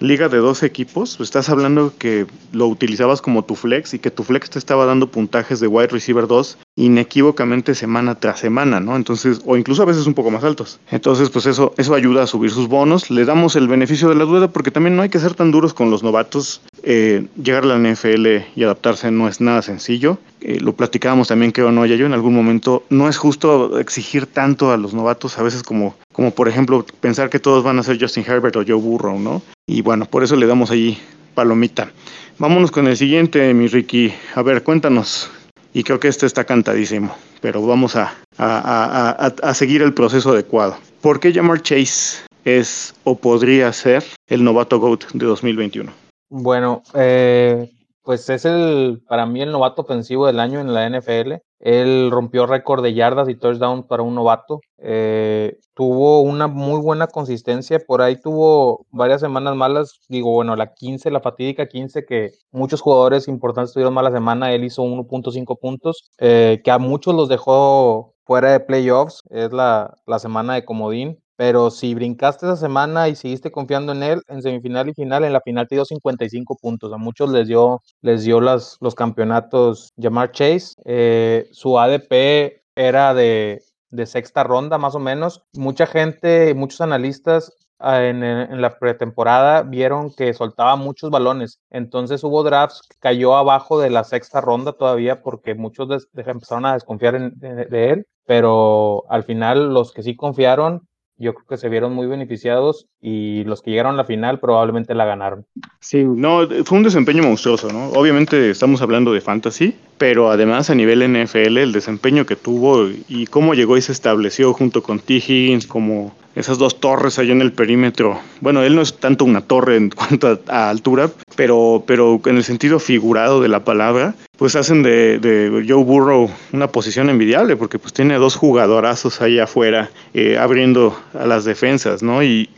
liga 0.00 0.28
de 0.28 0.38
dos 0.38 0.62
equipos, 0.62 1.18
estás 1.20 1.48
hablando 1.48 1.92
que 1.98 2.26
lo 2.52 2.66
utilizabas 2.66 3.22
como 3.22 3.44
tu 3.44 3.54
flex 3.54 3.94
y 3.94 3.98
que 3.98 4.10
tu 4.10 4.24
flex 4.24 4.50
te 4.50 4.58
estaba 4.58 4.86
dando 4.86 5.08
puntajes 5.10 5.60
de 5.60 5.66
wide 5.66 5.88
receiver 5.88 6.26
2 6.26 6.58
inequívocamente 6.76 7.74
semana 7.74 8.16
tras 8.16 8.40
semana, 8.40 8.80
¿no? 8.80 8.96
Entonces, 8.96 9.40
o 9.46 9.56
incluso 9.56 9.82
a 9.82 9.86
veces 9.86 10.06
un 10.06 10.14
poco 10.14 10.30
más 10.30 10.44
altos. 10.44 10.78
Entonces, 10.90 11.30
pues 11.30 11.46
eso, 11.46 11.72
eso 11.78 11.94
ayuda 11.94 12.24
a 12.24 12.26
subir 12.26 12.50
sus 12.50 12.68
bonos. 12.68 13.10
Le 13.10 13.24
damos 13.24 13.56
el 13.56 13.66
beneficio 13.66 14.08
de 14.08 14.14
la 14.14 14.24
duda 14.24 14.48
porque 14.48 14.70
también 14.70 14.94
no 14.96 15.02
hay 15.02 15.08
que 15.08 15.18
ser 15.18 15.34
tan 15.34 15.50
duros 15.50 15.72
con 15.72 15.90
los 15.90 16.02
novatos. 16.02 16.60
Eh, 16.82 17.26
llegar 17.42 17.64
a 17.64 17.66
la 17.66 17.78
NFL 17.78 18.26
y 18.54 18.62
adaptarse 18.62 19.10
no 19.10 19.26
es 19.26 19.40
nada 19.40 19.62
sencillo. 19.62 20.18
Eh, 20.40 20.58
lo 20.60 20.74
platicábamos 20.74 21.28
también 21.28 21.52
que 21.52 21.62
no 21.62 21.86
ya 21.86 21.96
yo 21.96 22.06
en 22.06 22.12
algún 22.12 22.34
momento. 22.34 22.84
No 22.90 23.08
es 23.08 23.16
justo 23.16 23.78
exigir 23.78 24.26
tanto 24.26 24.70
a 24.70 24.76
los 24.76 24.94
novatos, 24.94 25.38
a 25.38 25.42
veces 25.42 25.62
como, 25.62 25.96
como 26.12 26.32
por 26.32 26.48
ejemplo 26.48 26.84
pensar 27.00 27.30
que 27.30 27.38
todos 27.38 27.64
van 27.64 27.78
a 27.78 27.82
ser 27.82 27.98
Justin 28.00 28.24
Herbert 28.26 28.56
o 28.56 28.64
Joe 28.66 28.74
Burrow, 28.74 29.18
¿no? 29.18 29.42
Y 29.66 29.82
bueno, 29.82 30.06
por 30.06 30.22
eso 30.22 30.36
le 30.36 30.46
damos 30.46 30.70
allí 30.70 30.98
palomita. 31.34 31.90
Vámonos 32.38 32.70
con 32.70 32.86
el 32.86 32.96
siguiente, 32.96 33.52
mi 33.54 33.66
Ricky. 33.66 34.12
A 34.34 34.42
ver, 34.42 34.62
cuéntanos, 34.62 35.30
y 35.72 35.84
creo 35.84 36.00
que 36.00 36.08
este 36.08 36.26
está 36.26 36.44
cantadísimo, 36.44 37.14
pero 37.40 37.64
vamos 37.66 37.96
a, 37.96 38.14
a, 38.38 39.54
seguir 39.54 39.82
el 39.82 39.94
proceso 39.94 40.30
adecuado. 40.30 40.76
¿Por 41.00 41.20
qué 41.20 41.32
Jamar 41.32 41.62
Chase 41.62 42.24
es 42.44 42.94
o 43.04 43.16
podría 43.16 43.72
ser 43.72 44.04
el 44.28 44.42
novato 44.42 44.78
GOAT 44.80 45.04
de 45.12 45.26
2021? 45.26 45.92
Bueno, 46.30 46.82
eh, 46.94 47.70
pues 48.06 48.30
es 48.30 48.44
el 48.44 49.02
para 49.08 49.26
mí 49.26 49.42
el 49.42 49.50
novato 49.50 49.82
ofensivo 49.82 50.28
del 50.28 50.38
año 50.38 50.60
en 50.60 50.72
la 50.72 50.88
NFL. 50.88 51.42
Él 51.58 52.10
rompió 52.12 52.46
récord 52.46 52.80
de 52.84 52.94
yardas 52.94 53.28
y 53.28 53.34
touchdowns 53.34 53.84
para 53.86 54.04
un 54.04 54.14
novato. 54.14 54.60
Eh, 54.78 55.58
tuvo 55.74 56.20
una 56.20 56.46
muy 56.46 56.80
buena 56.80 57.08
consistencia. 57.08 57.80
Por 57.80 58.02
ahí 58.02 58.20
tuvo 58.20 58.86
varias 58.92 59.20
semanas 59.20 59.56
malas. 59.56 59.98
Digo, 60.08 60.30
bueno, 60.32 60.54
la 60.54 60.72
15, 60.72 61.10
la 61.10 61.20
fatídica 61.20 61.66
15, 61.66 62.04
que 62.06 62.30
muchos 62.52 62.80
jugadores 62.80 63.26
importantes 63.26 63.72
tuvieron 63.74 63.92
mala 63.92 64.12
semana. 64.12 64.52
Él 64.52 64.62
hizo 64.62 64.84
1.5 64.84 65.58
puntos, 65.58 66.08
eh, 66.18 66.60
que 66.62 66.70
a 66.70 66.78
muchos 66.78 67.12
los 67.12 67.28
dejó 67.28 68.14
fuera 68.24 68.52
de 68.52 68.60
playoffs. 68.60 69.22
Es 69.30 69.52
la, 69.52 69.96
la 70.06 70.20
semana 70.20 70.54
de 70.54 70.64
comodín. 70.64 71.18
Pero 71.36 71.70
si 71.70 71.94
brincaste 71.94 72.46
esa 72.46 72.56
semana 72.56 73.08
y 73.08 73.14
seguiste 73.14 73.52
confiando 73.52 73.92
en 73.92 74.02
él, 74.02 74.22
en 74.28 74.42
semifinal 74.42 74.88
y 74.88 74.94
final, 74.94 75.24
en 75.24 75.34
la 75.34 75.42
final 75.42 75.68
te 75.68 75.74
dio 75.74 75.84
55 75.84 76.56
puntos. 76.56 76.92
A 76.92 76.96
muchos 76.96 77.30
les 77.30 77.46
dio, 77.46 77.82
les 78.00 78.24
dio 78.24 78.40
las, 78.40 78.78
los 78.80 78.94
campeonatos 78.94 79.92
Jamar 80.00 80.32
Chase. 80.32 80.74
Eh, 80.86 81.48
su 81.52 81.78
ADP 81.78 82.62
era 82.74 83.12
de, 83.12 83.62
de, 83.90 84.06
sexta 84.06 84.44
ronda, 84.44 84.78
más 84.78 84.94
o 84.94 84.98
menos. 84.98 85.42
Mucha 85.54 85.86
gente, 85.86 86.54
muchos 86.54 86.80
analistas 86.80 87.52
ah, 87.78 88.02
en, 88.02 88.24
en, 88.24 88.62
la 88.62 88.78
pretemporada 88.78 89.62
vieron 89.62 90.14
que 90.14 90.32
soltaba 90.32 90.76
muchos 90.76 91.10
balones. 91.10 91.60
Entonces 91.68 92.24
hubo 92.24 92.44
drafts 92.44 92.80
que 92.88 92.96
cayó 92.98 93.36
abajo 93.36 93.78
de 93.78 93.90
la 93.90 94.04
sexta 94.04 94.40
ronda 94.40 94.72
todavía 94.72 95.22
porque 95.22 95.54
muchos 95.54 96.08
empezaron 96.14 96.64
a 96.64 96.72
desconfiar 96.74 97.30
de 97.32 97.90
él. 97.90 98.06
Pero 98.24 99.04
al 99.10 99.22
final 99.24 99.74
los 99.74 99.92
que 99.92 100.02
sí 100.02 100.16
confiaron 100.16 100.88
yo 101.18 101.34
creo 101.34 101.46
que 101.48 101.56
se 101.56 101.68
vieron 101.68 101.94
muy 101.94 102.06
beneficiados 102.06 102.86
y 103.00 103.44
los 103.44 103.62
que 103.62 103.70
llegaron 103.70 103.94
a 103.94 103.98
la 103.98 104.04
final 104.04 104.38
probablemente 104.38 104.94
la 104.94 105.06
ganaron. 105.06 105.46
Sí, 105.80 106.04
no, 106.04 106.46
fue 106.64 106.78
un 106.78 106.84
desempeño 106.84 107.22
monstruoso, 107.22 107.72
¿no? 107.72 107.90
Obviamente 107.90 108.50
estamos 108.50 108.82
hablando 108.82 109.12
de 109.12 109.20
fantasy, 109.20 109.74
pero 109.98 110.30
además 110.30 110.68
a 110.68 110.74
nivel 110.74 111.02
NFL 111.10 111.58
el 111.58 111.72
desempeño 111.72 112.26
que 112.26 112.36
tuvo 112.36 112.88
y 113.08 113.26
cómo 113.26 113.54
llegó 113.54 113.76
y 113.76 113.82
se 113.82 113.92
estableció 113.92 114.52
junto 114.52 114.82
con 114.82 114.98
T. 114.98 115.14
Higgins 115.14 115.66
como 115.66 116.14
esas 116.36 116.58
dos 116.58 116.78
torres 116.80 117.18
allá 117.18 117.32
en 117.32 117.40
el 117.40 117.52
perímetro. 117.52 118.20
Bueno, 118.40 118.62
él 118.62 118.76
no 118.76 118.82
es 118.82 118.98
tanto 118.98 119.24
una 119.24 119.40
torre 119.40 119.76
en 119.76 119.90
cuanto 119.90 120.38
a, 120.46 120.70
altura, 120.70 121.10
pero, 121.34 121.82
pero 121.86 122.20
en 122.26 122.36
el 122.36 122.44
sentido 122.44 122.78
figurado 122.78 123.40
de 123.40 123.48
la 123.48 123.64
palabra, 123.64 124.14
pues 124.36 124.54
hacen 124.54 124.82
de, 124.82 125.64
Joe 125.66 125.82
Burrow 125.82 126.30
una 126.52 126.68
posición 126.68 127.08
envidiable, 127.08 127.56
porque 127.56 127.78
pues 127.78 127.94
tiene 127.94 128.16
dos 128.16 128.36
jugadorazos 128.36 129.20
ahí 129.22 129.38
afuera 129.38 129.90
eh, 130.14 130.36
abriendo 130.38 130.96
a 131.14 131.26
las 131.26 131.44
defensas, 131.44 132.02
¿no? 132.02 132.22
Y 132.22 132.50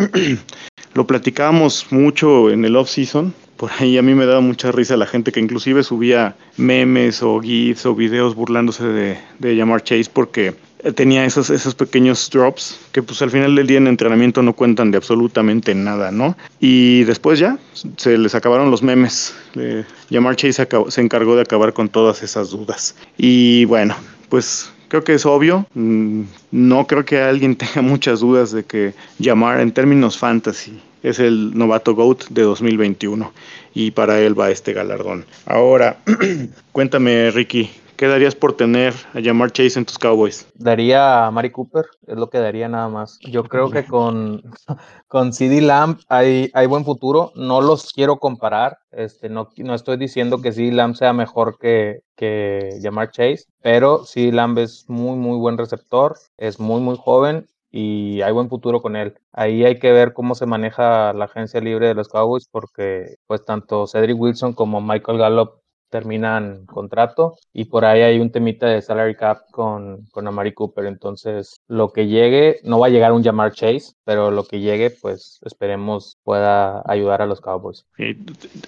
lo 0.95 1.07
platicábamos 1.07 1.87
mucho 1.91 2.51
en 2.51 2.65
el 2.65 2.75
off-season, 2.75 3.33
por 3.57 3.71
ahí 3.79 3.97
a 3.99 4.03
mí 4.03 4.15
me 4.15 4.27
daba 4.27 4.41
mucha 4.41 4.73
risa 4.73 4.97
la 4.97 5.07
gente 5.07 5.33
que 5.33 5.41
inclusive 5.41 5.83
subía 5.83 6.37
memes 6.57 7.23
o 7.23 7.41
gifs 7.41 7.87
o 7.87 7.95
videos 7.95 8.35
burlándose 8.35 8.85
de, 8.85 9.19
de 9.39 9.57
Jamar 9.57 9.83
Chase 9.83 10.11
porque 10.13 10.55
tenía 10.95 11.25
esos, 11.25 11.51
esos 11.51 11.75
pequeños 11.75 12.31
drops 12.31 12.79
que 12.93 13.03
pues 13.03 13.21
al 13.23 13.31
final 13.31 13.55
del 13.55 13.67
día 13.67 13.79
en 13.79 13.87
entrenamiento 13.87 14.43
no 14.43 14.55
cuentan 14.55 14.91
de 14.91 14.99
absolutamente 14.99 15.75
nada, 15.75 16.11
¿no? 16.11 16.37
Y 16.61 17.05
después 17.05 17.39
ya 17.39 17.59
se 17.97 18.17
les 18.17 18.35
acabaron 18.35 18.71
los 18.71 18.83
memes. 18.83 19.35
Eh, 19.57 19.85
Jamar 20.11 20.37
Chase 20.37 20.67
se 20.89 21.01
encargó 21.01 21.37
de 21.37 21.43
acabar 21.43 21.73
con 21.73 21.89
todas 21.89 22.23
esas 22.23 22.51
dudas. 22.51 22.95
Y 23.17 23.65
bueno, 23.65 23.97
pues 24.29 24.71
creo 24.89 25.05
que 25.05 25.15
es 25.15 25.27
obvio. 25.27 25.67
Mm, 25.75 26.23
no 26.53 26.87
creo 26.87 27.05
que 27.05 27.21
alguien 27.21 27.57
tenga 27.57 27.83
muchas 27.83 28.21
dudas 28.21 28.53
de 28.53 28.65
que 28.65 28.95
Jamar 29.23 29.61
en 29.61 29.73
términos 29.73 30.19
fantasy 30.19 30.81
es 31.03 31.19
el 31.19 31.57
novato 31.57 31.95
GOAT 31.95 32.29
de 32.29 32.43
2021 32.43 33.33
y 33.75 33.93
para 33.93 34.21
él 34.21 34.39
va 34.39 34.51
este 34.51 34.73
galardón. 34.73 35.25
Ahora, 35.47 35.99
cuéntame 36.73 37.31
Ricky, 37.31 37.71
¿Qué 37.99 38.07
darías 38.07 38.37
por 38.37 38.53
tener 38.53 38.95
a 39.13 39.19
llamar 39.19 39.51
Chase 39.51 39.77
en 39.77 39.85
tus 39.85 39.99
Cowboys? 39.99 40.47
Daría 40.55 41.27
a 41.27 41.33
Mari 41.33 41.51
Cooper, 41.51 41.87
es 42.07 42.17
lo 42.17 42.31
que 42.31 42.39
daría 42.39 42.69
nada 42.69 42.89
más. 42.89 43.19
Yo 43.29 43.43
creo 43.43 43.71
que 43.71 43.87
con, 43.87 44.41
con 45.09 45.33
CD 45.33 45.61
Lamb 45.61 45.99
hay, 46.09 46.49
hay 46.55 46.67
buen 46.69 46.85
futuro. 46.85 47.33
No 47.35 47.61
los 47.61 47.93
quiero 47.93 48.21
comparar. 48.21 48.79
Este, 48.93 49.29
no, 49.29 49.49
no 49.57 49.75
estoy 49.75 49.97
diciendo 49.97 50.41
que 50.41 50.53
CD 50.53 50.71
Lamb 50.71 50.95
sea 50.95 51.13
mejor 51.13 51.59
que, 51.59 52.03
que 52.15 52.79
Chase, 53.11 53.47
pero 53.63 54.05
CD 54.05 54.31
Lamb 54.31 54.59
es 54.59 54.85
muy, 54.87 55.17
muy 55.17 55.37
buen 55.37 55.59
receptor, 55.59 56.17
es 56.37 56.61
muy, 56.61 56.81
muy 56.81 56.97
joven 56.97 57.49
y 57.69 58.23
hay 58.23 58.33
buen 58.33 58.49
futuro 58.49 58.81
con 58.81 58.95
él. 58.95 59.19
Ahí 59.33 59.65
hay 59.65 59.81
que 59.81 59.91
ver 59.91 60.13
cómo 60.13 60.37
se 60.37 60.47
maneja 60.47 61.13
la 61.15 61.25
agencia 61.25 61.61
libre 61.61 61.89
de 61.89 61.95
los 61.95 62.07
Cowboys 62.07 62.47
porque 62.49 63.17
pues 63.27 63.45
tanto 63.45 63.89
Cedric 63.89 64.21
Wilson 64.21 64.53
como 64.53 64.81
Michael 64.81 65.19
Gallup 65.19 65.51
terminan 65.89 66.67
contrato 66.67 67.37
y 67.53 67.67
por 67.67 67.85
ahí 67.85 68.03
hay 68.03 68.21
un 68.21 68.31
temita 68.31 68.67
de 68.67 68.83
salary 68.83 69.17
cap 69.17 69.39
con, 69.51 70.07
con 70.11 70.27
Amari 70.27 70.53
Cooper. 70.53 70.87
Entonces, 70.87 71.61
lo 71.67 71.93
que 71.93 72.07
llegue, 72.07 72.61
no 72.65 72.79
va 72.79 72.87
a 72.87 72.91
llegar 72.91 73.13
un 73.13 73.25
Jamar 73.25 73.53
Chase, 73.53 73.95
pero 74.05 74.31
lo 74.31 74.45
que 74.45 74.61
llegue, 74.61 74.91
pues 74.91 75.39
esperemos 75.43 76.18
pueda 76.29 76.83
ayudar 76.85 77.23
a 77.23 77.27
los 77.27 77.41
Cowboys. 77.41 77.87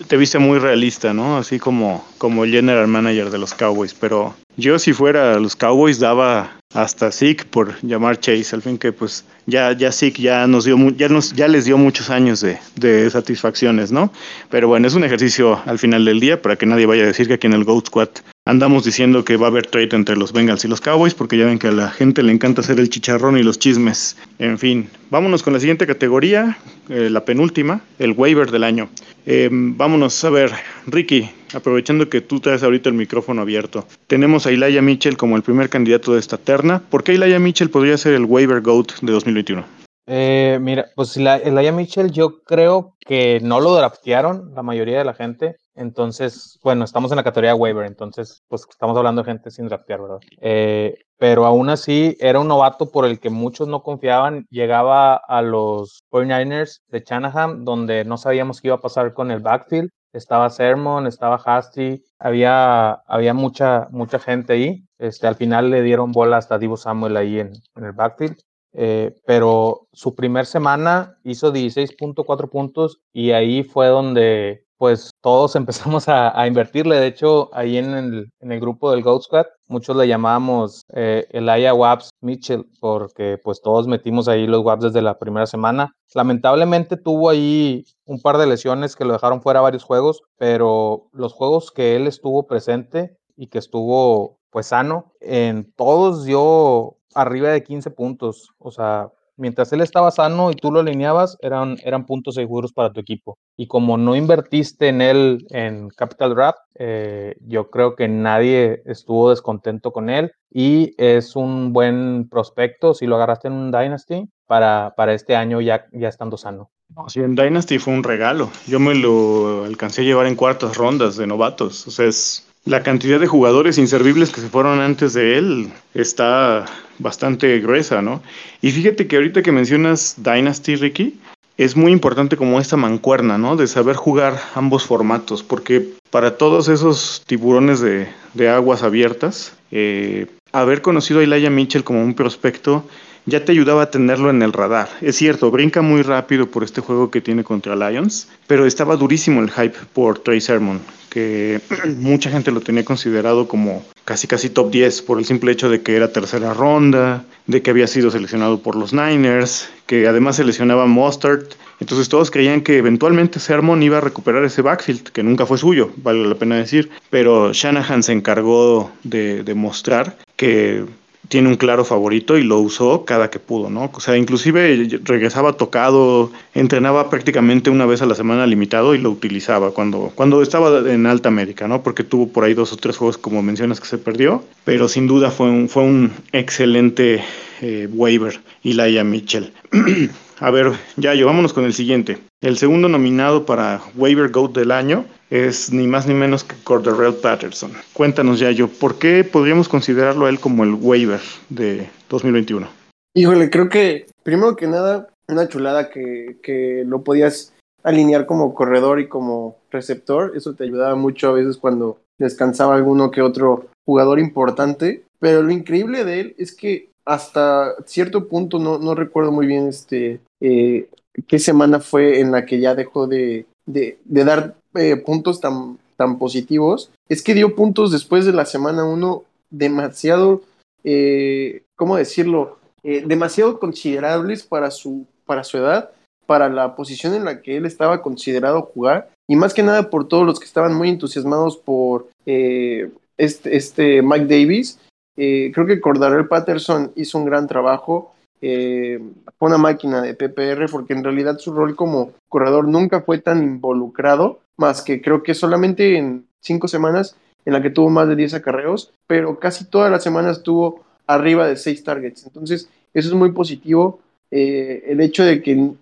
te, 0.09 0.17
viste 0.17 0.39
muy 0.39 0.59
realista, 0.59 1.13
¿no? 1.13 1.37
Así 1.37 1.59
como, 1.59 2.03
como 2.17 2.47
general 2.47 2.87
manager 2.87 3.29
de 3.29 3.37
los 3.37 3.53
Cowboys, 3.53 3.93
pero 3.93 4.33
Yo 4.57 4.79
si 4.79 4.95
fuera 4.95 5.39
los 5.39 5.57
Cowboys 5.57 5.99
daba 6.01 6.53
hasta 6.73 7.13
Zeke 7.13 7.45
por 7.45 7.75
llamar 7.83 8.19
Chase, 8.19 8.57
al 8.57 8.63
fin 8.63 8.79
que 8.79 8.93
pues 8.93 9.27
ya, 9.45 9.73
ya 9.73 9.93
Zeke 9.93 10.23
ya 10.23 10.47
nos 10.47 10.65
dio 10.65 10.79
ya 10.97 11.11
nos, 11.11 11.35
ya 11.35 11.49
les 11.49 11.67
dio 11.67 11.77
muchos 11.77 12.09
años 12.09 12.41
de, 12.41 12.59
de, 12.77 13.11
satisfacciones, 13.11 13.93
¿no? 13.93 14.11
Pero 14.49 14.67
bueno, 14.67 14.89
es 14.89 14.95
un 14.95 15.05
ejercicio 15.05 15.61
al 15.67 15.79
final 15.79 16.07
del 16.07 16.19
día 16.19 16.41
para 16.41 16.57
que 16.57 16.65
nadie 16.65 16.87
vaya 16.87 17.03
a 17.03 17.09
decir 17.09 17.29
que 17.29 17.35
aquí 17.35 17.47
en 17.47 17.53
el 17.53 17.65
Goat 17.65 17.89
Squad 17.89 18.09
andamos 18.51 18.85
diciendo 18.85 19.25
que 19.25 19.37
va 19.37 19.47
a 19.47 19.51
haber 19.51 19.67
trade 19.67 19.91
entre 19.93 20.17
los 20.17 20.33
Bengals 20.33 20.65
y 20.65 20.69
los 20.69 20.81
Cowboys, 20.81 21.15
porque 21.15 21.39
ya 21.39 21.47
ven 21.47 21.59
que 21.59 21.69
a 21.69 21.73
la 21.73 21.89
gente 21.89 22.23
le 22.23 22.33
encanta 22.33 22.61
hacer 22.61 22.81
el 22.81 22.91
chicharrón 22.91 23.39
y 23.39 23.45
los 23.45 23.59
chismes. 23.59 24.17
En 24.41 24.59
fin, 24.59 24.91
vámonos 25.09 25.45
con 25.45 25.53
la 25.53 25.61
siguiente 25.61 25.87
categoría, 25.87 26.59
eh, 26.89 27.09
la 27.11 27.25
penúltima, 27.25 27.81
el 28.01 28.13
waiver 28.13 28.51
del 28.51 28.65
año. 28.65 28.89
Eh, 29.25 29.49
vámonos 29.53 30.25
a 30.25 30.31
ver, 30.31 30.51
Ricky, 30.87 31.31
aprovechando 31.55 32.09
que 32.09 32.21
tú 32.21 32.41
traes 32.41 32.65
ahorita 32.65 32.89
el 32.89 32.97
micrófono 32.97 33.43
abierto. 33.43 33.87
Tenemos 34.09 34.47
a 34.47 34.51
Elijah 34.51 34.83
Mitchell 34.83 35.17
como 35.17 35.37
el 35.37 35.43
primer 35.43 35.69
candidato 35.69 36.13
de 36.13 36.19
esta 36.19 36.37
terna. 36.37 36.83
¿Por 36.91 37.05
qué 37.05 37.13
Elijah 37.13 37.39
Mitchell 37.39 37.71
podría 37.71 37.97
ser 37.97 38.15
el 38.15 38.25
waiver 38.25 38.61
GOAT 38.61 39.01
de 39.01 39.13
2021? 39.13 39.65
Eh, 40.13 40.59
mira, 40.61 40.87
pues 40.97 41.17
Elijah 41.17 41.71
Mitchell 41.71 42.11
yo 42.11 42.43
creo 42.43 42.97
que 42.99 43.39
no 43.43 43.61
lo 43.61 43.77
draftearon 43.77 44.53
la 44.57 44.63
mayoría 44.65 44.99
de 44.99 45.05
la 45.05 45.15
gente. 45.15 45.55
Entonces, 45.75 46.59
bueno, 46.63 46.85
estamos 46.85 47.13
en 47.13 47.17
la 47.17 47.25
categoría 47.25 47.55
waiver, 47.55 47.87
entonces, 47.87 48.43
pues 48.49 48.67
estamos 48.69 48.97
hablando 48.97 49.23
de 49.23 49.31
gente 49.31 49.51
sin 49.51 49.67
draftear, 49.67 50.03
¿verdad? 50.03 50.21
Eh, 50.41 50.95
pero 51.17 51.45
aún 51.45 51.69
así 51.69 52.17
era 52.19 52.41
un 52.41 52.49
novato 52.49 52.91
por 52.91 53.05
el 53.05 53.21
que 53.21 53.31
muchos 53.31 53.69
no 53.69 53.83
confiaban. 53.83 54.47
Llegaba 54.51 55.17
a 55.17 55.43
los 55.43 56.03
49ers 56.11 56.81
de 56.89 57.05
Shanahan, 57.07 57.65
donde 57.65 58.05
no 58.05 58.17
sabíamos 58.17 58.61
qué 58.61 58.69
iba 58.69 58.77
a 58.77 58.81
pasar 58.81 59.13
con 59.13 59.31
el 59.31 59.41
backfield. 59.41 59.91
Estaba 60.13 60.51
Sermon, 60.51 61.07
estaba 61.07 61.37
Hasty, 61.37 62.03
había, 62.19 62.93
había 63.07 63.35
mucha, 63.35 63.89
mucha 63.91 64.19
gente 64.19 64.55
ahí. 64.55 64.85
Este, 64.99 65.27
al 65.27 65.37
final 65.37 65.71
le 65.71 65.83
dieron 65.83 66.11
bola 66.11 66.39
hasta 66.39 66.59
Divo 66.59 66.77
Samuel 66.77 67.17
ahí 67.17 67.39
en, 67.39 67.53
el 67.77 67.93
backfield. 67.93 68.39
Eh, 68.73 69.15
pero 69.27 69.89
su 69.93 70.15
primer 70.15 70.47
semana 70.47 71.19
hizo 71.25 71.53
16.4 71.53 72.49
puntos 72.49 73.01
y 73.13 73.33
ahí 73.33 73.63
fue 73.63 73.89
donde 73.89 74.65
pues 74.81 75.11
todos 75.21 75.57
empezamos 75.57 76.09
a, 76.09 76.47
invertirle. 76.47 76.97
De 76.97 77.07
hecho, 77.07 77.51
ahí 77.53 77.77
en 77.77 77.93
el, 78.41 78.61
grupo 78.61 78.91
del 78.91 79.03
Goat 79.03 79.25
Squad, 79.25 79.47
muchos 79.69 79.95
le 79.95 80.09
llamábamos 80.09 80.87
eh, 80.95 81.27
Aya 81.35 81.75
Waps 81.75 82.09
Mitchell, 82.23 82.65
porque 82.81 83.39
pues 83.45 83.61
todos 83.61 83.87
metimos 83.87 84.27
ahí 84.27 84.47
los 84.47 84.65
Waps 84.65 84.85
desde 84.85 85.03
la 85.03 85.19
primera 85.19 85.47
semana. 85.47 85.95
Lamentablemente 86.15 86.97
tuvo 86.97 87.29
ahí 87.29 87.85
un 88.07 88.23
par 88.23 88.39
de 88.39 88.47
lesiones 88.47 88.97
que 88.97 89.05
lo 89.05 89.13
dejaron 89.13 89.43
fuera 89.43 89.61
varios 89.61 89.85
juegos, 89.85 90.23
pero 90.39 91.11
los 91.13 91.35
juegos 91.35 91.71
que 91.71 91.95
él 91.97 92.07
estuvo 92.07 92.47
presente 92.47 93.19
y 93.37 93.49
que 93.49 93.59
estuvo 93.59 94.39
pues 94.49 94.69
sano, 94.69 95.13
en 95.21 95.71
todos 95.77 96.25
dio 96.25 96.97
arriba 97.15 97.51
de 97.51 97.63
15 97.63 97.91
puntos. 97.91 98.49
O 98.59 98.71
sea, 98.71 99.11
mientras 99.41 99.73
él 99.73 99.81
estaba 99.81 100.11
sano 100.11 100.51
y 100.51 100.55
tú 100.55 100.71
lo 100.71 100.81
alineabas, 100.81 101.37
eran, 101.41 101.79
eran 101.83 102.07
puntos 102.07 102.37
seguros 102.37 102.73
para 102.73 102.93
tu 102.93 103.01
equipo. 103.01 103.39
Y 103.57 103.67
como 103.67 103.97
no 103.97 104.15
invertiste 104.15 104.89
en 104.89 105.01
él 105.01 105.47
en 105.51 105.89
Capital 105.89 106.35
Draft, 106.35 106.59
eh, 106.79 107.35
yo 107.41 107.71
creo 107.71 107.97
que 107.97 108.07
nadie 108.07 108.83
estuvo 108.85 109.31
descontento 109.31 109.93
con 109.93 110.11
él 110.11 110.33
y 110.51 110.95
es 110.99 111.35
un 111.35 111.73
buen 111.73 112.29
prospecto 112.29 112.95
si 112.95 113.07
lo 113.07 113.17
agarraste 113.17 113.49
en 113.49 113.55
un 113.55 113.73
Dynasty 113.73 114.29
para, 114.47 114.95
para 114.97 115.15
este 115.15 115.35
año 115.35 115.61
ya, 115.61 115.87
ya 115.93 116.09
estando 116.09 116.37
sano. 116.37 116.71
Sí, 117.07 117.21
en 117.21 117.37
Dynasty 117.37 117.79
fue 117.79 117.95
un 117.95 118.03
regalo. 118.03 118.51
Yo 118.67 118.81
me 118.81 118.95
lo 118.95 119.65
alcancé 119.65 120.03
a 120.03 120.05
llevar 120.05 120.27
en 120.27 120.35
cuartas 120.35 120.77
rondas 120.77 121.17
de 121.17 121.27
novatos. 121.27 121.87
O 121.87 121.91
sea, 121.91 122.07
es 122.07 122.50
la 122.65 122.83
cantidad 122.83 123.19
de 123.19 123.27
jugadores 123.27 123.79
inservibles 123.79 124.31
que 124.31 124.41
se 124.41 124.49
fueron 124.49 124.81
antes 124.81 125.15
de 125.15 125.39
él 125.39 125.73
está 125.95 126.67
bastante 126.99 127.59
gruesa, 127.61 128.03
¿no? 128.03 128.23
Y 128.61 128.71
fíjate 128.71 129.07
que 129.07 129.17
ahorita 129.17 129.43
que 129.43 129.53
mencionas 129.53 130.17
Dynasty, 130.19 130.77
Ricky, 130.77 131.19
es 131.57 131.77
muy 131.77 131.93
importante 131.93 132.37
como 132.37 132.61
esta 132.61 132.77
mancuerna, 132.77 133.39
¿no? 133.39 133.57
De 133.57 133.67
saber 133.67 133.97
jugar 133.97 134.41
ambos 134.55 134.85
formatos, 134.85 135.43
porque 135.43 135.89
para 136.11 136.37
todos 136.37 136.69
esos 136.69 137.23
tiburones 137.27 137.81
de, 137.81 138.49
aguas 138.49 138.83
abiertas, 138.83 139.55
eh, 139.71 140.27
haber 140.53 140.83
conocido 140.83 141.21
a 141.21 141.25
Elijah 141.25 141.51
Mitchell 141.51 141.85
como 141.85 142.03
un 142.03 142.15
prospecto 142.15 142.85
ya 143.27 143.45
te 143.45 143.53
ayudaba 143.53 143.83
a 143.83 143.91
tenerlo 143.91 144.31
en 144.31 144.43
el 144.43 144.53
radar. 144.53 144.89
Es 145.01 145.17
cierto, 145.17 145.51
brinca 145.51 145.83
muy 145.83 146.03
rápido 146.03 146.51
por 146.51 146.65
este 146.65 146.81
juego 146.81 147.11
que 147.11 147.21
tiene 147.21 147.45
contra 147.45 147.77
Lions, 147.77 148.29
pero 148.47 148.67
estaba 148.67 148.97
durísimo 148.97 149.41
el 149.41 149.51
hype 149.51 149.77
por 149.93 150.19
Trey 150.19 150.41
Sermon, 150.41 150.81
que 151.09 151.61
mucha 151.99 152.31
gente 152.31 152.51
lo 152.51 152.61
tenía 152.61 152.85
considerado 152.85 153.49
como 153.49 153.85
casi 154.05 154.27
casi 154.27 154.51
top 154.51 154.71
10 154.71 155.03
por 155.03 155.19
el 155.19 155.25
simple 155.25 155.53
hecho 155.53 155.69
de 155.69 155.83
que 155.83 155.95
era 155.95 156.13
tercera 156.13 156.55
ronda, 156.55 157.25
de 157.47 157.63
que 157.63 157.71
había 157.71 157.87
sido 157.87 158.11
seleccionado 158.11 158.61
por 158.61 158.77
los 158.77 158.93
Niners, 158.93 159.69
que 159.87 160.09
además 160.09 160.37
seleccionaba 160.37 160.87
Mustard. 160.87 161.45
Entonces 161.81 162.09
todos 162.09 162.31
creían 162.31 162.61
que 162.61 162.79
eventualmente 162.79 163.41
Sermon 163.41 163.83
iba 163.83 163.99
a 163.99 164.01
recuperar 164.01 164.45
ese 164.45 164.63
backfield, 164.63 165.11
que 165.11 165.23
nunca 165.23 165.47
fue 165.47 165.59
suyo, 165.59 165.91
vale 165.97 166.27
la 166.27 166.35
pena 166.35 166.57
decir. 166.57 166.91
Pero 167.09 167.53
Shanahan 167.53 168.03
se 168.03 168.13
encargó 168.13 168.91
de 169.03 169.43
demostrar 169.43 170.17
que 170.37 170.85
tiene 171.31 171.49
un 171.49 171.55
claro 171.55 171.85
favorito 171.85 172.37
y 172.37 172.43
lo 172.43 172.59
usó 172.59 173.05
cada 173.05 173.31
que 173.31 173.39
pudo, 173.39 173.71
¿no? 173.71 173.89
O 173.95 174.01
sea, 174.01 174.17
inclusive 174.17 174.99
regresaba 175.05 175.53
tocado, 175.53 176.33
entrenaba 176.55 177.09
prácticamente 177.09 177.71
una 177.71 177.87
vez 177.87 178.03
a 178.03 178.07
la 178.07 178.17
semana 178.17 178.49
limitado 178.49 178.97
y 178.97 178.99
lo 178.99 179.11
utilizaba 179.11 179.71
cuando, 179.71 180.11
cuando 180.17 180.43
estaba 180.43 180.91
en 180.91 181.07
Alta 181.07 181.29
América, 181.29 181.69
¿no? 181.69 181.85
Porque 181.85 182.03
tuvo 182.03 182.27
por 182.29 182.43
ahí 182.43 182.55
dos 182.55 182.73
o 182.73 182.77
tres 182.77 182.97
juegos, 182.97 183.17
como 183.17 183.43
mencionas, 183.43 183.79
que 183.79 183.87
se 183.87 183.99
perdió, 183.99 184.43
pero 184.65 184.89
sin 184.89 185.07
duda 185.07 185.31
fue 185.31 185.49
un, 185.49 185.69
fue 185.69 185.85
un 185.85 186.11
excelente 186.33 187.23
eh, 187.63 187.89
waiver, 187.93 188.41
Laia 188.65 189.05
Mitchell. 189.05 189.53
a 190.41 190.51
ver, 190.51 190.73
ya 190.97 191.15
yo, 191.15 191.27
vámonos 191.27 191.53
con 191.53 191.65
el 191.65 191.75
siguiente. 191.75 192.19
El 192.41 192.57
segundo 192.57 192.89
nominado 192.89 193.45
para 193.45 193.83
Waiver 193.95 194.31
Goat 194.31 194.53
del 194.53 194.71
año 194.71 195.05
es 195.29 195.71
ni 195.71 195.87
más 195.87 196.07
ni 196.07 196.15
menos 196.15 196.45
que 196.45 196.57
Corderell 196.65 197.15
Patterson. 197.15 197.73
Cuéntanos, 197.93 198.41
ya 198.41 198.51
yo, 198.51 198.69
¿por 198.69 198.99
qué 198.99 199.23
podríamos 199.23 199.69
considerarlo 199.69 200.25
a 200.25 200.31
él 200.31 200.41
como 200.41 200.65
el 200.65 200.75
waiver 200.75 201.21
de 201.51 201.89
2021? 202.09 202.67
Híjole, 203.15 203.51
creo 203.51 203.69
que 203.69 204.07
primero 204.23 204.57
que 204.57 204.67
nada, 204.67 205.09
una 205.29 205.47
chulada 205.47 205.91
que, 205.91 206.39
que 206.43 206.85
lo 206.87 207.03
podías 207.03 207.53
alinear 207.83 208.25
como 208.25 208.55
corredor 208.55 208.99
y 208.99 209.09
como 209.09 209.59
receptor. 209.71 210.33
Eso 210.35 210.55
te 210.55 210.65
ayudaba 210.65 210.95
mucho 210.95 211.29
a 211.29 211.33
veces 211.33 211.59
cuando 211.59 211.99
descansaba 212.19 212.77
alguno 212.77 213.11
que 213.11 213.21
otro 213.21 213.67
jugador 213.85 214.19
importante. 214.19 215.05
Pero 215.19 215.43
lo 215.43 215.51
increíble 215.51 216.05
de 216.05 216.21
él 216.21 216.35
es 216.39 216.55
que 216.55 216.89
hasta 217.05 217.75
cierto 217.87 218.29
punto, 218.29 218.59
no, 218.59 218.79
no 218.79 218.95
recuerdo 218.95 219.33
muy 219.33 219.47
bien 219.47 219.69
este, 219.69 220.21
eh, 220.41 220.89
qué 221.27 221.39
semana 221.39 221.81
fue 221.81 222.21
en 222.21 222.33
la 222.33 222.47
que 222.47 222.61
ya 222.61 222.75
dejó 222.75 223.07
de, 223.07 223.47
de, 223.67 223.99
dar 224.07 224.57
eh, 224.75 224.97
puntos 224.97 225.41
tan, 225.41 225.79
tan 225.97 226.19
positivos, 226.19 226.91
es 227.09 227.23
que 227.23 227.35
dio 227.35 227.55
puntos 227.55 227.93
después 227.93 228.25
de 228.25 228.33
la 228.33 228.47
semana 228.47 228.85
1 228.85 229.25
demasiado, 229.51 230.43
eh, 230.85 231.63
¿cómo 231.77 231.97
decirlo? 231.97 232.59
Demasiado 232.83 233.61
considerables 233.61 234.43
para 234.43 234.71
su, 234.71 235.05
para 235.27 235.45
su 235.45 235.59
edad, 235.59 235.91
para 236.25 236.49
la 236.49 236.75
posición 236.75 237.13
en 237.13 237.27
la 237.27 237.43
que 237.43 237.59
él 237.59 237.67
estaba 237.67 238.01
considerado 238.01 238.63
jugar, 238.63 239.11
y 239.29 239.37
más 239.37 239.53
que 239.53 239.63
nada 239.63 239.91
por 239.91 240.09
todos 240.09 240.25
los 240.25 240.41
que 240.41 240.47
estaban 240.47 240.75
muy 240.75 240.89
entusiasmados 240.89 241.59
por 241.59 242.09
este, 242.25 243.57
este 243.57 244.01
Mike 244.01 244.25
Davis. 244.25 244.79
creo 245.15 245.67
que 245.67 245.81
Cordarel 245.81 246.27
Patterson 246.27 246.93
hizo 246.97 247.19
un 247.19 247.27
gran 247.27 247.47
trabajo 247.47 248.15
eh, 248.43 249.01
una 249.39 249.59
máquina 249.59 250.03
de 250.03 250.15
PPR 250.15 250.71
porque 250.71 250.93
en 250.93 251.05
realidad 251.05 251.39
su 251.39 251.53
rol 251.53 251.77
como 251.77 252.13
corredor 252.29 252.69
nunca 252.69 253.03
fue 253.03 253.19
tan 253.19 253.43
involucrado, 253.43 254.41
más 254.57 254.83
que 254.83 255.01
creo 255.01 255.23
que 255.23 255.35
solamente 255.35 255.97
en 255.97 256.27
cinco 256.41 256.69
semanas 256.69 257.17
en 257.45 257.53
la 257.53 257.63
que 257.63 257.71
tuvo 257.71 257.91
más 257.91 258.09
de 258.09 258.17
10 258.17 258.35
acarreos, 258.35 258.93
pero 259.07 259.39
casi 259.39 259.65
todas 259.65 259.91
las 259.91 260.03
semanas 260.03 260.43
tuvo 260.43 260.85
arriba 261.07 261.47
de 261.47 261.57
6 261.57 261.85
targets. 261.85 262.27
Entonces, 262.27 262.69
eso 262.95 263.09
es 263.09 263.15
muy 263.15 263.33
positivo. 263.33 264.01
Eh, 264.31 264.85
el 264.87 265.01
hecho 265.01 265.25
de 265.25 265.43
que 265.43 265.73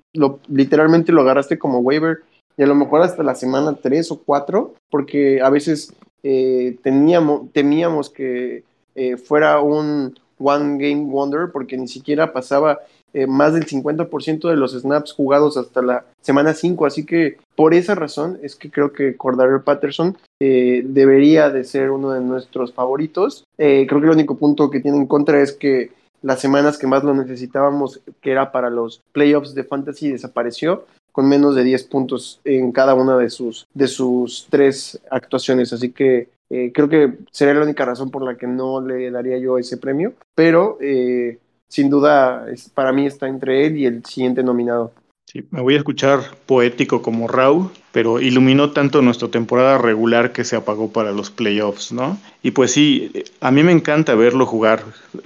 literalmente 0.48 1.12
lo 1.12 1.20
agarraste 1.20 1.59
como 1.59 1.80
waiver 1.80 2.20
y 2.56 2.62
a 2.62 2.66
lo 2.66 2.74
mejor 2.74 3.02
hasta 3.02 3.22
la 3.22 3.34
semana 3.34 3.76
3 3.80 4.11
o 4.12 4.22
4, 4.22 4.74
porque 4.90 5.40
a 5.42 5.50
veces 5.50 5.92
eh, 6.22 6.76
teníamos, 6.82 7.52
temíamos 7.52 8.11
que 8.11 8.64
eh, 8.94 9.16
fuera 9.16 9.61
un 9.61 10.18
One 10.39 10.76
Game 10.78 11.11
Wonder 11.11 11.51
porque 11.53 11.76
ni 11.76 11.89
siquiera 11.89 12.32
pasaba 12.32 12.80
eh, 13.14 13.26
más 13.26 13.55
del 13.55 13.66
50% 13.66 14.51
de 14.51 14.57
los 14.57 14.72
snaps 14.72 15.12
jugados 15.12 15.57
hasta 15.57 15.80
la 15.80 16.05
semana 16.20 16.53
5, 16.53 16.84
así 16.84 17.07
que 17.07 17.39
por 17.57 17.72
esa 17.72 17.95
razón 17.95 18.39
es 18.43 18.55
que 18.55 18.70
creo 18.70 18.93
que 18.93 19.16
Cordarel 19.16 19.62
Patterson 19.62 20.18
eh, 20.41 20.82
debería 20.84 21.49
de 21.49 21.64
ser 21.64 21.91
uno 21.91 22.12
de 22.12 22.20
nuestros 22.20 22.72
favoritos. 22.72 23.45
Eh, 23.57 23.86
creo 23.89 24.01
que 24.01 24.07
el 24.07 24.12
único 24.12 24.36
punto 24.36 24.70
que 24.70 24.80
tiene 24.80 24.99
en 24.99 25.07
contra 25.07 25.41
es 25.41 25.53
que 25.53 25.91
las 26.20 26.41
semanas 26.41 26.76
que 26.76 26.86
más 26.86 27.03
lo 27.03 27.14
necesitábamos, 27.14 28.01
que 28.20 28.30
era 28.30 28.53
para 28.53 28.70
los 28.70 29.01
playoffs 29.12 29.55
de 29.55 29.64
fantasy, 29.64 30.11
desapareció 30.11 30.84
con 31.12 31.28
menos 31.28 31.55
de 31.55 31.64
10 31.64 31.84
puntos 31.84 32.41
en 32.45 32.70
cada 32.72 32.95
una 32.95 33.16
de 33.16 33.30
sus, 33.30 33.66
de 33.74 33.89
sus 33.89 34.47
tres 34.51 35.01
actuaciones. 35.11 35.72
Así 35.72 35.91
que 35.91 36.28
Eh, 36.51 36.72
creo 36.72 36.88
que 36.88 37.12
sería 37.30 37.55
la 37.55 37.64
única 37.64 37.84
razón 37.84 38.11
por 38.11 38.22
la 38.22 38.36
que 38.36 38.46
no 38.46 38.80
le 38.80 39.11
daría 39.11 39.38
yo 39.38 39.59
ese 39.59 39.76
premio, 39.76 40.14
pero 40.34 40.78
eh, 40.80 41.38
sin 41.68 41.90
duda 41.90 42.46
para 42.74 42.92
mí 42.92 43.07
está 43.07 43.28
entre 43.28 43.66
él 43.66 43.76
y 43.76 43.86
el 43.86 44.05
siguiente 44.05 44.42
nominado. 44.42 44.92
Sí, 45.30 45.44
me 45.51 45.61
voy 45.61 45.74
a 45.74 45.78
escuchar 45.78 46.20
poético 46.46 47.03
como 47.03 47.28
Rau, 47.28 47.70
pero 47.92 48.18
iluminó 48.18 48.70
tanto 48.70 49.03
nuestra 49.03 49.28
temporada 49.28 49.76
regular 49.76 50.32
que 50.32 50.42
se 50.42 50.57
apagó 50.57 50.90
para 50.90 51.12
los 51.12 51.30
playoffs, 51.30 51.92
¿no? 51.92 52.16
Y 52.42 52.53
pues 52.53 52.72
sí, 52.72 53.12
a 53.42 53.51
mí 53.51 53.62
me 53.62 53.72
encanta 53.72 54.14
verlo 54.14 54.46
jugar. 54.46 54.84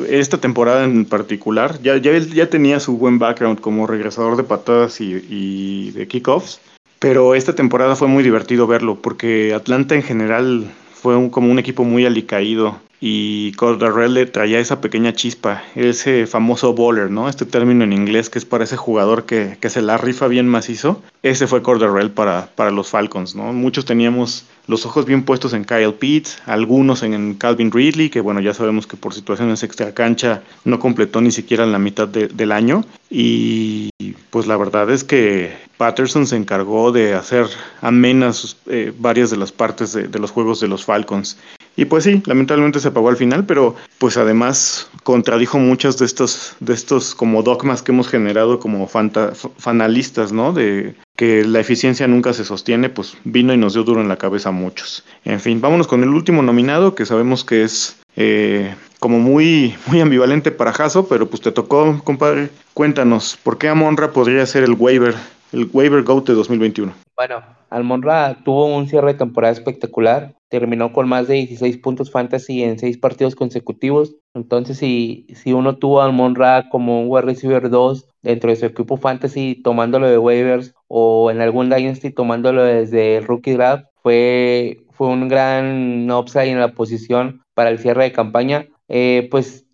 Esta 0.09 0.39
temporada 0.39 0.83
en 0.83 1.05
particular, 1.05 1.81
ya, 1.83 1.99
ya, 1.99 2.19
ya 2.19 2.51
tenía 2.51 2.81
su 2.81 2.99
buen 2.99 3.21
background 3.21 3.61
como 3.61 3.87
regresador 3.87 4.37
de 4.37 4.43
patadas 4.43 5.01
y, 5.01 5.25
y 5.31 5.93
de 5.93 6.09
kickoffs, 6.09 6.61
pero 6.99 7.37
esta 7.37 7.55
temporada 7.55 7.95
fue 7.95 8.09
muy 8.09 8.25
divertido 8.25 8.67
verlo 8.67 8.97
porque 8.97 9.55
Atlanta 9.55 9.95
en 9.95 10.03
general 10.03 10.67
fue 11.03 11.17
un, 11.17 11.31
como 11.31 11.51
un 11.51 11.59
equipo 11.59 11.83
muy 11.83 12.07
alicaído 12.07 12.79
y 13.01 13.51
Cordarrelle 13.55 14.15
le 14.15 14.27
traía 14.27 14.61
esa 14.61 14.81
pequeña 14.81 15.13
chispa, 15.13 15.65
ese 15.75 16.29
famoso 16.29 16.73
bowler, 16.73 17.11
¿no? 17.11 17.29
Este 17.29 17.45
término 17.45 17.83
en 17.83 17.93
inglés 17.93 18.31
que 18.31 18.39
es 18.39 18.45
para 18.45 18.63
ese 18.63 18.77
jugador 18.77 19.25
que, 19.27 19.59
que 19.61 19.69
se 19.71 19.83
la 19.83 19.99
rifa 19.99 20.29
bien 20.29 20.47
macizo. 20.47 21.03
Ese 21.25 21.49
fue 21.49 21.63
Cordarrelle 21.63 22.11
para, 22.11 22.51
para 22.55 22.71
los 22.71 22.91
Falcons, 22.91 23.35
¿no? 23.35 23.53
Muchos 23.53 23.85
teníamos 23.85 24.47
los 24.67 24.87
ojos 24.87 25.07
bien 25.07 25.25
puestos 25.25 25.53
en 25.53 25.65
Kyle 25.65 25.95
Pitts, 25.95 26.39
algunos 26.47 27.03
en 27.03 27.35
Calvin 27.35 27.71
Ridley, 27.71 28.11
que 28.11 28.21
bueno, 28.21 28.41
ya 28.41 28.55
sabemos 28.55 28.87
que 28.87 28.97
por 28.97 29.15
situaciones 29.15 29.63
extra 29.63 29.93
cancha 29.93 30.43
no 30.65 30.79
completó 30.79 31.21
ni 31.21 31.31
siquiera 31.31 31.67
la 31.67 31.79
mitad 31.79 32.09
del 32.09 32.53
año. 32.53 32.85
Y 33.11 33.91
pues 34.31 34.47
la 34.47 34.57
verdad 34.57 34.91
es 34.91 35.05
que 35.05 35.53
Patterson 35.77 36.27
se 36.27 36.37
encargó 36.37 36.93
de 36.93 37.15
hacer 37.15 37.47
amenas 37.81 38.57
eh, 38.67 38.93
varias 38.99 39.31
de 39.31 39.37
las 39.37 39.53
partes 39.53 39.93
de, 39.93 40.09
de 40.09 40.19
los 40.19 40.31
juegos 40.31 40.61
de 40.61 40.69
los 40.69 40.85
Falcons. 40.85 41.37
Y 41.77 41.87
pues 41.87 42.05
sí, 42.05 42.23
lamentablemente 42.27 42.81
se 42.81 42.89
apagó 42.89 43.09
al 43.09 43.17
final, 43.17 43.47
pero 43.47 43.75
pues 43.99 44.17
además 44.17 44.91
contradijo 45.05 45.59
muchos 45.59 45.99
de 45.99 46.07
estos, 46.07 46.55
de 46.61 46.75
estos 46.75 47.15
como 47.15 47.43
dogmas 47.43 47.83
que 47.83 47.93
hemos 47.93 48.09
generado 48.09 48.59
como 48.59 48.89
fanalistas, 48.89 50.33
¿no? 50.33 50.53
De 50.53 50.95
que 51.17 51.45
la 51.45 51.61
eficiencia 51.61 52.07
nunca 52.07 52.33
se 52.33 52.45
sostiene, 52.45 52.91
pues 52.91 53.17
vino 53.25 53.55
y 53.55 53.57
nos 53.57 53.75
dio 53.75 53.85
duro 53.85 54.01
en 54.01 54.09
la 54.09 54.17
cabeza 54.17 54.51
a 54.51 54.53
muchos. 54.53 55.05
En 55.25 55.41
fin, 55.41 55.61
vámonos 55.61 55.87
con 55.87 56.03
el 56.03 56.11
último 56.11 56.43
nominado, 56.43 56.95
que 56.95 57.07
sabemos 57.07 57.45
que 57.45 57.63
es 57.63 57.97
eh, 58.17 58.75
como 59.01 59.19
muy, 59.19 59.75
muy 59.87 60.01
ambivalente 60.01 60.51
para 60.53 60.73
Jaso, 60.73 61.09
pero 61.09 61.29
pues 61.29 61.43
te 61.43 61.53
tocó, 61.53 62.01
compadre. 62.05 62.51
Cuéntanos, 62.75 63.39
¿por 63.43 63.59
qué 63.59 63.69
Amonra 63.69 64.13
podría 64.13 64.45
ser 64.47 64.65
el 64.65 64.75
waiver, 64.79 65.15
el 65.53 65.69
waiver 65.73 66.03
GOAT 66.03 66.29
de 66.29 66.35
2021? 66.35 66.93
Bueno, 67.17 67.43
Almonra 67.71 68.37
tuvo 68.45 68.67
un 68.67 68.89
cierre 68.89 69.13
de 69.13 69.19
temporada 69.19 69.53
espectacular, 69.53 70.35
terminó 70.53 70.93
con 70.93 71.09
más 71.09 71.29
de 71.29 71.37
16 71.37 71.79
puntos 71.79 72.11
fantasy 72.11 72.63
en 72.63 72.79
6 72.79 72.99
partidos 72.99 73.35
consecutivos. 73.35 74.17
Entonces, 74.35 74.77
si, 74.77 75.27
si 75.35 75.55
uno 75.55 75.79
tuvo 75.79 76.03
a 76.03 76.05
Almonra 76.05 76.69
como 76.69 77.01
un 77.01 77.07
wide 77.09 77.23
receiver 77.23 77.71
2 77.71 78.07
dentro 78.21 78.51
de 78.51 78.57
su 78.57 78.67
equipo 78.67 78.99
fantasy, 78.99 79.63
tomándolo 79.65 80.11
de 80.11 80.19
waivers 80.19 80.75
o 80.89 81.31
en 81.31 81.41
algún 81.41 81.71
Dynasty 81.71 82.11
tomándolo 82.11 82.65
desde 82.65 83.17
el 83.17 83.25
rookie 83.25 83.55
draft, 83.55 83.87
fue, 84.03 84.85
fue 84.91 85.09
un 85.09 85.27
gran 85.29 86.11
upside 86.11 86.51
en 86.51 86.61
la 86.61 86.75
posición 86.75 87.41
para 87.55 87.71
el 87.71 87.79
cierre 87.79 88.05
de 88.05 88.13
campaña. 88.13 88.69
Eh, 88.89 89.29
pues 89.31 89.65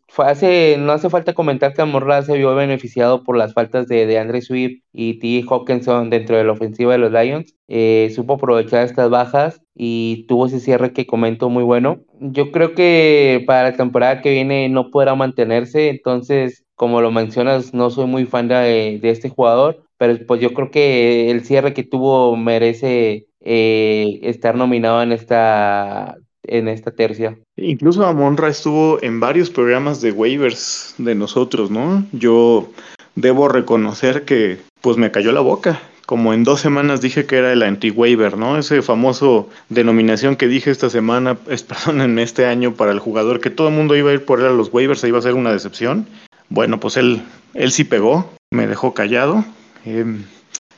no 0.78 0.92
hace 0.92 1.10
falta 1.10 1.32
comentar 1.34 1.74
que 1.74 1.82
Amorra 1.82 2.22
se 2.22 2.36
vio 2.36 2.54
beneficiado 2.54 3.22
por 3.24 3.36
las 3.36 3.54
faltas 3.54 3.86
de, 3.88 4.06
de 4.06 4.18
Andre 4.18 4.42
Swift 4.42 4.82
y 4.92 5.18
T. 5.18 5.44
Hawkinson 5.48 6.10
dentro 6.10 6.36
de 6.36 6.44
la 6.44 6.52
ofensiva 6.52 6.92
de 6.92 6.98
los 6.98 7.12
Lions. 7.12 7.54
Eh, 7.68 8.10
supo 8.14 8.34
aprovechar 8.34 8.84
estas 8.84 9.10
bajas 9.10 9.60
y 9.74 10.26
tuvo 10.28 10.46
ese 10.46 10.60
cierre 10.60 10.92
que 10.92 11.06
comento 11.06 11.48
muy 11.50 11.62
bueno. 11.62 12.00
Yo 12.20 12.50
creo 12.50 12.74
que 12.74 13.44
para 13.46 13.70
la 13.70 13.76
temporada 13.76 14.20
que 14.20 14.30
viene 14.30 14.68
no 14.68 14.90
podrá 14.90 15.14
mantenerse, 15.14 15.88
entonces, 15.90 16.64
como 16.74 17.00
lo 17.00 17.10
mencionas, 17.10 17.72
no 17.74 17.90
soy 17.90 18.06
muy 18.06 18.26
fan 18.26 18.48
de, 18.48 18.98
de 19.00 19.10
este 19.10 19.28
jugador, 19.28 19.84
pero 19.98 20.16
pues 20.26 20.40
yo 20.40 20.52
creo 20.52 20.70
que 20.70 21.30
el 21.30 21.44
cierre 21.44 21.74
que 21.74 21.84
tuvo 21.84 22.36
merece 22.36 23.28
eh, 23.40 24.20
estar 24.22 24.56
nominado 24.56 25.02
en 25.02 25.12
esta 25.12 26.16
en 26.48 26.68
esta 26.68 26.90
tercia. 26.90 27.38
Incluso 27.56 28.04
Amonra 28.06 28.48
estuvo 28.48 29.02
en 29.02 29.20
varios 29.20 29.50
programas 29.50 30.00
de 30.00 30.12
waivers 30.12 30.94
de 30.98 31.14
nosotros, 31.14 31.70
¿no? 31.70 32.04
Yo 32.12 32.70
debo 33.14 33.48
reconocer 33.48 34.24
que 34.24 34.58
pues 34.80 34.96
me 34.96 35.10
cayó 35.10 35.32
la 35.32 35.40
boca. 35.40 35.80
Como 36.06 36.32
en 36.32 36.42
dos 36.42 36.60
semanas 36.60 37.02
dije 37.02 37.26
que 37.26 37.36
era 37.36 37.52
el 37.52 37.62
anti-waiver, 37.62 38.38
¿no? 38.38 38.56
Ese 38.56 38.80
famoso 38.80 39.50
denominación 39.68 40.36
que 40.36 40.48
dije 40.48 40.70
esta 40.70 40.88
semana, 40.88 41.36
es, 41.48 41.66
en 41.86 42.18
este 42.18 42.46
año 42.46 42.74
para 42.74 42.92
el 42.92 42.98
jugador, 42.98 43.40
que 43.40 43.50
todo 43.50 43.68
el 43.68 43.74
mundo 43.74 43.94
iba 43.96 44.10
a 44.10 44.14
ir 44.14 44.24
por 44.24 44.40
él 44.40 44.46
a 44.46 44.50
los 44.50 44.72
waivers, 44.72 45.04
e 45.04 45.08
iba 45.08 45.18
a 45.18 45.22
ser 45.22 45.34
una 45.34 45.52
decepción. 45.52 46.06
Bueno, 46.48 46.80
pues 46.80 46.96
él, 46.96 47.22
él 47.54 47.72
sí 47.72 47.84
pegó, 47.84 48.30
me 48.50 48.66
dejó 48.66 48.94
callado. 48.94 49.44
Eh, 49.84 50.06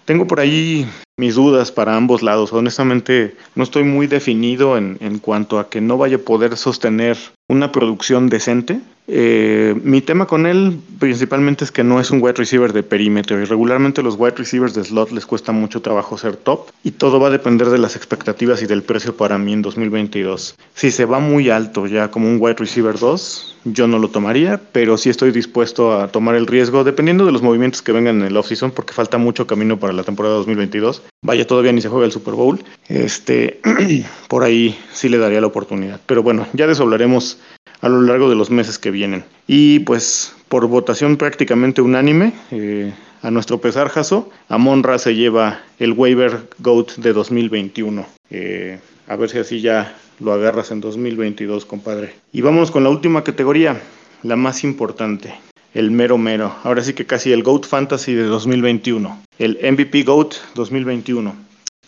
tengo 0.05 0.27
por 0.27 0.41
ahí 0.41 0.87
mis 1.21 1.35
dudas 1.35 1.71
para 1.71 1.97
ambos 1.97 2.23
lados. 2.23 2.53
Honestamente, 2.53 3.37
no 3.55 3.63
estoy 3.63 3.85
muy 3.85 4.07
definido 4.07 4.77
en, 4.77 4.97
en, 5.01 5.19
cuanto 5.19 5.59
a 5.59 5.69
que 5.69 5.81
no 5.81 5.99
vaya 5.99 6.17
a 6.17 6.21
poder 6.21 6.57
sostener 6.57 7.19
una 7.47 7.71
producción 7.73 8.29
decente. 8.29 8.81
Eh, 9.13 9.75
mi 9.83 10.01
tema 10.03 10.27
con 10.27 10.47
él 10.47 10.79
principalmente 11.01 11.65
es 11.65 11.73
que 11.73 11.83
no 11.83 11.99
es 11.99 12.13
un 12.13 12.23
wide 12.23 12.35
receiver 12.35 12.73
de 12.73 12.85
perímetro 12.85 13.41
y 13.41 13.45
regularmente 13.45 14.05
los 14.05 14.15
wide 14.17 14.37
receivers 14.37 14.73
de 14.75 14.85
slot 14.85 15.11
les 15.11 15.27
cuesta 15.27 15.51
mucho 15.51 15.83
trabajo 15.83 16.17
ser 16.17 16.37
top 16.37 16.69
y 16.85 16.93
todo 16.93 17.19
va 17.19 17.27
a 17.27 17.31
depender 17.31 17.71
de 17.71 17.79
las 17.79 17.97
expectativas 17.97 18.63
y 18.63 18.67
del 18.67 18.85
precio 18.85 19.17
para 19.17 19.37
mí 19.37 19.53
en 19.53 19.63
2022. 19.63 20.55
Si 20.75 20.93
se 20.93 21.07
va 21.07 21.19
muy 21.19 21.51
alto 21.51 21.89
ya 21.89 22.13
como 22.13 22.29
un 22.29 22.37
wide 22.41 22.55
receiver 22.55 22.97
2, 22.97 23.57
yo 23.65 23.89
no 23.89 23.99
lo 23.99 24.11
tomaría, 24.11 24.61
pero 24.71 24.97
sí 24.97 25.11
estoy 25.11 25.33
dispuesto 25.33 26.01
a 26.01 26.07
tomar 26.07 26.37
el 26.37 26.47
riesgo 26.47 26.85
dependiendo 26.85 27.27
de 27.27 27.33
los 27.33 27.43
movimientos 27.43 27.83
que 27.83 27.91
vengan 27.91 28.21
en 28.21 28.29
el 28.29 28.37
offseason 28.37 28.71
porque 28.71 28.93
falta 28.93 29.19
mucho 29.19 29.49
camino 29.49 29.81
para 29.81 29.93
la 29.93 30.05
temporada 30.05 30.37
2022. 30.37 31.03
Vaya, 31.23 31.47
todavía 31.47 31.73
ni 31.73 31.81
se 31.81 31.89
juega 31.89 32.07
el 32.07 32.13
Super 32.13 32.35
Bowl. 32.35 32.63
Este, 32.89 33.61
por 34.29 34.43
ahí 34.43 34.79
sí 34.93 35.09
le 35.09 35.19
daría 35.19 35.41
la 35.41 35.49
oportunidad. 35.49 36.01
Pero 36.07 36.23
bueno, 36.23 36.47
ya 36.55 36.67
de 36.67 36.73
eso 36.73 36.85
hablaremos 36.85 37.39
a 37.81 37.89
lo 37.89 38.01
largo 38.03 38.29
de 38.29 38.37
los 38.37 38.51
meses 38.51 38.79
que 38.79 38.91
vienen. 38.91 39.25
Y 39.47 39.81
pues 39.81 40.35
por 40.49 40.67
votación 40.67 41.17
prácticamente 41.17 41.83
unánime, 41.83 42.33
eh, 42.51 42.93
a 43.23 43.31
nuestro 43.31 43.61
pesar, 43.61 43.89
Jaso, 43.89 44.31
Amonra 44.49 44.99
se 44.99 45.15
lleva 45.15 45.61
el 45.79 45.93
waiver 45.93 46.49
GOAT 46.59 46.97
de 46.97 47.13
2021. 47.13 48.07
Eh, 48.31 48.79
a 49.07 49.17
ver 49.17 49.29
si 49.29 49.39
así 49.39 49.61
ya 49.61 49.97
lo 50.21 50.33
agarras 50.33 50.71
en 50.71 50.81
2022, 50.81 51.67
compadre. 51.67 52.15
Y 52.33 52.41
vamos 52.41 52.71
con 52.71 52.85
la 52.85 52.91
última 52.91 53.23
categoría, 53.25 53.81
la 54.23 54.37
más 54.37 54.65
importante, 54.65 55.35
el 55.75 55.91
mero 55.91 56.19
mero. 56.19 56.55
Ahora 56.65 56.83
sí 56.83 56.95
que 56.95 57.07
casi 57.07 57.33
el 57.33 57.43
GOAT 57.43 57.67
Fantasy 57.67 58.15
de 58.15 58.25
2021, 58.25 59.23
el 59.39 59.59
MVP 59.63 60.03
GOAT 60.03 60.35
2021. 60.55 61.35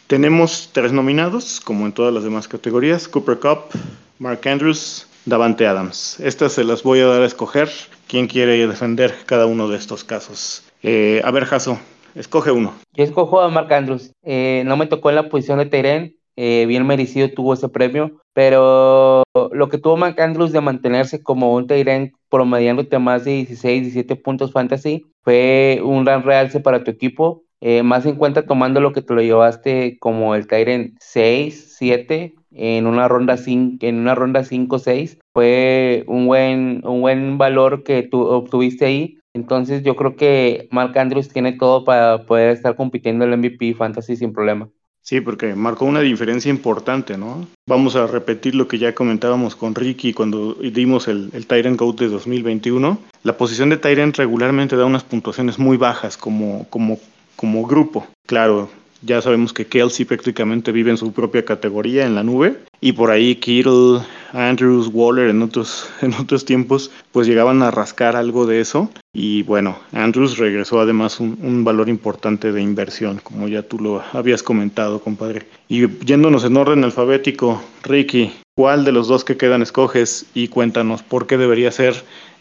Tenemos 0.07 0.70
tres 0.72 0.93
nominados, 0.93 1.61
como 1.61 1.87
en 1.87 1.93
todas 1.93 2.12
las 2.12 2.24
demás 2.24 2.49
categorías, 2.49 3.09
Cooper 3.09 3.39
Cup, 3.39 3.78
Mark 4.18 4.47
Andrews, 4.47 5.07
Davante 5.24 5.66
Adams. 5.66 6.20
Estas 6.20 6.53
se 6.53 6.64
las 6.64 6.83
voy 6.83 7.01
a 7.01 7.07
dar 7.07 7.22
a 7.22 7.26
escoger. 7.26 7.70
¿Quién 8.09 8.26
quiere 8.26 8.66
defender 8.66 9.14
cada 9.24 9.47
uno 9.47 9.68
de 9.68 9.78
estos 9.78 10.05
casos? 10.05 10.64
Eh, 10.83 11.22
a 11.24 11.30
ver, 11.30 11.47
Jaso, 11.47 11.78
escoge 12.14 12.51
uno. 12.51 12.74
Yo 12.93 13.05
escojo 13.05 13.41
a 13.41 13.49
Mark 13.49 13.72
Andrews. 13.72 14.12
Eh, 14.22 14.62
no 14.66 14.76
me 14.76 14.87
tocó 14.87 15.09
en 15.11 15.16
la 15.16 15.28
posición 15.28 15.59
de 15.59 15.66
Tyrén. 15.66 16.16
Eh, 16.37 16.64
bien 16.66 16.87
merecido 16.87 17.28
tuvo 17.30 17.55
ese 17.55 17.68
premio. 17.68 18.22
Pero 18.33 19.22
lo 19.53 19.68
que 19.68 19.78
tuvo 19.78 19.97
Mark 19.97 20.20
Andrews 20.20 20.53
de 20.53 20.61
mantenerse 20.61 21.22
como 21.22 21.55
un 21.55 21.66
Tyrén 21.66 22.12
promediándote 22.30 22.99
más 22.99 23.24
de 23.24 23.33
16, 23.33 23.83
17 23.83 24.16
puntos 24.16 24.53
fantasy 24.53 25.05
fue 25.22 25.80
un 25.85 26.05
gran 26.05 26.22
realce 26.22 26.61
para 26.61 26.85
tu 26.85 26.91
equipo. 26.91 27.45
Eh, 27.61 27.83
más 27.83 28.07
en 28.07 28.16
cuenta 28.16 28.45
tomando 28.45 28.80
lo 28.80 28.93
que 28.93 29.03
te 29.03 29.14
lo 29.14 29.22
llevaste 29.22 29.97
como 30.01 30.35
el 30.35 30.49
Tyrant 30.49 30.97
6, 30.99 31.76
7 31.78 32.35
en 32.51 32.87
una 32.87 33.07
ronda 33.07 33.37
5, 33.37 33.87
en 33.87 33.99
una 33.99 34.14
ronda 34.16 34.43
5 34.45 34.78
6 34.78 35.18
fue 35.33 36.05
un 36.09 36.26
buen 36.26 36.83
un 36.85 37.01
buen 37.01 37.39
valor 37.39 37.85
que 37.85 38.03
tú 38.03 38.22
obtuviste 38.22 38.87
ahí. 38.87 39.18
Entonces 39.35 39.83
yo 39.83 39.97
creo 39.97 40.16
que 40.16 40.68
Mark 40.70 40.99
Andrews 40.99 41.28
tiene 41.28 41.53
todo 41.53 41.85
para 41.85 42.26
poder 42.26 42.51
estar 42.51 42.76
compitiendo 42.76 43.24
el 43.24 43.39
MVP 43.39 43.74
fantasy 43.74 44.16
sin 44.16 44.33
problema. 44.33 44.68
Sí, 45.03 45.20
porque 45.20 45.55
marcó 45.55 45.84
una 45.84 46.00
diferencia 46.00 46.48
importante, 46.48 47.18
¿no? 47.18 47.46
Vamos 47.68 47.96
a 47.96 48.07
repetir 48.07 48.55
lo 48.55 48.68
que 48.68 48.78
ya 48.78 48.94
comentábamos 48.94 49.57
con 49.57 49.74
Ricky 49.74 50.12
cuando 50.12 50.55
dimos 50.55 51.09
el, 51.09 51.30
el 51.32 51.46
Tyrant 51.46 51.78
Goat 51.78 51.98
de 51.98 52.09
2021. 52.09 52.98
La 53.24 53.36
posición 53.36 53.68
de 53.70 53.78
Tyrant 53.78 54.16
regularmente 54.16 54.76
da 54.76 54.84
unas 54.84 55.03
puntuaciones 55.03 55.59
muy 55.59 55.76
bajas 55.76 56.16
como, 56.16 56.66
como 56.70 56.98
como 57.42 57.66
grupo. 57.66 58.07
Claro, 58.26 58.70
ya 59.03 59.20
sabemos 59.20 59.53
que 59.53 59.66
Kelsey 59.66 60.05
prácticamente 60.05 60.72
vive 60.72 60.90
en 60.90 60.96
su 60.96 61.12
propia 61.12 61.44
categoría 61.44 62.07
en 62.07 62.14
la 62.14 62.22
nube 62.22 62.59
y 62.80 62.92
por 62.92 63.11
ahí 63.11 63.36
Kittle, 63.36 64.00
Andrews, 64.32 64.88
Waller 64.92 65.28
en 65.28 65.42
otros, 65.42 65.88
en 66.03 66.14
otros 66.14 66.44
tiempos 66.44 66.90
pues 67.12 67.26
llegaban 67.26 67.62
a 67.62 67.70
rascar 67.70 68.16
algo 68.16 68.46
de 68.46 68.61
eso 68.61 68.90
y 69.12 69.42
bueno, 69.42 69.78
Andrews 69.92 70.38
regresó 70.38 70.80
además 70.80 71.20
un, 71.20 71.38
un, 71.42 71.64
valor 71.64 71.88
importante 71.88 72.53
de 72.53 72.62
inversión 72.62 73.20
como 73.22 73.48
ya 73.48 73.62
tú 73.62 73.78
lo 73.78 74.03
habías 74.12 74.42
comentado 74.42 75.00
compadre. 75.00 75.46
Y 75.68 75.86
yéndonos 76.05 76.44
en 76.44 76.57
orden 76.57 76.82
alfabético, 76.82 77.62
Ricky, 77.82 78.32
¿Cuál 78.55 78.84
de 78.84 78.92
los 78.92 79.09
dos 79.09 79.24
que 79.24 79.38
quedan 79.38 79.62
escoges 79.62 80.26
y 80.34 80.48
cuéntanos 80.48 81.03
por 81.03 81.26
qué 81.26 81.38
debería 81.38 81.72
ser 81.72 81.94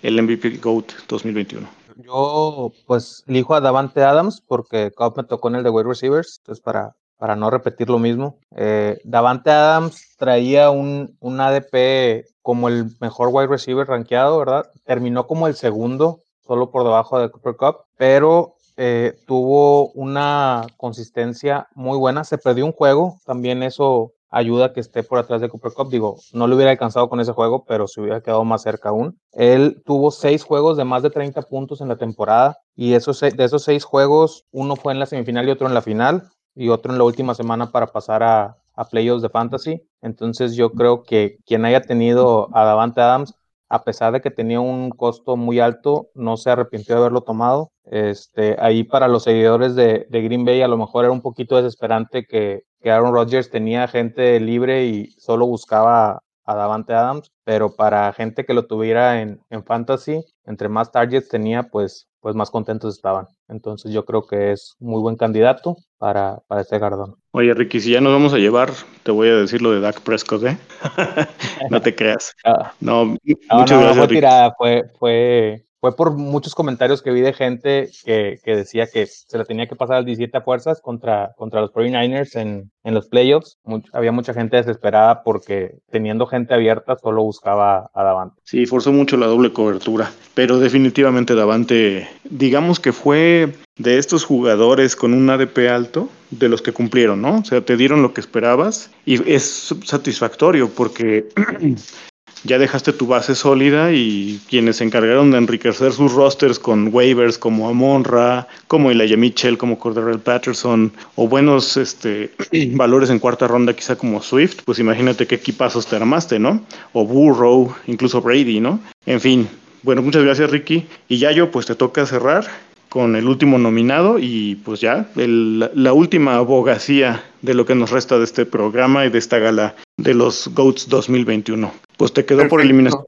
el 0.04 0.22
MVP 0.22 0.58
GOAT 0.62 0.92
2021? 1.08 1.81
Yo, 2.04 2.72
pues, 2.86 3.24
elijo 3.28 3.56
a 3.56 3.62
Davante 3.62 4.04
Adams 4.04 4.42
porque 4.42 4.92
Cobb 4.92 5.18
me 5.18 5.24
tocó 5.24 5.50
en 5.50 5.56
el 5.56 5.64
de 5.64 5.70
wide 5.70 5.88
receivers, 5.88 6.40
entonces 6.40 6.62
para, 6.64 6.96
para 7.18 7.36
no 7.36 7.50
repetir 7.50 7.90
lo 7.90 8.00
mismo. 8.00 8.40
Eh, 8.56 9.00
Davante 9.04 9.52
Adams 9.52 10.16
traía 10.18 10.70
un, 10.70 11.18
un 11.20 11.40
ADP 11.40 12.26
como 12.42 12.68
el 12.68 12.96
mejor 13.00 13.30
wide 13.32 13.48
receiver 13.48 13.88
rankeado, 13.88 14.40
¿verdad? 14.40 14.72
Terminó 14.84 15.28
como 15.28 15.48
el 15.48 15.56
segundo, 15.56 16.22
solo 16.46 16.72
por 16.72 16.84
debajo 16.84 17.20
de 17.20 17.30
Cooper 17.30 17.56
Cup, 17.56 17.78
pero 17.98 18.56
eh, 18.78 19.14
tuvo 19.28 19.92
una 19.92 20.66
consistencia 20.78 21.68
muy 21.76 21.98
buena. 21.98 22.24
Se 22.24 22.38
perdió 22.38 22.66
un 22.66 22.72
juego, 22.72 23.20
también 23.26 23.64
eso 23.64 24.14
ayuda 24.32 24.74
que 24.74 24.80
esté 24.80 25.04
por 25.04 25.20
atrás 25.20 25.42
de 25.42 25.50
Cooper 25.50 25.74
Cup. 25.74 25.90
Digo, 25.90 26.18
no 26.34 26.48
lo 26.48 26.56
hubiera 26.56 26.72
alcanzado 26.72 27.10
con 27.10 27.20
ese 27.20 27.34
juego, 27.34 27.66
pero 27.66 27.88
se 27.88 28.02
hubiera 28.02 28.22
quedado 28.22 28.44
más 28.46 28.64
cerca 28.64 28.90
aún. 28.90 29.20
Él 29.34 29.84
tuvo 29.86 30.10
seis 30.10 30.44
juegos 30.44 30.78
de 30.78 30.86
más 30.86 31.04
de 31.04 31.10
30 31.10 31.42
puntos 31.44 31.82
en 31.82 31.90
la 31.90 31.98
temporada 31.98 32.58
y 32.76 32.94
esos, 32.94 33.20
de 33.20 33.44
esos 33.44 33.64
seis 33.64 33.84
juegos, 33.84 34.46
uno 34.52 34.76
fue 34.76 34.94
en 34.94 35.00
la 35.00 35.06
semifinal 35.06 35.48
y 35.48 35.52
otro 35.52 35.68
en 35.68 35.74
la 35.74 35.82
final 35.82 36.24
y 36.56 36.70
otro 36.70 36.92
en 36.92 36.98
la 36.98 37.04
última 37.04 37.36
semana 37.36 37.72
para 37.72 37.88
pasar 37.88 38.24
a, 38.24 38.58
a 38.74 38.86
playoffs 38.86 39.22
de 39.22 39.30
fantasy. 39.30 39.82
Entonces 40.02 40.56
yo 40.56 40.72
creo 40.72 41.04
que 41.04 41.38
quien 41.46 41.66
haya 41.66 41.82
tenido 41.82 42.50
a 42.54 42.64
Davante 42.64 43.02
Adams, 43.02 43.36
a 43.70 43.84
pesar 43.84 44.12
de 44.12 44.22
que 44.22 44.32
tenía 44.32 44.60
un 44.60 44.90
costo 44.90 45.38
muy 45.38 45.60
alto, 45.60 46.10
no 46.14 46.36
se 46.36 46.50
arrepintió 46.50 46.96
de 46.96 47.02
haberlo 47.02 47.22
tomado. 47.22 47.72
Este, 47.86 48.58
ahí 48.60 48.84
para 48.84 49.08
los 49.08 49.24
seguidores 49.24 49.76
de, 49.76 50.08
de 50.10 50.22
Green 50.22 50.46
Bay 50.46 50.62
a 50.62 50.68
lo 50.68 50.78
mejor 50.78 51.06
era 51.06 51.14
un 51.14 51.22
poquito 51.22 51.56
desesperante 51.56 52.26
que, 52.26 52.64
que 52.82 52.92
Aaron 52.92 53.14
Rodgers 53.14 53.50
tenía 53.50 53.88
gente 53.88 54.40
libre 54.40 54.86
y 54.86 55.12
solo 55.18 55.46
buscaba 55.46 56.20
a 56.44 56.56
Davante 56.56 56.94
Adams, 56.94 57.32
pero 57.44 57.76
para 57.76 58.12
gente 58.14 58.46
que 58.46 58.54
lo 58.54 58.66
tuviera 58.66 59.22
en, 59.22 59.40
en 59.50 59.64
fantasy, 59.64 60.24
entre 60.46 60.70
más 60.70 60.92
targets 60.92 61.30
tenía, 61.30 61.64
pues, 61.64 62.08
pues 62.20 62.36
más 62.36 62.50
contentos 62.50 62.96
estaban. 62.96 63.28
Entonces 63.48 63.92
yo 63.92 64.06
creo 64.06 64.26
que 64.26 64.52
es 64.52 64.76
muy 64.80 65.02
buen 65.02 65.16
candidato 65.18 65.76
para, 65.98 66.40
para 66.48 66.62
este 66.62 66.80
gardón. 66.80 67.16
Oye, 67.32 67.54
Ricky, 67.54 67.80
si 67.80 67.92
ya 67.92 68.02
nos 68.02 68.12
vamos 68.14 68.34
a 68.34 68.38
llevar, 68.38 68.72
te 69.04 69.12
voy 69.12 69.30
a 69.30 69.36
decir 69.36 69.62
lo 69.62 69.72
de 69.72 69.80
Dak 69.82 70.02
Prescott, 70.02 70.44
¿eh? 70.46 70.58
no 71.70 71.82
te 71.82 71.96
creas. 71.96 72.34
Ah, 72.44 72.74
No, 72.80 73.06
no, 73.06 73.12
muchas 73.24 73.50
no, 73.50 73.58
no 73.58 73.66
gracias, 73.68 73.96
fue 73.98 74.02
Ricky. 74.08 74.16
tirada, 74.16 74.54
fue, 74.58 74.84
fue, 75.00 75.66
fue 75.82 75.96
por 75.96 76.16
muchos 76.16 76.54
comentarios 76.54 77.02
que 77.02 77.10
vi 77.10 77.22
de 77.22 77.34
gente 77.34 77.90
que, 78.06 78.40
decía 78.46 78.86
que 78.86 79.08
se 79.08 79.38
la 79.38 79.46
tenía 79.46 79.68
que 79.68 79.76
pasar 79.76 79.98
al 79.98 80.06
17 80.06 80.38
a 80.38 80.42
fuerzas 80.42 80.80
contra, 80.80 81.34
contra 81.36 81.60
los 81.60 81.72
49ers 81.72 82.40
en, 82.40 82.72
en 82.84 82.94
los 82.94 83.08
playoffs. 83.08 83.58
Había 83.92 84.12
mucha 84.12 84.36
gente 84.36 84.58
desesperada 84.58 85.24
porque 85.24 85.80
teniendo 85.90 86.28
gente 86.28 86.54
abierta 86.54 86.96
solo 87.02 87.24
buscaba 87.24 87.90
a 87.96 88.04
Davante. 88.04 88.40
Sí, 88.44 88.68
forzó 88.68 88.94
mucho 88.94 89.18
la 89.18 89.26
doble 89.26 89.52
cobertura, 89.52 90.12
pero 90.36 90.60
definitivamente 90.60 91.34
Davante, 91.34 92.08
digamos 92.30 92.80
que 92.80 92.94
fue 92.94 93.52
de 93.78 93.98
estos 93.98 94.24
jugadores 94.24 94.96
con 94.96 95.16
un 95.16 95.28
ADP 95.32 95.68
alto, 95.68 96.10
de 96.30 96.48
los 96.48 96.62
que 96.62 96.72
cumplieron, 96.72 97.22
¿no? 97.22 97.40
O 97.40 97.44
sea, 97.44 97.62
te 97.62 97.76
dieron 97.76 98.02
lo 98.02 98.14
que 98.14 98.22
esperabas 98.22 98.92
y 99.06 99.30
es 99.30 99.76
satisfactorio 99.84 100.70
porque 100.70 101.28
ya 102.44 102.58
dejaste 102.58 102.94
tu 102.94 103.08
base 103.08 103.36
sólida 103.36 103.92
y 103.92 104.40
quienes 104.50 104.78
se 104.78 104.84
encargaron 104.84 105.32
de 105.32 105.38
enriquecer 105.38 105.92
sus 105.92 106.14
rosters 106.14 106.60
con 106.60 106.90
waivers 106.94 107.38
como 107.38 107.70
Amonra, 107.70 108.48
como 108.68 108.92
Elijah 108.92 109.18
Mitchell, 109.18 109.58
como 109.58 109.78
Cordero 109.78 110.18
Patterson, 110.20 110.92
o 111.16 111.28
buenos 111.28 111.78
este, 111.78 112.32
valores 112.72 113.10
en 113.10 113.20
cuarta 113.20 113.48
ronda 113.48 113.74
quizá 113.74 113.96
como 113.96 114.22
Swift, 114.22 114.62
pues 114.66 114.80
imagínate 114.80 115.28
qué 115.28 115.36
equipazos 115.36 115.86
te 115.86 115.96
armaste, 115.96 116.40
¿no? 116.40 116.62
O 116.94 117.06
Burrow, 117.06 117.74
incluso 117.88 118.22
Brady, 118.22 118.60
¿no? 118.60 118.80
En 119.06 119.22
fin, 119.22 119.48
bueno, 119.84 120.02
muchas 120.02 120.24
gracias 120.24 120.50
Ricky. 120.50 120.86
Y 121.10 121.18
ya 121.18 121.32
yo, 121.32 121.52
pues 121.52 121.66
te 121.66 121.76
toca 121.76 122.06
cerrar 122.06 122.46
con 122.92 123.16
el 123.16 123.30
último 123.30 123.58
nominado 123.58 124.20
y 124.20 124.56
pues 124.66 124.82
ya 124.82 125.10
el- 125.16 125.60
la, 125.74 125.94
última 125.94 126.36
abogacía 126.36 127.24
de 127.42 127.54
lo 127.54 127.66
que 127.66 127.74
nos 127.74 127.90
resta 127.90 128.18
de 128.18 128.26
este 128.26 128.46
programa 128.46 129.06
y 129.06 129.10
de 129.10 129.18
esta 129.18 129.40
gala 129.40 129.76
de 129.96 130.14
los 130.14 130.50
GOATs 130.54 130.90
2021. 130.90 131.72
Pues 131.96 132.12
te 132.12 132.26
quedó 132.26 132.40
por 132.50 132.60
Perfecto. 132.60 132.64
eliminación. 132.66 133.06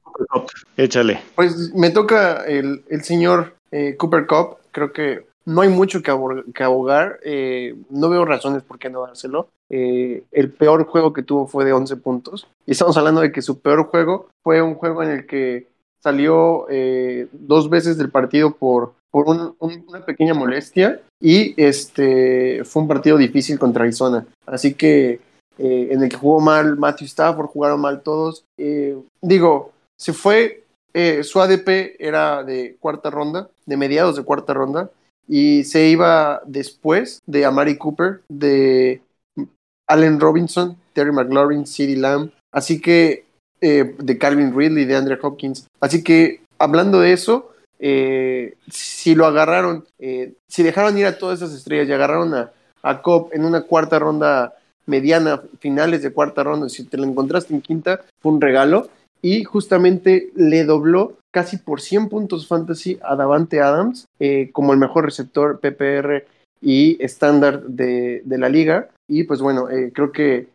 Échale. 0.78 1.20
Pues 1.34 1.74
me 1.74 1.90
toca 1.90 2.44
el, 2.46 2.82
el 2.88 3.02
señor 3.04 3.56
eh, 3.72 3.94
Cooper 3.98 4.26
Cup. 4.26 4.56
Creo 4.72 4.90
que 4.90 5.26
no 5.44 5.60
hay 5.60 5.68
mucho 5.68 6.00
que, 6.00 6.12
que 6.54 6.62
abogar. 6.64 7.18
eh, 7.22 7.74
no 7.90 8.08
veo 8.08 8.24
razones 8.24 8.62
por 8.62 8.78
qué 8.78 8.88
no 8.88 9.02
dárselo. 9.02 9.48
Eh, 9.68 10.22
el 10.32 10.48
peor 10.50 10.86
juego 10.86 11.12
que 11.12 11.22
tuvo 11.22 11.46
fue 11.46 11.66
de 11.66 11.74
11 11.74 11.96
puntos. 11.96 12.46
Y 12.64 12.70
estamos 12.72 12.96
hablando 12.96 13.20
de 13.20 13.32
que 13.32 13.42
su 13.42 13.60
peor 13.60 13.84
juego 13.84 14.28
fue 14.42 14.62
un 14.62 14.76
juego 14.76 15.02
en 15.02 15.10
el 15.10 15.26
que 15.26 15.66
salió 16.02 16.66
eh, 16.70 17.26
dos 17.32 17.68
veces 17.68 17.98
del 17.98 18.08
partido 18.10 18.52
por, 18.54 18.94
por 19.14 19.28
un- 19.28 19.54
un- 19.60 19.84
una 19.86 20.04
pequeña 20.04 20.34
molestia. 20.34 21.00
Y 21.20 21.54
este 21.56 22.64
fue 22.64 22.82
un 22.82 22.88
partido 22.88 23.16
difícil 23.16 23.60
contra 23.60 23.84
Arizona. 23.84 24.26
Así 24.44 24.74
que 24.74 25.20
eh, 25.56 25.88
en 25.92 26.02
el 26.02 26.08
que 26.08 26.16
jugó 26.16 26.40
mal 26.40 26.76
Matthew 26.76 27.06
Stafford, 27.06 27.46
jugaron 27.46 27.80
mal 27.80 28.02
todos. 28.02 28.42
Eh, 28.58 28.98
digo, 29.22 29.70
se 29.96 30.12
fue, 30.12 30.64
eh, 30.92 31.22
su 31.22 31.40
ADP 31.40 31.94
era 32.00 32.42
de 32.42 32.76
cuarta 32.80 33.08
ronda, 33.08 33.48
de 33.64 33.76
mediados 33.76 34.16
de 34.16 34.24
cuarta 34.24 34.52
ronda, 34.52 34.90
y 35.28 35.62
se 35.62 35.86
iba 35.86 36.42
después 36.44 37.20
de 37.24 37.44
Amari 37.44 37.78
Cooper, 37.78 38.22
de 38.28 39.00
Allen 39.88 40.18
Robinson, 40.18 40.76
Terry 40.92 41.12
McLaurin, 41.12 41.68
CeeDee 41.68 41.98
Lamb, 41.98 42.32
así 42.52 42.80
que 42.80 43.24
eh, 43.60 43.94
de 43.96 44.18
Calvin 44.18 44.52
Ridley, 44.58 44.86
de 44.86 44.96
Andrew 44.96 45.18
Hopkins. 45.22 45.68
Así 45.80 46.02
que 46.02 46.40
hablando 46.58 46.98
de 46.98 47.12
eso, 47.12 47.52
eh, 47.78 48.54
si 48.70 49.14
lo 49.14 49.26
agarraron, 49.26 49.84
eh, 49.98 50.34
si 50.48 50.62
dejaron 50.62 50.96
ir 50.96 51.06
a 51.06 51.18
todas 51.18 51.40
esas 51.40 51.54
estrellas 51.54 51.88
y 51.88 51.92
agarraron 51.92 52.34
a, 52.34 52.50
a 52.82 53.02
en 53.32 53.44
una 53.44 53.62
cuarta 53.62 53.98
ronda 53.98 54.54
mediana, 54.86 55.42
finales 55.60 56.02
de 56.02 56.12
cuarta 56.12 56.42
ronda, 56.42 56.68
si 56.68 56.84
te 56.84 56.96
lo 56.96 57.04
encontraste 57.04 57.54
en 57.54 57.62
quinta, 57.62 58.00
fue 58.20 58.32
un 58.32 58.40
regalo. 58.40 58.88
Y 59.22 59.44
justamente 59.44 60.30
le 60.34 60.64
dobló 60.64 61.16
casi 61.30 61.56
por 61.56 61.80
100 61.80 62.10
puntos 62.10 62.46
fantasy 62.46 62.98
a 63.02 63.16
Davante 63.16 63.60
Adams 63.60 64.06
eh, 64.20 64.50
como 64.52 64.74
el 64.74 64.78
mejor 64.78 65.06
receptor 65.06 65.60
PPR 65.60 66.26
y 66.60 67.02
estándar 67.02 67.62
de, 67.62 68.22
la 68.26 68.50
liga. 68.50 68.88
Y 69.08 69.24
pues 69.24 69.40
bueno, 69.40 69.66
creo 69.94 70.12
que 70.12 70.48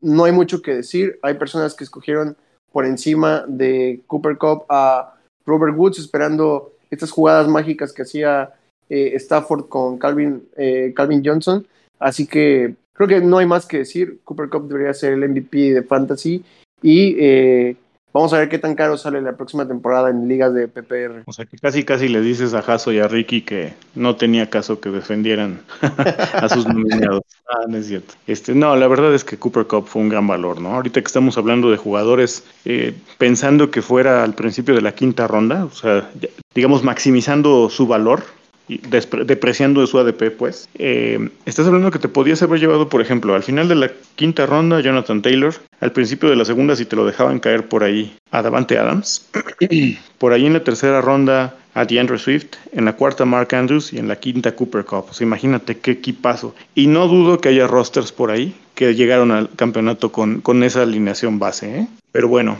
no 0.00 0.24
hay 0.24 0.32
mucho 0.32 0.62
que 0.62 0.74
decir. 0.74 1.18
Hay 1.22 1.34
personas 1.34 1.74
que 1.74 1.82
escogieron 1.82 2.36
por 2.70 2.86
encima 2.86 3.44
de 3.48 4.02
Cooper 4.06 4.38
Cup 4.38 4.66
a 4.68 5.15
Robert 5.46 5.76
Woods 5.76 5.98
esperando 5.98 6.72
estas 6.90 7.10
jugadas 7.10 7.48
mágicas 7.48 7.92
que 7.92 8.02
hacía 8.02 8.52
eh, 8.88 9.12
Stafford 9.14 9.68
con 9.68 9.98
Calvin, 9.98 10.48
eh, 10.56 10.92
Calvin 10.94 11.22
Johnson. 11.24 11.66
Así 11.98 12.26
que 12.26 12.74
creo 12.92 13.08
que 13.08 13.20
no 13.20 13.38
hay 13.38 13.46
más 13.46 13.66
que 13.66 13.78
decir. 13.78 14.20
Cooper 14.24 14.48
Cup 14.48 14.68
debería 14.68 14.92
ser 14.94 15.14
el 15.14 15.28
MVP 15.28 15.74
de 15.74 15.82
Fantasy 15.82 16.44
y 16.82 17.16
eh, 17.18 17.76
vamos 18.16 18.32
a 18.32 18.38
ver 18.38 18.48
qué 18.48 18.58
tan 18.58 18.74
caro 18.74 18.96
sale 18.96 19.20
la 19.20 19.36
próxima 19.36 19.68
temporada 19.68 20.08
en 20.08 20.26
ligas 20.26 20.54
de 20.54 20.68
PPR. 20.68 21.22
O 21.26 21.32
sea 21.32 21.44
que 21.44 21.58
casi 21.58 21.84
casi 21.84 22.08
le 22.08 22.22
dices 22.22 22.54
a 22.54 22.62
Jaso 22.62 22.90
y 22.90 22.98
a 22.98 23.08
Ricky 23.08 23.42
que 23.42 23.74
no 23.94 24.16
tenía 24.16 24.48
caso 24.48 24.80
que 24.80 24.88
defendieran 24.88 25.60
a 26.32 26.48
sus 26.48 26.66
nominados. 26.66 27.22
Ah, 27.48 27.64
no 27.68 27.76
es 27.78 27.86
cierto. 27.86 28.14
Este, 28.26 28.56
no, 28.56 28.74
la 28.74 28.88
verdad 28.88 29.14
es 29.14 29.22
que 29.22 29.36
Cooper 29.36 29.68
Cup 29.68 29.86
fue 29.86 30.02
un 30.02 30.08
gran 30.08 30.26
valor, 30.26 30.60
¿no? 30.60 30.74
Ahorita 30.74 31.00
que 31.00 31.06
estamos 31.06 31.38
hablando 31.38 31.70
de 31.70 31.76
jugadores, 31.76 32.42
eh, 32.64 32.92
pensando 33.18 33.70
que 33.70 33.82
fuera 33.82 34.24
al 34.24 34.34
principio 34.34 34.74
de 34.74 34.82
la 34.82 34.96
quinta 34.96 35.28
ronda, 35.28 35.64
o 35.64 35.70
sea, 35.70 36.10
digamos 36.56 36.82
maximizando 36.82 37.70
su 37.70 37.86
valor, 37.86 38.24
depreciando 38.68 39.80
de 39.80 39.86
su 39.86 39.98
ADP, 39.98 40.30
pues. 40.36 40.68
Eh, 40.74 41.30
estás 41.44 41.66
hablando 41.66 41.90
que 41.90 41.98
te 41.98 42.08
podías 42.08 42.42
haber 42.42 42.60
llevado, 42.60 42.88
por 42.88 43.00
ejemplo, 43.00 43.34
al 43.34 43.42
final 43.42 43.68
de 43.68 43.74
la 43.76 43.90
quinta 44.16 44.46
ronda, 44.46 44.80
Jonathan 44.80 45.22
Taylor, 45.22 45.54
al 45.80 45.92
principio 45.92 46.28
de 46.28 46.36
la 46.36 46.44
segunda, 46.44 46.76
si 46.76 46.84
te 46.84 46.96
lo 46.96 47.06
dejaban 47.06 47.38
caer 47.38 47.68
por 47.68 47.84
ahí, 47.84 48.16
a 48.30 48.42
Davante 48.42 48.78
Adams, 48.78 49.28
por 50.18 50.32
ahí 50.32 50.46
en 50.46 50.54
la 50.54 50.64
tercera 50.64 51.00
ronda, 51.00 51.56
a 51.74 51.84
DeAndre 51.84 52.18
Swift, 52.18 52.56
en 52.72 52.86
la 52.86 52.94
cuarta, 52.94 53.24
Mark 53.24 53.54
Andrews, 53.54 53.92
y 53.92 53.98
en 53.98 54.08
la 54.08 54.16
quinta, 54.16 54.52
Cooper 54.52 54.84
Cup. 54.84 55.06
O 55.10 55.12
sea, 55.12 55.26
imagínate 55.26 55.78
qué 55.78 55.92
equipazo. 55.92 56.54
Y 56.74 56.86
no 56.86 57.06
dudo 57.06 57.38
que 57.38 57.50
haya 57.50 57.66
rosters 57.66 58.12
por 58.12 58.30
ahí 58.30 58.54
que 58.74 58.94
llegaron 58.94 59.30
al 59.30 59.50
campeonato 59.56 60.10
con, 60.10 60.40
con 60.40 60.62
esa 60.62 60.82
alineación 60.82 61.38
base, 61.38 61.80
¿eh? 61.80 61.88
Pero 62.12 62.28
bueno, 62.28 62.56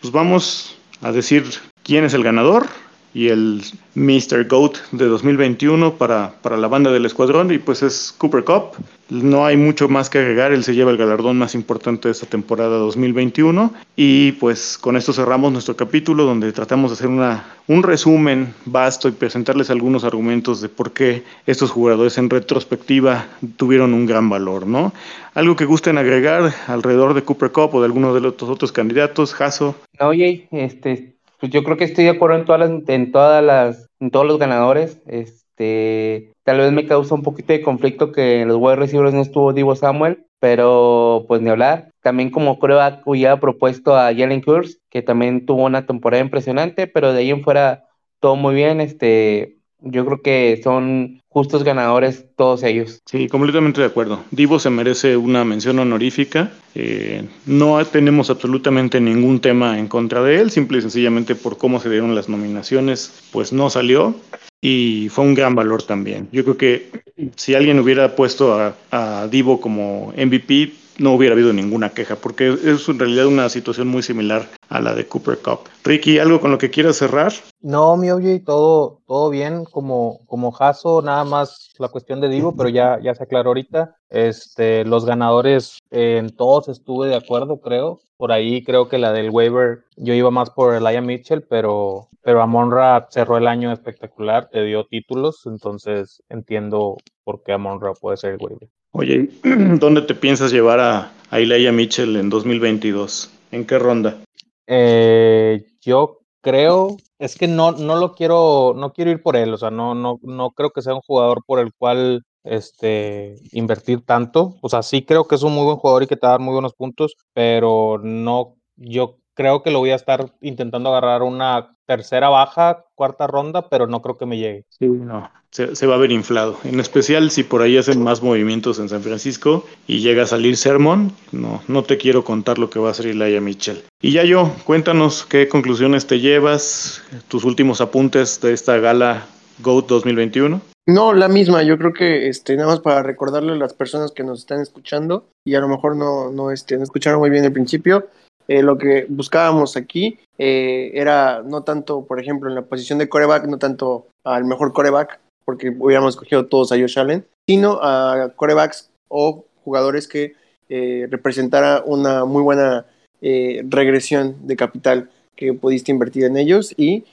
pues 0.00 0.12
vamos 0.12 0.76
a 1.02 1.12
decir 1.12 1.44
quién 1.82 2.04
es 2.04 2.14
el 2.14 2.22
ganador 2.22 2.66
y 3.14 3.28
el 3.28 3.62
Mr. 3.94 4.46
GOAT 4.48 4.76
de 4.90 5.06
2021 5.06 5.94
para, 5.94 6.34
para 6.42 6.56
la 6.56 6.66
banda 6.66 6.90
del 6.90 7.06
escuadrón 7.06 7.52
y 7.52 7.58
pues 7.58 7.82
es 7.82 8.12
Cooper 8.18 8.42
Cup. 8.42 8.72
No 9.08 9.46
hay 9.46 9.56
mucho 9.56 9.88
más 9.88 10.10
que 10.10 10.18
agregar, 10.18 10.52
él 10.52 10.64
se 10.64 10.74
lleva 10.74 10.90
el 10.90 10.96
galardón 10.96 11.38
más 11.38 11.54
importante 11.54 12.08
de 12.08 12.12
esta 12.12 12.26
temporada 12.26 12.76
2021 12.78 13.72
y 13.94 14.32
pues 14.32 14.78
con 14.78 14.96
esto 14.96 15.12
cerramos 15.12 15.52
nuestro 15.52 15.76
capítulo 15.76 16.24
donde 16.24 16.52
tratamos 16.52 16.90
de 16.90 16.94
hacer 16.94 17.06
una, 17.06 17.54
un 17.68 17.82
resumen 17.84 18.52
vasto 18.64 19.08
y 19.08 19.12
presentarles 19.12 19.70
algunos 19.70 20.02
argumentos 20.02 20.60
de 20.60 20.68
por 20.68 20.92
qué 20.92 21.22
estos 21.46 21.70
jugadores 21.70 22.18
en 22.18 22.30
retrospectiva 22.30 23.26
tuvieron 23.56 23.94
un 23.94 24.06
gran 24.06 24.28
valor, 24.28 24.66
¿no? 24.66 24.92
Algo 25.34 25.54
que 25.54 25.66
gusten 25.66 25.98
agregar 25.98 26.52
alrededor 26.66 27.14
de 27.14 27.22
Cooper 27.22 27.52
Cup 27.52 27.74
o 27.74 27.80
de 27.80 27.86
alguno 27.86 28.14
de 28.14 28.20
los 28.20 28.42
otros 28.42 28.72
candidatos, 28.72 29.34
Jaso. 29.34 29.76
Oye, 30.00 30.48
este, 30.50 31.13
pues 31.44 31.52
yo 31.52 31.62
creo 31.62 31.76
que 31.76 31.84
estoy 31.84 32.04
de 32.04 32.10
acuerdo 32.10 32.38
en 32.38 32.46
todas 32.46 32.58
las, 32.58 32.88
en 32.88 33.12
todas 33.12 33.44
las, 33.44 33.90
en 34.00 34.10
todos 34.10 34.24
los 34.24 34.38
ganadores. 34.38 35.02
Este, 35.04 36.32
tal 36.42 36.56
vez 36.56 36.72
me 36.72 36.86
causa 36.86 37.14
un 37.14 37.22
poquito 37.22 37.52
de 37.52 37.60
conflicto 37.60 38.12
que 38.12 38.40
en 38.40 38.48
los 38.48 38.56
wide 38.56 38.76
receivers 38.76 39.12
no 39.12 39.20
estuvo 39.20 39.52
Divo 39.52 39.76
Samuel, 39.76 40.24
pero 40.40 41.26
pues 41.28 41.42
ni 41.42 41.50
hablar. 41.50 41.90
También 42.00 42.30
como 42.30 42.58
creo 42.58 42.80
ha 42.80 43.40
propuesto 43.40 43.94
a 43.94 44.14
Jalen 44.14 44.40
Kurz, 44.40 44.78
que 44.88 45.02
también 45.02 45.44
tuvo 45.44 45.64
una 45.64 45.84
temporada 45.84 46.22
impresionante, 46.22 46.86
pero 46.86 47.12
de 47.12 47.18
ahí 47.18 47.30
en 47.30 47.44
fuera 47.44 47.88
todo 48.20 48.36
muy 48.36 48.54
bien. 48.54 48.80
Este, 48.80 49.58
yo 49.84 50.04
creo 50.04 50.22
que 50.22 50.60
son 50.62 51.22
justos 51.28 51.64
ganadores 51.64 52.26
todos 52.36 52.62
ellos. 52.62 53.02
Sí, 53.06 53.28
completamente 53.28 53.80
de 53.80 53.86
acuerdo. 53.86 54.22
Divo 54.30 54.58
se 54.58 54.70
merece 54.70 55.16
una 55.16 55.44
mención 55.44 55.78
honorífica. 55.78 56.52
Eh, 56.74 57.24
no 57.46 57.84
tenemos 57.86 58.30
absolutamente 58.30 59.00
ningún 59.00 59.40
tema 59.40 59.78
en 59.78 59.88
contra 59.88 60.22
de 60.22 60.40
él, 60.40 60.50
simple 60.50 60.78
y 60.78 60.82
sencillamente 60.82 61.34
por 61.34 61.58
cómo 61.58 61.80
se 61.80 61.90
dieron 61.90 62.14
las 62.14 62.28
nominaciones, 62.28 63.24
pues 63.32 63.52
no 63.52 63.70
salió 63.70 64.14
y 64.60 65.08
fue 65.10 65.24
un 65.24 65.34
gran 65.34 65.54
valor 65.54 65.82
también. 65.82 66.28
Yo 66.32 66.42
creo 66.44 66.56
que 66.56 66.90
si 67.36 67.54
alguien 67.54 67.78
hubiera 67.78 68.16
puesto 68.16 68.58
a, 68.58 68.74
a 68.90 69.28
Divo 69.28 69.60
como 69.60 70.12
MVP, 70.16 70.72
no 70.98 71.12
hubiera 71.12 71.34
habido 71.34 71.52
ninguna 71.52 71.90
queja, 71.90 72.16
porque 72.16 72.48
es 72.48 72.88
en 72.88 72.98
realidad 72.98 73.26
una 73.26 73.48
situación 73.48 73.88
muy 73.88 74.02
similar 74.02 74.48
a 74.68 74.80
la 74.80 74.94
de 74.94 75.06
Cooper 75.06 75.38
Cup. 75.38 75.60
Ricky, 75.84 76.18
¿algo 76.18 76.40
con 76.40 76.50
lo 76.50 76.58
que 76.58 76.70
quieras 76.70 76.96
cerrar? 76.96 77.32
No, 77.60 77.96
mi 77.96 78.10
oye, 78.10 78.40
todo, 78.40 79.00
todo 79.06 79.30
bien, 79.30 79.64
como, 79.64 80.20
como 80.26 80.52
Jaso, 80.52 81.02
nada 81.02 81.24
más 81.24 81.72
la 81.78 81.88
cuestión 81.88 82.20
de 82.20 82.28
Divo, 82.28 82.54
pero 82.56 82.68
ya, 82.68 82.98
ya 83.02 83.14
se 83.14 83.24
aclaró 83.24 83.50
ahorita. 83.50 83.96
Este, 84.10 84.84
los 84.84 85.04
ganadores 85.04 85.78
en 85.90 86.34
todos 86.36 86.68
estuve 86.68 87.08
de 87.08 87.16
acuerdo, 87.16 87.60
creo. 87.60 88.00
Por 88.16 88.32
ahí 88.32 88.62
creo 88.62 88.88
que 88.88 88.98
la 88.98 89.12
del 89.12 89.30
waiver, 89.30 89.84
yo 89.96 90.14
iba 90.14 90.30
más 90.30 90.50
por 90.50 90.74
Elijah 90.74 91.00
Mitchell, 91.00 91.42
pero, 91.42 92.08
pero 92.24 92.42
Amonra 92.42 93.06
cerró 93.10 93.36
el 93.36 93.46
año 93.46 93.70
espectacular, 93.70 94.48
te 94.50 94.64
dio 94.64 94.84
títulos, 94.84 95.42
entonces 95.46 96.22
entiendo 96.28 96.96
por 97.22 97.42
qué 97.42 97.52
Amonra 97.52 97.92
puede 97.92 98.16
ser 98.16 98.38
el. 98.40 98.70
Oye, 98.92 99.28
¿dónde 99.78 100.02
te 100.02 100.14
piensas 100.14 100.50
llevar 100.50 100.80
a, 100.80 101.12
a 101.30 101.72
Mitchell 101.72 102.16
en 102.16 102.30
2022? 102.30 103.30
¿En 103.52 103.66
qué 103.66 103.78
ronda? 103.78 104.22
Eh, 104.66 105.66
yo 105.82 106.20
creo, 106.40 106.96
es 107.18 107.36
que 107.36 107.46
no, 107.46 107.72
no 107.72 107.96
lo 107.96 108.14
quiero, 108.14 108.74
no 108.76 108.92
quiero 108.92 109.10
ir 109.10 109.22
por 109.22 109.36
él, 109.36 109.52
o 109.52 109.58
sea, 109.58 109.70
no, 109.70 109.94
no, 109.94 110.18
no 110.22 110.50
creo 110.52 110.70
que 110.70 110.82
sea 110.82 110.94
un 110.94 111.02
jugador 111.02 111.42
por 111.46 111.58
el 111.58 111.72
cual 111.74 112.22
este, 112.44 113.36
invertir 113.52 114.04
tanto. 114.04 114.56
O 114.60 114.68
sea, 114.68 114.82
sí 114.82 115.02
creo 115.02 115.26
que 115.26 115.34
es 115.34 115.42
un 115.42 115.54
muy 115.54 115.64
buen 115.64 115.76
jugador 115.76 116.04
y 116.04 116.06
que 116.06 116.16
te 116.16 116.26
va 116.26 116.34
a 116.34 116.36
dar 116.38 116.40
muy 116.40 116.52
buenos 116.52 116.74
puntos, 116.74 117.16
pero 117.32 117.98
no, 118.02 118.56
yo 118.76 119.18
creo 119.34 119.62
que 119.62 119.70
lo 119.70 119.80
voy 119.80 119.90
a 119.90 119.96
estar 119.96 120.32
intentando 120.40 120.90
agarrar 120.90 121.22
una 121.22 121.76
tercera 121.86 122.28
baja, 122.28 122.84
cuarta 122.94 123.26
ronda, 123.26 123.68
pero 123.68 123.86
no 123.86 124.00
creo 124.00 124.16
que 124.16 124.26
me 124.26 124.38
llegue. 124.38 124.64
Sí, 124.70 124.86
no, 124.86 125.30
se, 125.50 125.86
va 125.86 125.94
a 125.94 125.98
ver 125.98 126.12
inflado. 126.12 126.58
En 126.64 126.80
especial 126.80 127.30
si 127.30 127.44
por 127.44 127.62
ahí 127.62 127.76
hacen 127.76 128.02
más 128.02 128.22
movimientos 128.22 128.78
en 128.78 128.88
San 128.88 129.02
Francisco 129.02 129.64
y 129.86 130.00
llega 130.00 130.24
a 130.24 130.26
salir 130.26 130.56
Sermon, 130.56 131.12
no, 131.32 131.62
no 131.68 131.84
te 131.84 131.96
quiero 131.96 132.24
contar 132.24 132.58
lo 132.58 132.70
que 132.70 132.78
va 132.78 132.88
a 132.88 132.90
hacer 132.92 133.14
Laia 133.14 133.40
Mitchell. 133.40 133.84
Y 134.00 134.12
ya 134.12 134.24
yo, 134.24 134.50
cuéntanos 134.64 135.24
qué 135.24 135.48
conclusiones 135.48 136.06
te 136.06 136.20
llevas, 136.20 137.02
tus 137.28 137.44
últimos 137.44 137.80
apuntes 137.80 138.40
de 138.40 138.52
esta 138.52 138.78
gala 138.78 139.26
GOAT 139.60 139.86
2021. 139.86 140.60
No, 140.86 141.14
la 141.14 141.28
misma, 141.28 141.62
yo 141.62 141.78
creo 141.78 141.94
que 141.94 142.28
este, 142.28 142.56
nada 142.56 142.68
más 142.68 142.80
para 142.80 143.02
recordarle 143.02 143.52
a 143.52 143.56
las 143.56 143.72
personas 143.72 144.12
que 144.12 144.22
nos 144.22 144.40
están 144.40 144.60
escuchando 144.60 145.28
y 145.42 145.54
a 145.54 145.60
lo 145.60 145.68
mejor 145.68 145.96
no, 145.96 146.30
no, 146.30 146.50
este, 146.50 146.76
no 146.76 146.82
escucharon 146.82 147.20
muy 147.20 147.30
bien 147.30 147.44
el 147.44 147.52
principio, 147.52 148.08
eh, 148.48 148.62
lo 148.62 148.76
que 148.76 149.06
buscábamos 149.08 149.76
aquí 149.76 150.18
eh, 150.38 150.90
era 150.94 151.42
no 151.42 151.62
tanto, 151.62 152.04
por 152.04 152.20
ejemplo, 152.20 152.48
en 152.48 152.54
la 152.54 152.62
posición 152.62 152.98
de 152.98 153.08
coreback, 153.08 153.46
no 153.46 153.58
tanto 153.58 154.06
al 154.24 154.44
mejor 154.44 154.72
coreback, 154.72 155.18
porque 155.44 155.74
hubiéramos 155.78 156.14
escogido 156.14 156.46
todos 156.46 156.72
a 156.72 156.76
Josh 156.76 156.98
Allen, 156.98 157.24
sino 157.48 157.78
a 157.82 158.32
corebacks 158.36 158.90
o 159.08 159.44
jugadores 159.64 160.08
que 160.08 160.34
eh, 160.68 161.06
representara 161.10 161.82
una 161.84 162.24
muy 162.24 162.42
buena 162.42 162.86
regresión 163.20 164.46
de 164.46 164.54
capital 164.54 165.08
que 165.34 165.54
pudiste 165.54 165.90
invertir 165.90 166.24
en 166.24 166.36
ellos. 166.36 166.74
Y 166.76 167.04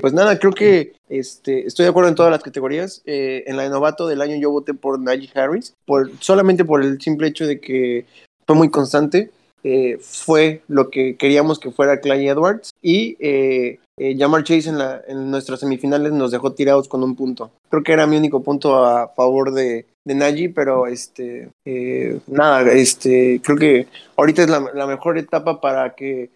pues 0.00 0.14
nada, 0.14 0.38
creo 0.38 0.52
que 0.52 0.94
este, 1.10 1.66
estoy 1.66 1.84
de 1.84 1.90
acuerdo 1.90 2.08
en 2.08 2.14
todas 2.14 2.32
las 2.32 2.42
categorías. 2.42 3.02
en 3.04 3.54
la 3.54 3.64
de 3.64 3.68
novato 3.68 4.08
del 4.08 4.22
año 4.22 4.36
yo 4.36 4.50
voté 4.50 4.72
por 4.72 4.98
Najee 4.98 5.28
Harris, 5.34 5.74
por, 5.84 6.10
solamente 6.20 6.64
por 6.64 6.82
el 6.82 6.98
simple 7.02 7.28
hecho 7.28 7.46
de 7.46 7.60
que 7.60 8.06
fue 8.46 8.56
muy 8.56 8.70
constante 8.70 9.30
eh, 9.70 9.98
fue 10.00 10.62
lo 10.66 10.88
que 10.88 11.16
queríamos 11.16 11.58
que 11.58 11.70
fuera 11.70 12.00
Clay 12.00 12.26
Edwards 12.26 12.70
y 12.80 13.18
eh, 13.20 13.78
eh, 13.98 14.16
Chase 14.16 14.70
en, 15.08 15.30
nuestras 15.30 15.60
semifinales 15.60 16.12
nos 16.12 16.30
dejó 16.30 16.54
tirados 16.54 16.88
con 16.88 17.02
un 17.02 17.14
punto. 17.14 17.50
Creo 17.68 17.82
que 17.82 17.92
era 17.92 18.06
mi 18.06 18.16
único 18.16 18.42
punto 18.42 18.82
a 18.82 19.08
favor 19.08 19.52
de, 19.52 19.84
de 20.06 20.14
Nagy, 20.14 20.48
pero 20.48 20.86
este 20.86 21.50
eh, 21.66 22.18
nada, 22.28 22.72
este 22.72 23.42
creo 23.44 23.58
que 23.58 23.86
ahorita 24.16 24.42
es 24.42 24.48
la, 24.48 24.86
mejor 24.86 25.18
etapa 25.18 25.60
para 25.60 25.94
que 25.94 26.30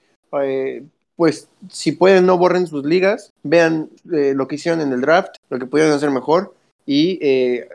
pues 1.16 1.48
si 1.70 1.92
pueden 1.92 2.26
no 2.26 2.36
borren 2.36 2.66
sus 2.66 2.84
ligas, 2.84 3.32
vean 3.42 3.88
lo 4.04 4.46
que 4.46 4.56
hicieron 4.56 4.82
en 4.82 4.92
el 4.92 5.00
draft, 5.00 5.36
lo 5.48 5.58
que 5.58 5.66
pudieron 5.66 5.94
hacer 5.94 6.10
mejor 6.10 6.54
y 6.84 7.18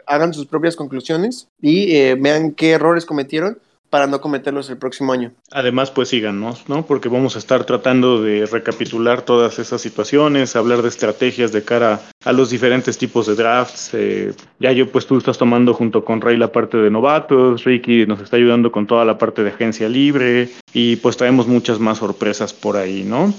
hagan 0.06 0.36
sus 0.36 0.46
propias 0.46 0.76
conclusiones 0.76 1.48
y 1.62 2.14
vean 2.16 2.52
qué 2.52 2.72
errores 2.72 3.06
cometieron 3.06 3.58
para 3.90 4.08
no 4.08 4.20
cometerlos 4.22 4.70
el 4.70 4.78
próximo 4.78 5.14
año. 5.14 5.32
Además, 5.52 5.92
pues 5.92 6.10
síganos, 6.10 6.68
¿no? 6.68 6.86
Porque 6.86 7.10
vamos 7.10 7.36
a 7.36 7.40
estar 7.40 7.64
tratando 7.64 8.22
de 8.22 8.46
recapitular 8.46 9.22
todas 9.22 9.60
esas 9.60 9.82
situaciones, 9.82 10.56
hablar 10.56 10.82
de 10.82 10.90
estrategias 10.90 11.52
de 11.52 11.64
cara 11.64 12.02
a 12.26 12.34
los 12.34 12.50
diferentes 12.50 12.98
tipos 12.98 13.28
de 13.28 13.36
drafts. 13.36 13.92
Eh, 13.94 14.34
ya 14.60 14.72
yo, 14.72 14.92
pues 14.92 15.08
tú 15.08 15.18
estás 15.18 15.38
tomando 15.38 15.74
junto 15.74 16.04
con 16.04 16.22
Ray 16.22 16.38
la 16.38 16.52
parte 16.52 16.78
de 16.78 16.90
novatos, 16.90 17.64
Ricky 17.64 18.06
nos 18.06 18.22
está 18.22 18.36
ayudando 18.38 18.72
con 18.72 18.88
toda 18.88 19.06
la 19.06 19.18
parte 19.18 19.44
de 19.44 19.52
agencia 19.52 19.88
libre 19.88 20.50
y 20.74 20.98
pues 20.98 21.18
traemos 21.18 21.48
muchas 21.48 21.80
más 21.80 22.00
sorpresas 22.00 22.54
por 22.54 22.78
ahí, 22.78 23.04
¿no? 23.04 23.34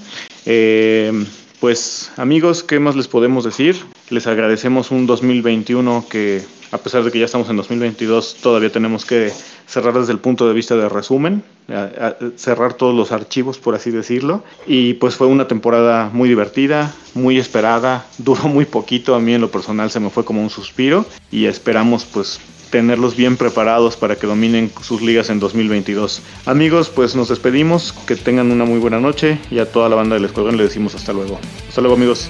Eh, 0.45 1.11
pues 1.59 2.11
amigos, 2.15 2.63
¿qué 2.63 2.79
más 2.79 2.95
les 2.95 3.07
podemos 3.07 3.43
decir? 3.43 3.75
Les 4.09 4.27
agradecemos 4.27 4.91
un 4.91 5.05
2021 5.05 6.05
que 6.09 6.41
a 6.71 6.77
pesar 6.77 7.03
de 7.03 7.11
que 7.11 7.19
ya 7.19 7.25
estamos 7.25 7.49
en 7.49 7.57
2022, 7.57 8.37
todavía 8.41 8.71
tenemos 8.71 9.05
que 9.05 9.31
cerrar 9.67 9.93
desde 9.93 10.11
el 10.11 10.19
punto 10.19 10.47
de 10.47 10.53
vista 10.53 10.75
de 10.75 10.89
resumen, 10.89 11.43
cerrar 12.35 12.73
todos 12.73 12.95
los 12.95 13.11
archivos, 13.11 13.57
por 13.57 13.75
así 13.75 13.91
decirlo. 13.91 14.43
Y 14.67 14.93
pues 14.95 15.15
fue 15.15 15.27
una 15.27 15.47
temporada 15.47 16.09
muy 16.11 16.29
divertida, 16.29 16.93
muy 17.13 17.37
esperada, 17.37 18.05
duró 18.17 18.43
muy 18.43 18.65
poquito, 18.65 19.15
a 19.15 19.19
mí 19.19 19.33
en 19.33 19.41
lo 19.41 19.51
personal 19.51 19.91
se 19.91 19.99
me 19.99 20.09
fue 20.09 20.25
como 20.25 20.41
un 20.41 20.49
suspiro 20.49 21.05
y 21.31 21.45
esperamos 21.45 22.05
pues 22.05 22.39
tenerlos 22.69 23.15
bien 23.15 23.35
preparados 23.35 23.97
para 23.97 24.15
que 24.15 24.27
dominen 24.27 24.71
sus 24.81 25.01
ligas 25.01 25.29
en 25.29 25.39
2022. 25.39 26.21
Amigos, 26.45 26.89
pues 26.89 27.15
nos 27.15 27.29
despedimos, 27.29 27.93
que 28.05 28.15
tengan 28.15 28.51
una 28.51 28.65
muy 28.65 28.79
buena 28.79 28.99
noche 28.99 29.39
y 29.49 29.59
a 29.59 29.71
toda 29.71 29.89
la 29.89 29.95
banda 29.95 30.15
del 30.15 30.25
escuadrón 30.25 30.57
le 30.57 30.63
decimos 30.63 30.93
hasta 30.93 31.13
luego. 31.13 31.39
Hasta 31.67 31.81
luego 31.81 31.95
amigos. 31.95 32.29